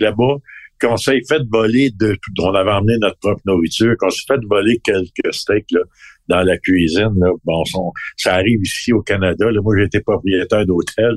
là-bas 0.00 0.36
qu'on 0.80 0.96
s'est 0.96 1.20
fait 1.28 1.42
voler 1.50 1.90
de 1.98 2.12
tout. 2.14 2.42
On 2.42 2.54
avait 2.54 2.70
emmené 2.70 2.94
notre 3.00 3.18
propre 3.18 3.42
nourriture, 3.46 3.96
qu'on 3.98 4.10
s'est 4.10 4.22
fait 4.28 4.38
voler 4.48 4.78
quelques 4.84 5.32
steaks 5.34 5.72
là, 5.72 5.80
dans 6.28 6.42
la 6.42 6.56
cuisine. 6.58 7.10
Là. 7.18 7.32
Bon, 7.44 7.64
son- 7.64 7.92
ça 8.16 8.34
arrive 8.34 8.60
ici 8.62 8.92
au 8.92 9.02
Canada. 9.02 9.50
Là. 9.50 9.60
Moi, 9.60 9.74
j'étais 9.76 10.00
propriétaire 10.00 10.64
d'hôtel. 10.66 11.16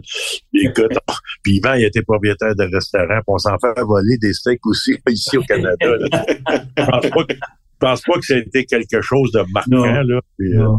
Écoute, 0.55 0.97
puis 1.43 1.57
Yvan, 1.57 1.75
il 1.75 1.83
était 1.85 2.01
propriétaire 2.01 2.55
de 2.55 2.63
restaurant. 2.73 3.17
puis 3.19 3.23
on 3.27 3.37
s'en 3.37 3.55
fait 3.59 3.79
voler 3.81 4.17
des 4.19 4.33
steaks 4.33 4.65
aussi 4.65 4.95
ici 5.09 5.37
au 5.37 5.43
Canada. 5.43 5.75
là. 5.85 6.25
Je 6.77 6.83
pense 6.83 7.09
pas 7.11 7.23
que, 7.25 7.33
je 7.35 7.87
pense 7.87 8.01
pas 8.01 8.13
que 8.13 8.25
ça 8.25 8.33
a 8.35 8.37
été 8.37 8.65
quelque 8.65 9.01
chose 9.01 9.31
de 9.31 9.39
marquant. 9.53 9.69
Non. 9.69 9.85
Là. 9.85 10.19
Euh. 10.41 10.75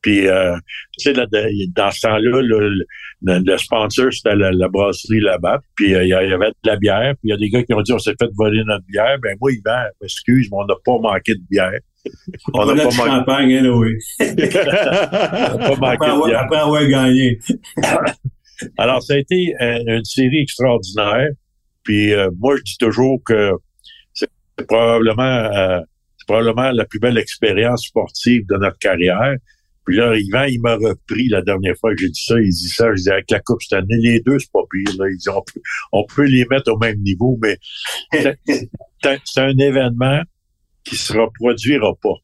Puis, 0.00 0.28
euh, 0.28 0.56
tu 0.98 1.12
sais, 1.12 1.12
dans 1.12 1.90
ce 1.90 2.00
temps-là, 2.00 2.40
le, 2.40 2.68
le, 2.68 2.84
le 3.22 3.58
sponsor, 3.58 4.12
c'était 4.12 4.36
la, 4.36 4.52
la 4.52 4.68
brasserie 4.68 5.20
là-bas. 5.20 5.60
Puis, 5.74 5.94
euh, 5.94 6.04
il 6.04 6.08
y 6.08 6.12
avait 6.12 6.50
de 6.50 6.54
la 6.64 6.76
bière. 6.76 7.14
Puis, 7.14 7.28
il 7.28 7.30
y 7.30 7.32
a 7.32 7.36
des 7.36 7.48
gars 7.48 7.62
qui 7.64 7.74
ont 7.74 7.82
dit, 7.82 7.92
on 7.92 7.98
s'est 7.98 8.14
fait 8.20 8.28
voler 8.36 8.62
notre 8.64 8.84
bière. 8.86 9.18
Ben, 9.20 9.36
moi, 9.40 9.50
Yvan, 9.52 9.86
excuse, 10.02 10.48
mais 10.50 10.58
on 10.58 10.66
n'a 10.66 10.74
pas 10.84 10.98
manqué 10.98 11.34
de 11.34 11.42
bière. 11.50 11.80
On, 12.54 12.64
n'a 12.66 12.84
pas 12.84 12.90
champagne, 12.90 13.56
hein, 13.56 13.68
oui. 13.68 13.96
on 14.20 14.24
n'a 14.24 15.58
pas 15.58 15.76
manqué 15.76 16.06
Après 16.06 16.08
de 16.08 16.26
bière. 16.26 16.40
après 16.42 16.58
avoir 16.58 16.86
gagné. 16.86 17.38
Alors, 18.78 19.02
ça 19.02 19.14
a 19.14 19.16
été 19.18 19.54
euh, 19.60 19.82
une 19.86 20.04
série 20.04 20.42
extraordinaire. 20.42 21.28
Puis, 21.82 22.12
euh, 22.12 22.30
moi, 22.38 22.56
je 22.56 22.62
dis 22.62 22.78
toujours 22.78 23.20
que 23.24 23.52
c'est 24.12 24.28
probablement, 24.66 25.22
euh, 25.22 25.80
c'est 26.18 26.26
probablement 26.26 26.70
la 26.70 26.84
plus 26.84 26.98
belle 26.98 27.18
expérience 27.18 27.86
sportive 27.86 28.46
de 28.48 28.56
notre 28.56 28.78
carrière. 28.78 29.36
Puis 29.88 29.96
là, 29.96 30.14
Yvan, 30.18 30.44
il 30.44 30.60
m'a 30.60 30.74
repris 30.76 31.28
la 31.28 31.40
dernière 31.40 31.74
fois 31.80 31.94
que 31.94 32.00
j'ai 32.02 32.10
dit 32.10 32.22
ça. 32.22 32.38
Il 32.38 32.50
dit 32.50 32.68
ça, 32.68 32.94
je 32.94 33.02
dis 33.02 33.10
avec 33.10 33.30
la 33.30 33.40
Coupe 33.40 33.62
cette 33.62 33.72
année, 33.78 33.96
les 34.02 34.20
deux, 34.20 34.38
c'est 34.38 34.52
pas 34.52 34.60
pire. 34.70 34.94
Là. 34.98 35.06
Il 35.10 35.16
dit 35.16 35.28
on 35.30 35.40
peut, 35.42 35.60
on 35.92 36.04
peut 36.04 36.24
les 36.26 36.44
mettre 36.50 36.70
au 36.72 36.78
même 36.78 36.98
niveau, 37.00 37.38
mais 37.42 37.56
c'est 38.12 39.40
un 39.40 39.56
événement 39.58 40.20
qui 40.84 40.96
se 40.96 41.12
reproduira 41.14 41.92
pas. 42.02 42.14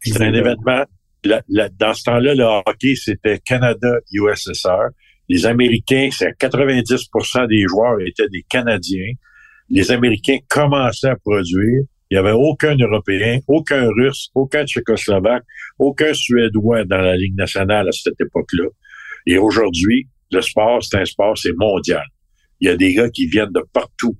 C'est 0.00 0.22
un 0.22 0.32
événement. 0.32 0.84
la- 1.24 1.42
la- 1.48 1.68
dans 1.68 1.92
ce 1.94 2.04
temps-là, 2.04 2.34
le 2.34 2.44
hockey, 2.44 2.94
c'était 2.94 3.38
Canada-USSR. 3.40 4.90
Les 5.28 5.44
Américains, 5.46 6.08
c'est 6.12 6.32
90% 6.38 7.46
des 7.48 7.64
joueurs 7.68 8.00
étaient 8.06 8.28
des 8.30 8.44
Canadiens. 8.48 9.12
Les 9.68 9.90
Américains 9.90 10.38
commençaient 10.48 11.08
à 11.08 11.16
produire. 11.16 11.82
Il 12.10 12.14
n'y 12.14 12.18
avait 12.18 12.32
aucun 12.32 12.74
Européen, 12.76 13.38
aucun 13.46 13.86
Russe, 13.88 14.30
aucun 14.34 14.64
Tchécoslovaque, 14.64 15.44
aucun 15.78 16.14
Suédois 16.14 16.84
dans 16.84 17.00
la 17.00 17.16
Ligue 17.16 17.36
nationale 17.36 17.88
à 17.88 17.92
cette 17.92 18.20
époque-là. 18.20 18.68
Et 19.26 19.36
aujourd'hui, 19.36 20.08
le 20.30 20.40
sport, 20.40 20.82
c'est 20.82 20.98
un 20.98 21.04
sport, 21.04 21.36
c'est 21.36 21.52
mondial. 21.56 22.04
Il 22.60 22.68
y 22.68 22.70
a 22.70 22.76
des 22.76 22.94
gars 22.94 23.10
qui 23.10 23.26
viennent 23.26 23.52
de 23.52 23.62
partout. 23.72 24.16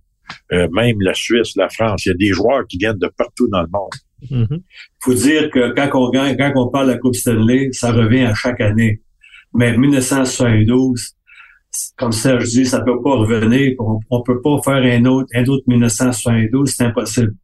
Euh, 0.52 0.68
même 0.72 1.00
la 1.00 1.14
Suisse, 1.14 1.56
la 1.56 1.70
France. 1.70 2.04
Il 2.04 2.10
y 2.10 2.12
a 2.12 2.14
des 2.14 2.28
joueurs 2.28 2.66
qui 2.68 2.76
viennent 2.76 2.98
de 2.98 3.10
partout 3.16 3.48
dans 3.48 3.62
le 3.62 3.68
monde. 3.72 3.92
Mhm. 4.30 4.62
faut 5.00 5.14
dire 5.14 5.48
que 5.48 5.72
quand 5.74 5.90
on 5.94 6.10
gagne, 6.10 6.36
quand 6.36 6.52
on 6.56 6.68
parle 6.70 6.88
de 6.88 6.92
la 6.92 6.98
Coupe 6.98 7.14
Stanley, 7.14 7.68
ça 7.70 7.92
revient 7.92 8.24
à 8.24 8.34
chaque 8.34 8.60
année. 8.60 9.00
Mais 9.54 9.76
1972, 9.76 11.14
comme 11.96 12.12
Serge 12.12 12.48
dit, 12.48 12.66
ça 12.66 12.80
peut 12.80 13.00
pas 13.00 13.14
revenir. 13.14 13.74
On, 13.78 14.00
on 14.10 14.22
peut 14.22 14.40
pas 14.42 14.60
faire 14.62 14.82
un 14.82 15.04
autre, 15.04 15.28
un 15.34 15.44
autre 15.44 15.62
1972, 15.68 16.68
c'est 16.68 16.84
impossible. 16.84 17.34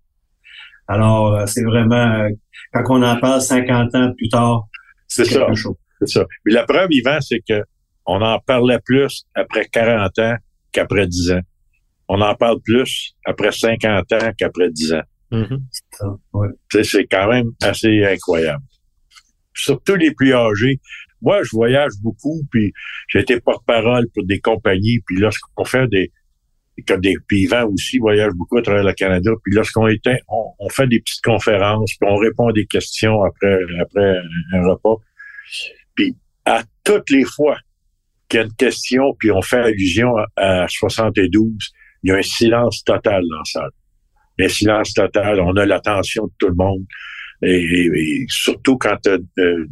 Alors, 0.88 1.34
euh, 1.34 1.46
c'est 1.46 1.64
vraiment, 1.64 1.94
euh, 2.24 2.28
quand 2.72 2.82
on 2.98 3.02
en 3.02 3.18
parle 3.18 3.40
50 3.40 3.94
ans 3.94 4.12
plus 4.16 4.28
tard, 4.28 4.64
C'est 5.08 5.24
ça. 5.24 5.40
quelque 5.40 5.54
chose. 5.54 5.76
C'est 6.00 6.08
ça. 6.08 6.24
Mais 6.44 6.52
la 6.52 6.64
preuve, 6.64 6.88
Yvan, 6.90 7.20
c'est 7.20 7.40
que 7.48 7.62
on 8.06 8.20
en 8.20 8.38
parlait 8.40 8.78
plus 8.84 9.24
après 9.34 9.64
40 9.66 10.18
ans 10.18 10.36
qu'après 10.72 11.06
10 11.06 11.32
ans. 11.32 11.40
On 12.08 12.20
en 12.20 12.34
parle 12.34 12.60
plus 12.62 13.14
après 13.24 13.50
50 13.52 14.12
ans 14.12 14.30
qu'après 14.36 14.70
10 14.70 14.92
ans. 14.92 15.02
Mhm. 15.30 15.64
Ça, 15.90 16.06
ouais. 16.34 16.48
Tu 16.70 16.78
sais, 16.78 16.98
C'est 16.98 17.06
quand 17.06 17.28
même 17.30 17.50
assez 17.62 18.04
incroyable. 18.04 18.62
Surtout 19.54 19.94
les 19.94 20.12
plus 20.12 20.34
âgés. 20.34 20.80
Moi, 21.22 21.42
je 21.44 21.50
voyage 21.52 21.92
beaucoup, 22.02 22.42
puis 22.50 22.72
j'ai 23.08 23.20
été 23.20 23.40
porte-parole 23.40 24.06
pour 24.14 24.26
des 24.26 24.40
compagnies, 24.40 24.98
puis 25.06 25.16
lorsqu'on 25.16 25.64
fait 25.64 25.86
des 25.88 26.12
comme 26.88 27.00
des 27.00 27.14
puis 27.28 27.42
Yvan 27.42 27.66
aussi 27.68 27.98
voyage 27.98 28.32
beaucoup 28.34 28.58
à 28.58 28.62
travers 28.62 28.82
le 28.84 28.92
Canada, 28.94 29.30
puis 29.44 29.54
lorsqu'on 29.54 29.86
était, 29.88 30.18
on, 30.28 30.52
on 30.58 30.68
fait 30.68 30.86
des 30.88 31.00
petites 31.00 31.22
conférences, 31.22 31.92
puis 32.00 32.08
on 32.10 32.16
répond 32.16 32.48
à 32.48 32.52
des 32.52 32.66
questions 32.66 33.22
après 33.22 33.58
après 33.80 34.16
un 34.52 34.66
repas. 34.68 34.96
Puis 35.94 36.14
à 36.44 36.62
toutes 36.84 37.10
les 37.10 37.24
fois 37.24 37.58
qu'il 38.28 38.40
y 38.40 38.42
a 38.42 38.46
une 38.46 38.54
question, 38.54 39.14
puis 39.18 39.30
on 39.30 39.42
fait 39.42 39.58
allusion 39.58 40.16
à, 40.36 40.62
à 40.64 40.68
72, 40.68 41.52
il 42.02 42.08
y 42.08 42.12
a 42.12 42.16
un 42.16 42.22
silence 42.22 42.82
total 42.84 43.22
dans 43.30 43.38
la 43.38 43.44
salle. 43.44 43.70
Un 44.40 44.48
silence 44.48 44.92
total, 44.94 45.40
on 45.40 45.54
a 45.56 45.64
l'attention 45.64 46.24
de 46.26 46.32
tout 46.38 46.48
le 46.48 46.54
monde. 46.54 46.84
Et, 47.42 47.50
et- 47.56 47.90
et 47.94 48.24
surtout 48.28 48.76
quand 48.78 48.96
t'as, 49.02 49.18
euh, 49.38 49.66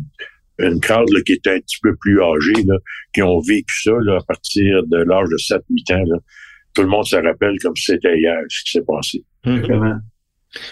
une 0.59 0.80
crowd 0.80 1.09
là, 1.11 1.20
qui 1.22 1.32
est 1.32 1.46
un 1.48 1.59
petit 1.59 1.78
peu 1.82 1.96
plus 1.96 2.22
âgée, 2.22 2.62
là, 2.66 2.76
qui 3.14 3.22
ont 3.22 3.40
vécu 3.40 3.82
ça 3.82 3.92
là, 4.03 4.18
à 4.20 4.24
partir 4.24 4.82
de 4.86 4.98
l'âge 4.98 5.28
de 5.30 5.36
7-8 5.38 5.92
ans, 5.94 6.05
là, 6.07 6.16
tout 6.74 6.82
le 6.82 6.88
monde 6.88 7.04
se 7.04 7.16
rappelle 7.16 7.56
comme 7.62 7.76
si 7.76 7.92
c'était 7.92 8.16
hier 8.18 8.36
ce 8.48 8.64
qui 8.64 8.70
s'est 8.72 8.84
passé. 8.86 9.22
Exactement. 9.44 9.96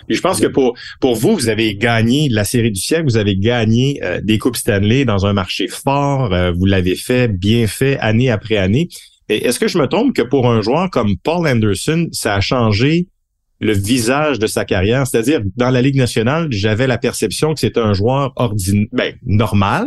Puis 0.07 0.17
je 0.17 0.21
pense 0.21 0.41
que 0.41 0.47
pour 0.47 0.77
pour 1.01 1.15
vous, 1.15 1.35
vous 1.35 1.49
avez 1.49 1.75
gagné 1.75 2.29
la 2.29 2.45
série 2.45 2.71
du 2.71 2.81
siècle, 2.81 3.05
vous 3.05 3.17
avez 3.17 3.37
gagné 3.37 3.99
euh, 4.03 4.21
des 4.23 4.39
coupes 4.39 4.57
Stanley 4.57 5.05
dans 5.05 5.27
un 5.27 5.33
marché 5.33 5.69
fort, 5.69 6.33
euh, 6.33 6.53
vous 6.53 6.67
l'avez 6.67 6.97
fait 6.97 7.29
bien 7.29 7.67
fait 7.67 7.99
année 7.99 8.31
après 8.31 8.57
année. 8.57 8.89
Et 9.29 9.47
est-ce 9.47 9.59
que 9.59 9.69
je 9.69 9.79
me 9.79 9.87
trompe 9.87 10.15
que 10.15 10.23
pour 10.23 10.51
un 10.51 10.61
joueur 10.61 10.91
comme 10.91 11.17
Paul 11.17 11.47
Anderson, 11.47 12.09
ça 12.13 12.35
a 12.35 12.41
changé 12.41 13.07
le 13.61 13.73
visage 13.73 14.39
de 14.39 14.47
sa 14.47 14.65
carrière, 14.65 15.07
c'est-à-dire 15.07 15.43
dans 15.57 15.71
la 15.71 15.83
Ligue 15.83 15.97
nationale, 15.97 16.49
j'avais 16.51 16.87
la 16.87 16.97
perception 16.97 17.53
que 17.53 17.61
c'était 17.61 17.81
un 17.81 17.93
joueur 17.93 18.33
ordinaire, 18.37 18.89
ben, 18.93 19.15
normal, 19.25 19.87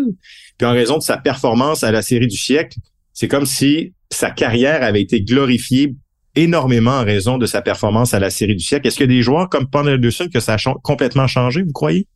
puis 0.58 0.68
en 0.68 0.74
raison 0.74 0.98
de 0.98 1.04
sa 1.04 1.18
performance 1.18 1.84
à 1.84 1.92
la 1.92 2.04
série 2.04 2.28
du 2.28 2.38
siècle, 2.38 2.78
c'est 3.14 3.28
comme 3.28 3.48
si 3.48 3.94
sa 4.12 4.30
carrière 4.30 4.84
avait 4.84 5.02
été 5.02 5.22
glorifiée 5.22 5.96
énormément 6.36 6.92
en 6.92 7.04
raison 7.04 7.38
de 7.38 7.46
sa 7.46 7.62
performance 7.62 8.14
à 8.14 8.20
la 8.20 8.30
série 8.30 8.56
du 8.56 8.64
siècle. 8.64 8.88
Est-ce 8.88 8.98
qu'il 8.98 9.10
y 9.10 9.14
a 9.14 9.16
des 9.16 9.22
joueurs 9.22 9.50
comme 9.50 9.68
Paul 9.68 9.88
Anderson 9.90 10.28
que 10.34 10.40
ça 10.40 10.56
a 10.56 10.74
complètement 10.82 11.28
changé, 11.28 11.64
vous 11.64 11.72
croyez? 11.72 12.08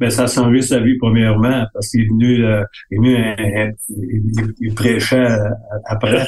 Ben, 0.00 0.08
ça 0.08 0.24
a 0.24 0.26
changé 0.26 0.62
sa 0.62 0.80
vie 0.80 0.96
premièrement 0.96 1.66
parce 1.74 1.90
qu'il 1.90 2.00
est 2.00 2.08
venu, 2.08 2.42
euh, 2.42 2.62
il, 2.90 2.94
est 2.94 2.98
venu 2.98 3.16
euh, 3.16 3.70
il, 3.90 4.54
il, 4.60 4.74
prêchait 4.74 5.30
euh, 5.30 5.50
après. 5.84 6.26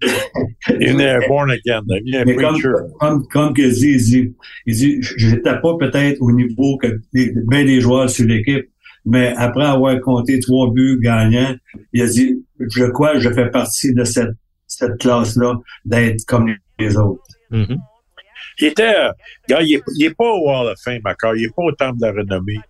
il 0.80 0.98
est 0.98 1.28
born 1.28 1.50
again, 1.50 1.82
il 2.02 2.14
est 2.14 2.36
comme, 2.36 2.56
comme, 2.98 3.26
comme 3.28 3.52
que 3.52 3.60
dit, 3.60 3.90
il 3.90 4.02
dit, 4.02 4.34
il 4.64 4.74
dit, 4.74 4.98
j'étais 5.18 5.60
pas 5.60 5.76
peut-être 5.78 6.16
au 6.22 6.32
niveau 6.32 6.78
que 6.78 6.98
bien 7.12 7.66
des 7.66 7.82
joueurs 7.82 8.08
sur 8.08 8.26
l'équipe, 8.26 8.70
mais 9.04 9.34
après 9.36 9.66
avoir 9.66 10.00
compté 10.00 10.40
trois 10.40 10.72
buts 10.72 10.98
gagnants, 11.02 11.54
il 11.92 12.00
a 12.00 12.06
dit, 12.06 12.42
je 12.58 12.84
crois 12.86 13.12
que 13.12 13.20
je 13.20 13.30
fais 13.30 13.50
partie 13.50 13.92
de 13.92 14.04
cette, 14.04 14.32
cette 14.66 14.96
classe-là 14.98 15.56
d'être 15.84 16.24
comme 16.26 16.54
les 16.80 16.96
autres. 16.96 17.22
Mm-hmm. 17.50 17.78
Il 18.58 18.66
était, 18.66 18.94
il, 19.48 20.04
est, 20.04 20.14
pas 20.14 20.24
au 20.24 20.50
Hall 20.50 20.68
of 20.68 20.78
Fame 20.82 21.00
encore, 21.04 21.36
il 21.36 21.44
est 21.44 21.54
pas 21.54 21.62
au 21.62 21.72
temple 21.72 21.98
de 21.98 22.06
la 22.06 22.12
renommée. 22.12 22.60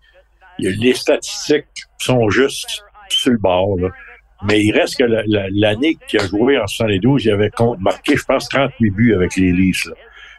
Les 0.59 0.95
statistiques 0.95 1.65
sont 1.99 2.29
juste 2.29 2.85
sur 3.09 3.33
le 3.33 3.39
bord, 3.39 3.79
là. 3.79 3.89
Mais 4.43 4.63
il 4.65 4.73
reste 4.73 4.97
que 4.97 5.05
l'année 5.05 5.97
qu'il 6.09 6.21
a 6.21 6.27
joué 6.27 6.59
en 6.59 6.67
72, 6.67 7.27
il 7.27 7.31
avait 7.31 7.51
marqué, 7.79 8.17
je 8.17 8.25
pense, 8.25 8.49
38 8.49 8.91
buts 8.91 9.15
avec 9.15 9.37
les 9.37 9.53
Leafs. 9.53 9.87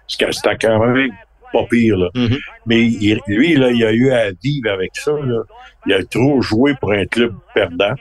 C'était 0.08 0.58
quand 0.60 0.86
même 0.88 1.12
pas 1.54 1.66
pire. 1.70 1.98
Là. 1.98 2.10
Mm-hmm. 2.16 2.40
Mais 2.66 2.90
lui, 3.28 3.56
là, 3.56 3.70
il 3.70 3.84
a 3.84 3.92
eu 3.92 4.12
à 4.12 4.32
vivre 4.32 4.72
avec 4.72 4.92
ça. 4.96 5.12
Là. 5.12 5.44
Il 5.86 5.94
a 5.94 6.04
trop 6.04 6.42
joué 6.42 6.74
pour 6.80 6.92
un 6.94 7.06
club 7.06 7.36
perdant. 7.54 7.94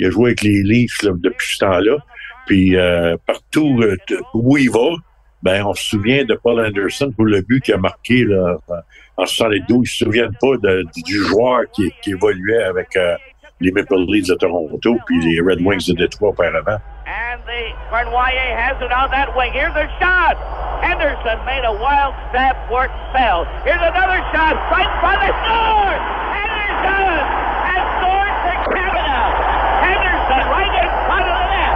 Il 0.00 0.06
a 0.06 0.10
joué 0.10 0.30
avec 0.30 0.42
les 0.42 0.62
Leafs 0.62 1.02
là, 1.02 1.12
depuis 1.14 1.54
ce 1.54 1.58
temps-là. 1.58 1.98
Puis 2.46 2.76
euh, 2.76 3.16
partout 3.26 3.80
euh, 3.82 3.96
où 4.34 4.56
il 4.56 4.70
va, 4.70 4.94
ben 5.42 5.64
on 5.64 5.74
se 5.74 5.84
souvient 5.84 6.24
de 6.24 6.34
Paul 6.34 6.64
Anderson 6.64 7.12
pour 7.14 7.26
le 7.26 7.42
but 7.42 7.62
qu'il 7.62 7.74
a 7.74 7.78
marqué 7.78 8.24
là, 8.24 8.56
en 9.16 9.26
72. 9.26 9.86
Ils 9.86 9.90
se 9.90 10.04
souviennent 10.04 10.36
pas 10.40 10.56
du 10.94 11.14
joueur 11.14 11.62
qui, 11.72 11.92
qui 12.02 12.10
évoluait 12.10 12.64
avec 12.64 12.96
euh, 12.96 13.16
les 13.60 13.72
Maple 13.72 14.04
Leafs 14.08 14.28
de 14.28 14.34
Toronto 14.34 14.96
puis 15.06 15.20
les 15.22 15.40
Red 15.40 15.60
Wings 15.62 15.86
de 15.88 15.94
Détroit 15.94 16.30
auparavant. 16.30 16.78
And 17.06 17.40
the 17.46 17.72
Cournoyer 17.88 18.50
has 18.58 18.76
it 18.82 18.90
on 18.90 19.10
that 19.10 19.30
wing. 19.36 19.52
Here's 19.52 19.74
a 19.76 19.86
shot. 20.02 20.36
Henderson 20.82 21.38
made 21.46 21.64
a 21.64 21.72
wild 21.72 22.12
it 22.34 22.34
and 22.34 22.90
fell. 23.14 23.46
Here's 23.64 23.80
another 23.80 24.20
shot. 24.34 24.58
Right 24.74 24.90
by 25.00 25.14
the 25.22 25.30
score. 25.30 25.94
Henderson 26.34 27.16
has 27.64 27.84
scored 27.96 28.34
for 28.42 28.56
Canada. 28.74 29.18
Henderson 29.86 30.42
right 30.50 30.74
in 30.76 30.88
front 31.06 31.26
of 31.30 31.34
the 31.36 31.46
net. 31.46 31.74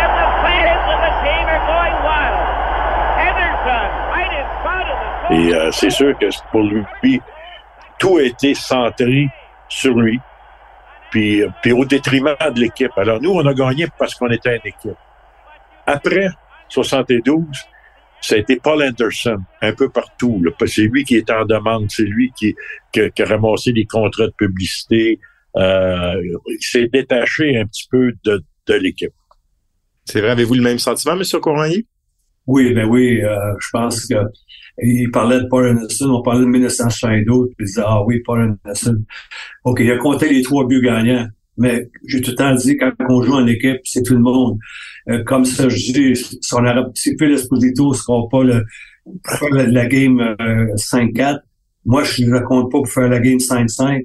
And 0.00 0.10
the 0.16 0.28
fans 0.42 0.84
of 0.90 0.98
the 1.04 1.12
team 1.22 1.44
are 1.44 1.64
going 1.68 1.96
wild. 2.02 2.46
Henderson 3.20 3.86
right 4.10 4.32
in 4.32 4.46
front 4.64 4.86
of 4.90 4.96
the 4.96 5.10
goal. 5.22 5.38
Et 5.38 5.54
euh, 5.54 5.63
c'est 5.74 5.90
sûr 5.90 6.16
que 6.18 6.26
pour 6.50 6.62
lui, 6.62 7.20
tout 7.98 8.16
a 8.18 8.22
été 8.22 8.54
centré 8.54 9.28
sur 9.68 9.94
lui. 9.98 10.18
Puis, 11.10 11.42
puis 11.62 11.72
au 11.72 11.84
détriment 11.84 12.34
de 12.54 12.60
l'équipe. 12.60 12.90
Alors 12.96 13.20
nous, 13.20 13.30
on 13.30 13.46
a 13.46 13.54
gagné 13.54 13.86
parce 13.98 14.14
qu'on 14.14 14.30
était 14.30 14.56
une 14.56 14.68
équipe. 14.68 14.98
Après 15.86 16.28
72, 16.68 17.44
ça 18.20 18.34
a 18.34 18.38
été 18.38 18.56
Paul 18.56 18.82
Anderson, 18.82 19.38
un 19.60 19.72
peu 19.74 19.90
partout. 19.90 20.42
C'est 20.66 20.82
lui 20.82 21.04
qui 21.04 21.16
est 21.16 21.30
en 21.30 21.44
demande, 21.44 21.90
c'est 21.90 22.04
lui 22.04 22.32
qui, 22.36 22.54
qui, 22.92 23.10
qui, 23.10 23.22
a 23.22 23.26
ramassé 23.26 23.72
les 23.72 23.84
contrats 23.84 24.26
de 24.26 24.34
publicité. 24.36 25.20
Euh, 25.56 26.14
il 26.48 26.58
s'est 26.60 26.88
détaché 26.88 27.58
un 27.58 27.66
petit 27.66 27.86
peu 27.90 28.12
de, 28.24 28.42
de 28.66 28.74
l'équipe. 28.74 29.12
C'est 30.04 30.20
vrai, 30.20 30.30
avez-vous 30.30 30.54
le 30.54 30.62
même 30.62 30.78
sentiment, 30.78 31.14
M. 31.14 31.22
Cournoyer? 31.40 31.86
Oui, 32.46 32.74
ben 32.74 32.86
oui, 32.86 33.22
euh, 33.22 33.36
je 33.58 33.68
pense 33.72 34.06
que 34.06 34.16
il 34.82 35.10
parlait 35.10 35.40
de 35.40 35.46
Paul 35.46 35.68
Anderson, 35.68 36.10
on 36.10 36.22
parlait 36.22 36.40
de 36.40 36.46
1972, 36.46 37.48
puis 37.48 37.56
il 37.60 37.66
disait, 37.66 37.82
ah 37.84 38.02
oui, 38.04 38.20
Paul 38.24 38.58
Anderson. 38.64 38.96
OK, 39.64 39.80
il 39.80 39.90
a 39.90 39.98
compté 39.98 40.28
les 40.28 40.42
trois 40.42 40.66
buts 40.66 40.82
gagnants, 40.82 41.28
mais 41.56 41.88
j'ai 42.06 42.20
tout 42.20 42.32
le 42.32 42.36
temps 42.36 42.54
dit, 42.54 42.76
quand 42.76 42.92
on 43.08 43.22
joue 43.22 43.34
en 43.34 43.46
équipe, 43.46 43.80
c'est 43.84 44.02
tout 44.02 44.14
le 44.14 44.20
monde. 44.20 44.58
Euh, 45.08 45.22
comme 45.24 45.44
ça, 45.44 45.68
je 45.68 45.92
dis, 45.92 46.16
si 46.16 46.54
on 46.54 46.64
a 46.66 46.90
si 46.94 47.16
Phil 47.16 47.32
Esposito 47.32 47.90
ne 47.90 47.94
sera 47.94 48.28
pas 48.28 48.42
le, 48.42 48.64
faire 49.28 49.50
la, 49.50 49.66
la 49.68 49.86
game 49.86 50.20
euh, 50.20 50.66
5-4, 50.74 51.38
moi, 51.86 52.02
je 52.02 52.24
ne 52.24 52.40
compte 52.40 52.72
pas 52.72 52.78
pour 52.78 52.88
faire 52.88 53.08
la 53.08 53.20
game 53.20 53.36
5-5. 53.36 54.04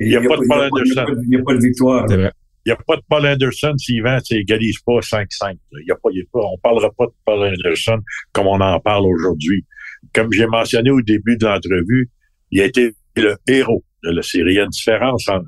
Il 0.00 0.08
n'y 0.10 0.16
a, 0.16 0.20
a, 0.20 0.22
pas 0.22 0.36
de 0.36 0.46
Paul 0.46 0.60
Anderson. 0.60 1.22
Il 1.24 1.28
n'y 1.30 1.36
a, 1.36 1.40
a, 1.40 1.42
pas 1.42 1.54
de 1.54 1.60
victoire. 1.60 2.04
C'est 2.08 2.16
vrai. 2.16 2.32
Il 2.68 2.72
n'y 2.72 2.80
a 2.80 2.84
pas 2.86 2.96
de 2.96 3.02
Paul 3.08 3.26
Anderson 3.26 3.72
s'il 3.78 4.02
vend, 4.02 4.18
il 4.28 4.36
égalise 4.36 4.78
pas 4.80 5.00
5-5. 5.00 5.56
Il 5.72 5.86
y 5.88 5.90
a 5.90 5.94
pas, 5.94 6.10
y 6.12 6.20
a 6.20 6.24
pas, 6.30 6.40
on 6.40 6.58
parlera 6.58 6.90
pas 6.90 7.06
de 7.06 7.12
Paul 7.24 7.48
Anderson 7.48 7.98
comme 8.32 8.46
on 8.46 8.60
en 8.60 8.78
parle 8.78 9.06
aujourd'hui. 9.06 9.64
Comme 10.12 10.30
j'ai 10.32 10.46
mentionné 10.46 10.90
au 10.90 11.00
début 11.00 11.38
de 11.38 11.46
l'entrevue, 11.46 12.10
il 12.50 12.60
a 12.60 12.66
été 12.66 12.92
le 13.16 13.38
héros 13.48 13.82
de 14.04 14.10
la 14.10 14.20
série. 14.20 14.50
Il 14.50 14.56
y 14.56 14.60
a 14.60 14.64
une 14.64 14.68
différence 14.68 15.26
entre 15.30 15.46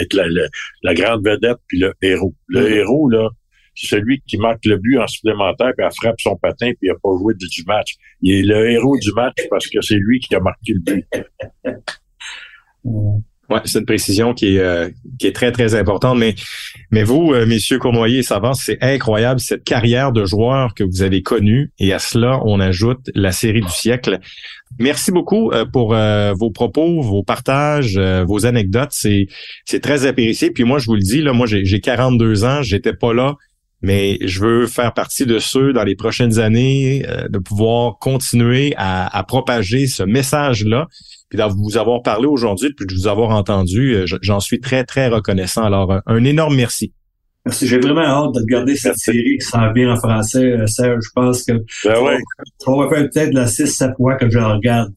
être 0.00 0.14
la, 0.14 0.28
la, 0.30 0.48
la, 0.82 0.94
grande 0.94 1.26
vedette 1.26 1.58
puis 1.68 1.78
le 1.78 1.92
héros. 2.00 2.34
Le 2.48 2.62
mmh. 2.62 2.72
héros, 2.72 3.10
là, 3.10 3.28
c'est 3.74 3.96
celui 3.96 4.22
qui 4.26 4.38
marque 4.38 4.64
le 4.64 4.78
but 4.78 4.98
en 4.98 5.06
supplémentaire 5.08 5.72
puis 5.76 5.84
elle 5.84 5.92
frappe 5.92 6.20
son 6.22 6.36
patin 6.36 6.70
puis 6.70 6.88
il 6.88 6.88
n'a 6.88 6.94
pas 7.02 7.10
joué 7.18 7.34
du 7.34 7.64
match. 7.66 7.96
Il 8.22 8.34
est 8.34 8.42
le 8.44 8.70
héros 8.70 8.96
du 8.98 9.12
match 9.12 9.36
parce 9.50 9.66
que 9.66 9.82
c'est 9.82 9.96
lui 9.96 10.20
qui 10.20 10.34
a 10.34 10.40
marqué 10.40 10.72
le 10.72 10.80
but. 10.80 11.06
Ouais, 13.50 13.60
c'est 13.64 13.80
une 13.80 13.84
précision 13.84 14.32
qui 14.32 14.56
est 14.56 14.60
euh, 14.60 14.88
qui 15.18 15.26
est 15.26 15.32
très 15.32 15.50
très 15.50 15.74
importante. 15.74 16.18
Mais 16.18 16.36
mais 16.90 17.02
vous, 17.02 17.32
euh, 17.32 17.46
messieurs 17.46 17.78
Cournoyer 17.78 18.18
et 18.18 18.22
Savant, 18.22 18.54
c'est 18.54 18.78
incroyable 18.80 19.40
cette 19.40 19.64
carrière 19.64 20.12
de 20.12 20.24
joueur 20.24 20.74
que 20.74 20.84
vous 20.84 21.02
avez 21.02 21.22
connue. 21.22 21.72
Et 21.78 21.92
à 21.92 21.98
cela, 21.98 22.40
on 22.44 22.60
ajoute 22.60 23.10
la 23.14 23.32
série 23.32 23.60
du 23.60 23.70
siècle. 23.70 24.20
Merci 24.78 25.10
beaucoup 25.10 25.50
euh, 25.50 25.64
pour 25.64 25.94
euh, 25.94 26.32
vos 26.32 26.50
propos, 26.50 27.02
vos 27.02 27.22
partages, 27.22 27.96
euh, 27.96 28.24
vos 28.24 28.46
anecdotes. 28.46 28.92
C'est 28.92 29.26
c'est 29.64 29.80
très 29.80 30.06
apprécié. 30.06 30.50
Puis 30.50 30.64
moi, 30.64 30.78
je 30.78 30.86
vous 30.86 30.94
le 30.94 31.02
dis 31.02 31.20
là, 31.20 31.32
moi 31.32 31.46
j'ai 31.46 31.80
42 31.80 32.44
ans, 32.44 32.62
j'étais 32.62 32.94
pas 32.94 33.12
là. 33.12 33.34
Mais 33.82 34.18
je 34.20 34.40
veux 34.40 34.66
faire 34.66 34.92
partie 34.92 35.24
de 35.24 35.38
ceux 35.38 35.72
dans 35.72 35.84
les 35.84 35.96
prochaines 35.96 36.38
années 36.38 37.02
de 37.30 37.38
pouvoir 37.38 37.98
continuer 37.98 38.74
à, 38.76 39.16
à 39.16 39.22
propager 39.22 39.86
ce 39.86 40.02
message-là 40.02 40.86
puis 41.30 41.38
de 41.38 41.44
vous 41.44 41.78
avoir 41.78 42.02
parlé 42.02 42.26
aujourd'hui, 42.26 42.74
puis 42.74 42.86
de 42.86 42.92
vous 42.92 43.06
avoir 43.06 43.30
entendu, 43.30 43.96
j'en 44.20 44.40
suis 44.40 44.60
très, 44.60 44.84
très 44.84 45.08
reconnaissant. 45.08 45.64
Alors, 45.64 46.00
un 46.04 46.24
énorme 46.24 46.56
merci. 46.56 46.92
Merci. 47.46 47.66
J'ai 47.66 47.78
vraiment 47.78 48.02
hâte 48.02 48.34
de 48.34 48.40
regarder 48.40 48.76
cette 48.76 48.92
merci. 48.92 49.12
série 49.12 49.38
qui 49.38 49.46
s'en 49.46 49.72
vient 49.72 49.92
en 49.92 49.96
français, 49.96 50.56
Serge. 50.66 51.02
Je 51.02 51.10
pense 51.14 51.44
que 51.44 51.52
ben 51.84 52.02
ouais. 52.02 52.18
on 52.66 52.82
va 52.82 52.88
faire 52.90 53.08
peut-être 53.08 53.32
la 53.32 53.46
6-7 53.46 53.96
fois 53.96 54.16
que 54.16 54.28
je 54.28 54.38
la 54.38 54.48
regarde. 54.48 54.92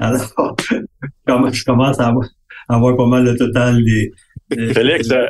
Alors, 0.00 0.56
je 1.52 1.64
commence 1.64 1.98
à 2.00 2.08
avoir, 2.08 2.28
à 2.68 2.74
avoir 2.74 2.96
pas 2.96 3.06
mal 3.06 3.24
le 3.24 3.36
total 3.36 3.82
des... 3.82 4.10
des 4.50 4.68
Félix, 4.74 5.10
euh, 5.10 5.26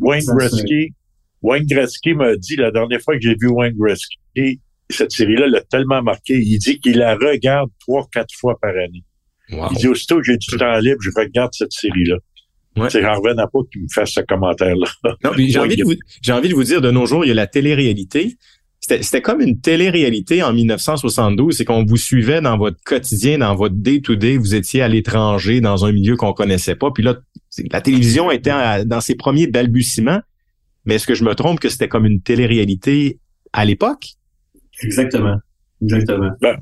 Wayne 0.00 0.24
Gretzky, 0.24 0.94
Wayne 1.42 1.66
Gretzky 1.66 2.14
m'a 2.14 2.34
dit 2.36 2.56
la 2.56 2.70
dernière 2.70 3.00
fois 3.00 3.14
que 3.14 3.20
j'ai 3.20 3.36
vu 3.40 3.48
Wayne 3.48 3.74
Gretzky, 3.76 4.60
cette 4.88 5.12
série-là 5.12 5.48
l'a 5.48 5.60
tellement 5.62 6.02
marqué, 6.02 6.34
il 6.34 6.58
dit 6.58 6.78
qu'il 6.80 6.98
la 6.98 7.14
regarde 7.14 7.70
trois, 7.80 8.06
quatre 8.12 8.34
fois 8.38 8.56
par 8.60 8.70
année. 8.70 9.04
Wow. 9.50 9.68
Il 9.72 9.78
dit 9.78 9.88
aussitôt 9.88 10.16
que 10.16 10.24
j'ai 10.24 10.36
du 10.36 10.56
temps 10.56 10.78
libre, 10.78 11.00
je 11.00 11.10
regarde 11.14 11.52
cette 11.52 11.72
série-là. 11.72 12.16
Ouais. 12.76 12.90
C'est 12.90 13.00
j'en 13.00 13.14
revenais 13.14 13.42
pas 13.50 13.58
qu'il 13.72 13.82
me 13.82 13.88
fasse 13.92 14.10
ce 14.10 14.20
commentaire-là. 14.20 14.86
Non, 15.24 15.32
j'ai 15.36 15.58
envie, 15.58 15.76
de 15.76 15.84
vous, 15.84 15.94
j'ai 16.20 16.32
envie 16.32 16.48
de 16.48 16.54
vous 16.54 16.64
dire, 16.64 16.80
de 16.80 16.90
nos 16.90 17.06
jours, 17.06 17.24
il 17.24 17.28
y 17.28 17.30
a 17.30 17.34
la 17.34 17.46
télé-réalité. 17.46 18.36
C'était, 18.80 19.02
c'était 19.02 19.22
comme 19.22 19.40
une 19.40 19.60
télé-réalité 19.60 20.42
en 20.42 20.52
1972. 20.52 21.56
C'est 21.56 21.64
qu'on 21.64 21.84
vous 21.84 21.96
suivait 21.96 22.40
dans 22.40 22.58
votre 22.58 22.76
quotidien, 22.84 23.38
dans 23.38 23.54
votre 23.54 23.74
day-to-day. 23.74 24.36
Vous 24.36 24.54
étiez 24.54 24.82
à 24.82 24.88
l'étranger, 24.88 25.60
dans 25.60 25.86
un 25.86 25.92
milieu 25.92 26.16
qu'on 26.16 26.32
connaissait 26.34 26.74
pas. 26.74 26.90
Puis 26.90 27.02
là, 27.02 27.16
la 27.70 27.80
télévision 27.80 28.30
était 28.30 28.50
à, 28.50 28.84
dans 28.84 29.00
ses 29.00 29.14
premiers 29.14 29.46
balbutiements. 29.46 30.20
Mais 30.84 30.96
est-ce 30.96 31.06
que 31.06 31.14
je 31.14 31.24
me 31.24 31.34
trompe 31.34 31.60
que 31.60 31.68
c'était 31.68 31.88
comme 31.88 32.04
une 32.04 32.20
télé-réalité 32.20 33.18
à 33.52 33.64
l'époque? 33.64 34.06
Exactement. 34.82 35.36
Exactement. 35.82 36.30
Ben, 36.40 36.56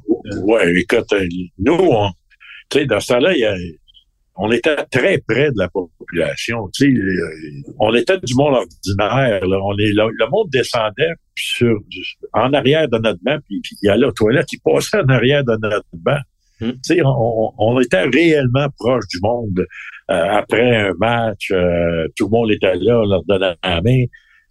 ouais, 0.45 0.73
écoute, 0.81 1.13
nous, 1.59 1.75
on, 1.75 2.09
tu 2.71 2.79
sais, 2.79 2.87
dans 2.87 3.01
ce 3.01 3.09
temps-là, 3.09 3.35
il 3.35 3.41
y 3.41 3.45
a, 3.45 3.55
on 4.37 4.51
était 4.51 4.77
très 4.91 5.19
près 5.19 5.51
de 5.51 5.59
la 5.59 5.69
population. 5.69 6.69
Tu 6.75 6.97
sais, 6.97 7.03
on 7.79 7.95
était 7.95 8.19
du 8.19 8.35
monde 8.35 8.55
ordinaire. 8.55 9.41
On 9.43 9.79
est, 9.79 9.93
le, 9.93 10.31
monde 10.31 10.51
descendait 10.51 11.13
sur, 11.37 11.79
en 12.33 12.53
arrière 12.53 12.89
de 12.89 12.99
notre 12.99 13.21
banc, 13.23 13.39
puis, 13.47 13.61
il 13.83 13.87
y 13.87 13.89
a 13.89 13.97
la 13.97 14.11
toilette 14.13 14.47
qui 14.47 14.59
passait 14.59 14.99
en 14.99 15.09
arrière 15.09 15.45
de 15.45 15.57
notre 15.61 15.87
banc. 15.93 16.19
Hmm. 16.61 16.71
Tu 16.71 16.79
sais, 16.83 17.01
on, 17.05 17.81
était 17.81 18.05
réellement 18.05 18.69
proche 18.79 19.05
du 19.09 19.19
monde. 19.23 19.67
Euh, 20.11 20.29
après 20.31 20.89
un 20.89 20.93
match, 20.99 21.51
euh, 21.53 22.07
tout 22.17 22.27
le 22.27 22.31
monde 22.31 22.51
était 22.51 22.75
là, 22.75 23.01
on 23.01 23.07
leur 23.07 23.25
donnait 23.25 23.55
la 23.63 23.81
main. 23.83 24.05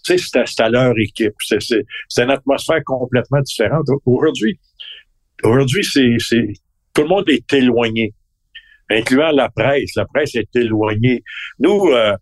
Tu 0.06 0.18
sais, 0.18 0.46
c'était 0.46 0.70
leur 0.70 0.94
équipe. 0.98 1.34
C'est 1.40 1.86
une 2.18 2.32
atmosphère 2.32 2.82
complètement 2.86 3.42
différente. 3.42 3.86
Aujourd'hui, 4.06 4.60
aujourd'hui, 5.44 5.84
c'est 5.84 6.18
tout 6.94 7.02
le 7.02 7.08
monde 7.08 7.30
est 7.30 7.52
éloigné 7.54 8.14
incluant 8.90 9.32
la 9.32 9.50
presse. 9.50 9.92
La 9.96 10.06
presse 10.06 10.36
est 10.36 10.56
éloignée. 10.56 11.24
Nous, 11.60 11.90
euh, 11.92 12.16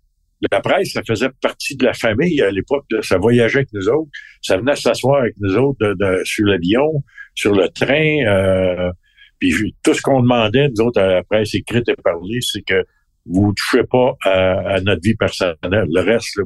la 0.51 0.61
presse, 0.61 0.93
ça 0.93 1.01
faisait 1.05 1.30
partie 1.41 1.76
de 1.76 1.86
la 1.86 1.93
famille 1.93 2.41
à 2.41 2.51
l'époque. 2.51 2.86
Ça 3.01 3.17
voyageait 3.17 3.59
avec 3.59 3.74
nous 3.74 3.88
autres. 3.89 4.09
Ça 4.41 4.57
venait 4.57 4.76
s'asseoir 4.76 5.22
avec 5.22 5.36
nous 5.39 5.55
autres 5.55 5.95
sur 6.24 6.45
l'avion, 6.45 7.03
sur 7.36 7.53
le 7.53 7.69
train. 7.69 8.26
Euh, 8.26 8.91
puis 9.39 9.76
tout 9.84 9.93
ce 9.93 10.01
qu'on 10.01 10.22
demandait, 10.22 10.67
nous 10.69 10.86
autres, 10.86 11.01
à 11.01 11.07
la 11.07 11.24
presse 11.24 11.53
écrite 11.53 11.88
et 11.89 11.95
parlée, 12.03 12.39
c'est 12.41 12.61
que 12.61 12.84
vous 13.26 13.49
ne 13.49 13.53
touchez 13.53 13.84
pas 13.84 14.13
à, 14.24 14.82
notre 14.82 15.01
vie 15.03 15.15
personnelle. 15.15 15.57
Le 15.63 16.01
reste, 16.01 16.39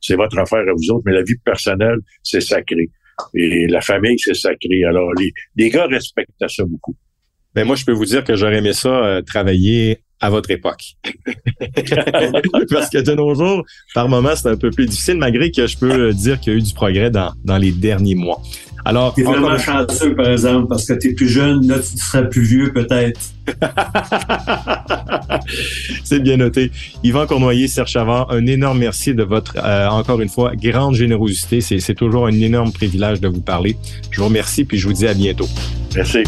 c'est 0.00 0.16
votre 0.16 0.38
affaire 0.38 0.60
à 0.60 0.72
vous 0.72 0.90
autres, 0.92 1.02
mais 1.06 1.12
la 1.12 1.22
vie 1.22 1.36
personnelle, 1.44 1.98
c'est 2.22 2.40
sacré. 2.40 2.88
Et 3.34 3.66
la 3.66 3.80
famille, 3.80 4.18
c'est 4.18 4.34
sacré. 4.34 4.84
Alors, 4.84 5.12
les, 5.14 5.32
les 5.56 5.70
gars 5.70 5.86
respectent 5.86 6.30
ça 6.48 6.64
beaucoup. 6.64 6.96
Ben 7.56 7.66
moi, 7.66 7.74
je 7.74 7.86
peux 7.86 7.92
vous 7.92 8.04
dire 8.04 8.22
que 8.22 8.36
j'aurais 8.36 8.58
aimé 8.58 8.74
ça 8.74 8.90
euh, 8.90 9.22
travailler 9.22 10.00
à 10.20 10.28
votre 10.28 10.50
époque. 10.50 10.82
Parce 12.70 12.90
que 12.90 13.00
de 13.00 13.14
nos 13.14 13.34
jours, 13.34 13.64
par 13.94 14.10
moments, 14.10 14.36
c'est 14.36 14.50
un 14.50 14.56
peu 14.56 14.70
plus 14.70 14.84
difficile, 14.84 15.16
malgré 15.16 15.50
que 15.50 15.66
je 15.66 15.78
peux 15.78 16.12
dire 16.12 16.38
qu'il 16.38 16.52
y 16.52 16.56
a 16.56 16.58
eu 16.58 16.62
du 16.62 16.74
progrès 16.74 17.10
dans, 17.10 17.32
dans 17.44 17.56
les 17.56 17.72
derniers 17.72 18.14
mois. 18.14 18.42
Alors, 18.84 19.14
es 19.16 19.22
vraiment 19.22 19.56
chanceux, 19.56 20.14
par 20.14 20.28
exemple, 20.28 20.68
parce 20.68 20.84
que 20.84 20.92
tu 20.92 21.10
es 21.10 21.14
plus 21.14 21.30
jeune, 21.30 21.66
là, 21.66 21.78
tu 21.78 21.96
seras 21.96 22.22
plus 22.24 22.42
vieux, 22.42 22.72
peut-être. 22.74 23.20
c'est 26.04 26.20
bien 26.20 26.36
noté. 26.36 26.70
Yvan 27.02 27.26
Cournoyer, 27.26 27.68
Serge 27.68 27.90
Chavard, 27.90 28.30
un 28.30 28.46
énorme 28.46 28.78
merci 28.78 29.14
de 29.14 29.22
votre, 29.22 29.56
euh, 29.56 29.88
encore 29.88 30.20
une 30.20 30.28
fois, 30.28 30.52
grande 30.54 30.94
générosité. 30.94 31.62
C'est 31.62 31.94
toujours 31.94 32.26
un 32.26 32.38
énorme 32.38 32.70
privilège 32.70 33.20
de 33.20 33.28
vous 33.28 33.40
parler. 33.40 33.76
Je 34.10 34.20
vous 34.20 34.26
remercie, 34.26 34.64
puis 34.64 34.76
je 34.78 34.86
vous 34.86 34.94
dis 34.94 35.08
à 35.08 35.14
bientôt. 35.14 35.48
Merci. 35.94 36.22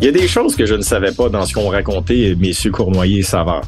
Il 0.00 0.04
y 0.04 0.08
a 0.08 0.12
des 0.12 0.28
choses 0.28 0.54
que 0.54 0.64
je 0.64 0.76
ne 0.76 0.82
savais 0.82 1.10
pas 1.10 1.28
dans 1.28 1.44
ce 1.44 1.52
qu'ont 1.52 1.68
raconté 1.70 2.36
messieurs 2.36 2.70
Cournoyer 2.70 3.18
et 3.18 3.22
Savard. 3.22 3.64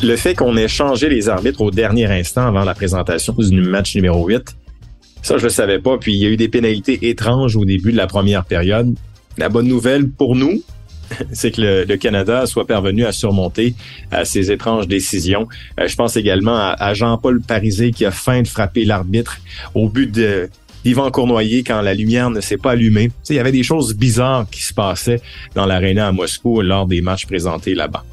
Le 0.00 0.14
fait 0.14 0.36
qu'on 0.36 0.56
ait 0.56 0.68
changé 0.68 1.08
les 1.08 1.28
arbitres 1.28 1.60
au 1.60 1.72
dernier 1.72 2.06
instant 2.06 2.46
avant 2.46 2.62
la 2.62 2.72
présentation 2.72 3.32
du 3.36 3.62
match 3.62 3.96
numéro 3.96 4.24
8, 4.28 4.54
ça, 5.22 5.38
je 5.38 5.42
le 5.42 5.48
savais 5.48 5.80
pas. 5.80 5.98
Puis 5.98 6.14
il 6.14 6.22
y 6.22 6.26
a 6.26 6.28
eu 6.28 6.36
des 6.36 6.48
pénalités 6.48 7.08
étranges 7.08 7.56
au 7.56 7.64
début 7.64 7.90
de 7.90 7.96
la 7.96 8.06
première 8.06 8.44
période. 8.44 8.94
La 9.38 9.48
bonne 9.48 9.66
nouvelle 9.66 10.08
pour 10.08 10.36
nous, 10.36 10.62
c'est 11.32 11.50
que 11.50 11.84
le, 11.88 11.96
Canada 11.96 12.46
soit 12.46 12.68
parvenu 12.68 13.04
à 13.04 13.10
surmonter 13.10 13.74
euh, 14.12 14.24
ces 14.24 14.52
étranges 14.52 14.86
décisions. 14.86 15.48
Euh, 15.80 15.88
je 15.88 15.96
pense 15.96 16.16
également 16.16 16.56
à, 16.56 16.76
à 16.78 16.94
Jean-Paul 16.94 17.42
Parisé 17.42 17.90
qui 17.90 18.04
a 18.04 18.12
faim 18.12 18.42
de 18.42 18.48
frapper 18.48 18.84
l'arbitre 18.84 19.38
au 19.74 19.88
but 19.88 20.12
de 20.12 20.48
Yvan 20.86 21.10
Cournoyer 21.10 21.64
quand 21.64 21.82
la 21.82 21.94
lumière 21.94 22.30
ne 22.30 22.40
s'est 22.40 22.58
pas 22.58 22.70
allumée. 22.70 23.10
il 23.28 23.34
y 23.34 23.38
avait 23.40 23.50
des 23.50 23.64
choses 23.64 23.96
bizarres 23.96 24.48
qui 24.48 24.62
se 24.62 24.72
passaient 24.72 25.20
dans 25.56 25.66
l'aréna 25.66 26.06
à 26.06 26.12
Moscou 26.12 26.62
lors 26.62 26.86
des 26.86 27.00
matchs 27.00 27.26
présentés 27.26 27.74
là-bas. 27.74 28.04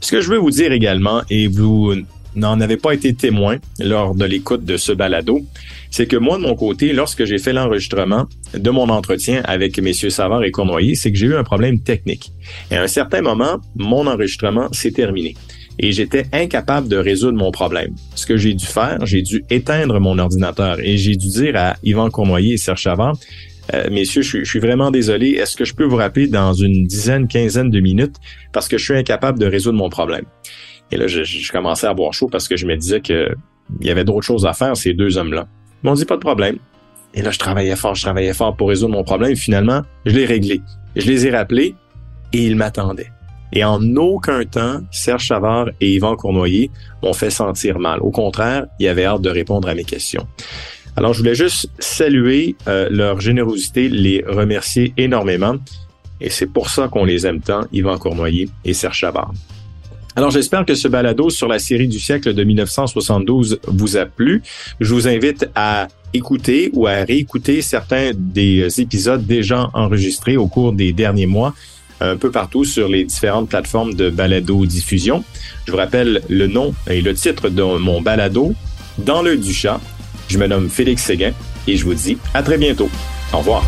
Ce 0.00 0.10
que 0.12 0.22
je 0.22 0.30
veux 0.30 0.38
vous 0.38 0.50
dire 0.50 0.72
également, 0.72 1.20
et 1.28 1.48
vous 1.48 1.92
n'en 2.34 2.62
avez 2.62 2.78
pas 2.78 2.94
été 2.94 3.12
témoin 3.12 3.58
lors 3.78 4.14
de 4.14 4.24
l'écoute 4.24 4.64
de 4.64 4.78
ce 4.78 4.92
balado, 4.92 5.42
c'est 5.90 6.06
que 6.06 6.16
moi, 6.16 6.38
de 6.38 6.44
mon 6.44 6.54
côté, 6.54 6.94
lorsque 6.94 7.26
j'ai 7.26 7.36
fait 7.36 7.52
l'enregistrement 7.52 8.26
de 8.54 8.70
mon 8.70 8.88
entretien 8.88 9.42
avec 9.44 9.78
messieurs 9.78 10.08
Savard 10.08 10.44
et 10.44 10.50
Cournoyer, 10.50 10.94
c'est 10.94 11.12
que 11.12 11.18
j'ai 11.18 11.26
eu 11.26 11.36
un 11.36 11.44
problème 11.44 11.80
technique. 11.80 12.32
Et 12.70 12.76
à 12.76 12.82
un 12.82 12.88
certain 12.88 13.20
moment, 13.20 13.58
mon 13.76 14.06
enregistrement 14.06 14.72
s'est 14.72 14.92
terminé 14.92 15.34
et 15.78 15.92
j'étais 15.92 16.26
incapable 16.32 16.88
de 16.88 16.96
résoudre 16.96 17.38
mon 17.38 17.50
problème. 17.50 17.94
Ce 18.14 18.26
que 18.26 18.36
j'ai 18.36 18.54
dû 18.54 18.66
faire, 18.66 19.04
j'ai 19.06 19.22
dû 19.22 19.44
éteindre 19.50 20.00
mon 20.00 20.18
ordinateur 20.18 20.80
et 20.80 20.96
j'ai 20.96 21.14
dû 21.14 21.28
dire 21.28 21.56
à 21.56 21.76
Yvan 21.82 22.10
Cournoyer 22.10 22.54
et 22.54 22.56
Serge 22.56 22.80
Chavard, 22.80 23.16
euh, 23.74 23.88
messieurs, 23.90 24.22
je, 24.22 24.44
suis 24.44 24.60
vraiment 24.60 24.90
désolé. 24.90 25.30
Est-ce 25.32 25.56
que 25.56 25.64
je 25.64 25.74
peux 25.74 25.84
vous 25.84 25.96
rappeler 25.96 26.26
dans 26.26 26.54
une 26.54 26.86
dizaine, 26.86 27.28
quinzaine 27.28 27.70
de 27.70 27.80
minutes 27.80 28.16
parce 28.52 28.66
que 28.66 28.78
je 28.78 28.84
suis 28.84 28.96
incapable 28.96 29.38
de 29.38 29.46
résoudre 29.46 29.78
mon 29.78 29.90
problème? 29.90 30.24
Et 30.90 30.96
là, 30.96 31.06
je, 31.06 31.52
commençais 31.52 31.86
à 31.86 31.92
boire 31.92 32.14
chaud 32.14 32.28
parce 32.28 32.48
que 32.48 32.56
je 32.56 32.66
me 32.66 32.76
disais 32.76 33.00
que 33.00 33.28
il 33.80 33.86
y 33.86 33.90
avait 33.90 34.04
d'autres 34.04 34.26
choses 34.26 34.46
à 34.46 34.54
faire, 34.54 34.74
ces 34.76 34.94
deux 34.94 35.18
hommes-là. 35.18 35.46
Ils 35.82 35.86
m'ont 35.86 35.94
dit 35.94 36.06
pas 36.06 36.16
de 36.16 36.20
problème. 36.20 36.56
Et 37.12 37.20
là, 37.20 37.30
je 37.30 37.38
travaillais 37.38 37.76
fort, 37.76 37.94
je 37.94 38.02
travaillais 38.02 38.32
fort 38.32 38.56
pour 38.56 38.70
résoudre 38.70 38.94
mon 38.94 39.04
problème. 39.04 39.36
Finalement, 39.36 39.82
je 40.06 40.16
l'ai 40.16 40.24
réglé. 40.24 40.62
Je 40.96 41.06
les 41.06 41.26
ai 41.26 41.30
rappelés 41.30 41.74
et 42.32 42.46
ils 42.46 42.56
m'attendaient. 42.56 43.10
Et 43.52 43.64
en 43.64 43.80
aucun 43.96 44.44
temps, 44.44 44.80
Serge 44.90 45.24
Chavard 45.24 45.68
et 45.80 45.94
Yvan 45.94 46.16
Cournoyer 46.16 46.70
m'ont 47.02 47.12
fait 47.12 47.30
sentir 47.30 47.78
mal. 47.78 48.00
Au 48.00 48.10
contraire, 48.10 48.66
ils 48.78 48.88
avaient 48.88 49.04
hâte 49.04 49.22
de 49.22 49.30
répondre 49.30 49.68
à 49.68 49.74
mes 49.74 49.84
questions. 49.84 50.26
Alors, 50.96 51.12
je 51.12 51.18
voulais 51.20 51.34
juste 51.34 51.70
saluer 51.78 52.56
euh, 52.66 52.88
leur 52.90 53.20
générosité, 53.20 53.88
les 53.88 54.24
remercier 54.26 54.92
énormément. 54.96 55.54
Et 56.20 56.30
c'est 56.30 56.46
pour 56.46 56.70
ça 56.70 56.88
qu'on 56.88 57.04
les 57.04 57.26
aime 57.26 57.40
tant, 57.40 57.60
Yvan 57.72 57.98
Cournoyer 57.98 58.48
et 58.64 58.74
Serge 58.74 58.96
Chavard. 58.96 59.32
Alors, 60.16 60.32
j'espère 60.32 60.66
que 60.66 60.74
ce 60.74 60.88
balado 60.88 61.30
sur 61.30 61.46
la 61.46 61.60
série 61.60 61.86
du 61.86 62.00
siècle 62.00 62.34
de 62.34 62.42
1972 62.42 63.60
vous 63.68 63.96
a 63.96 64.06
plu. 64.06 64.42
Je 64.80 64.92
vous 64.92 65.06
invite 65.06 65.48
à 65.54 65.86
écouter 66.12 66.70
ou 66.72 66.88
à 66.88 67.04
réécouter 67.04 67.62
certains 67.62 68.10
des 68.16 68.80
épisodes 68.80 69.24
déjà 69.24 69.70
enregistrés 69.74 70.36
au 70.36 70.48
cours 70.48 70.72
des 70.72 70.92
derniers 70.92 71.26
mois 71.26 71.54
un 72.00 72.16
peu 72.16 72.30
partout 72.30 72.64
sur 72.64 72.88
les 72.88 73.04
différentes 73.04 73.48
plateformes 73.48 73.94
de 73.94 74.10
balado 74.10 74.66
diffusion. 74.66 75.24
Je 75.66 75.72
vous 75.72 75.78
rappelle 75.78 76.22
le 76.28 76.46
nom 76.46 76.74
et 76.88 77.00
le 77.00 77.14
titre 77.14 77.48
de 77.48 77.62
mon 77.62 78.00
balado, 78.00 78.54
Dans 78.98 79.22
le 79.22 79.36
du 79.36 79.52
chat. 79.52 79.80
Je 80.28 80.38
me 80.38 80.46
nomme 80.46 80.68
Félix 80.68 81.04
Séguin 81.04 81.32
et 81.66 81.76
je 81.76 81.84
vous 81.84 81.94
dis 81.94 82.18
à 82.34 82.42
très 82.42 82.58
bientôt. 82.58 82.90
Au 83.32 83.38
revoir. 83.38 83.64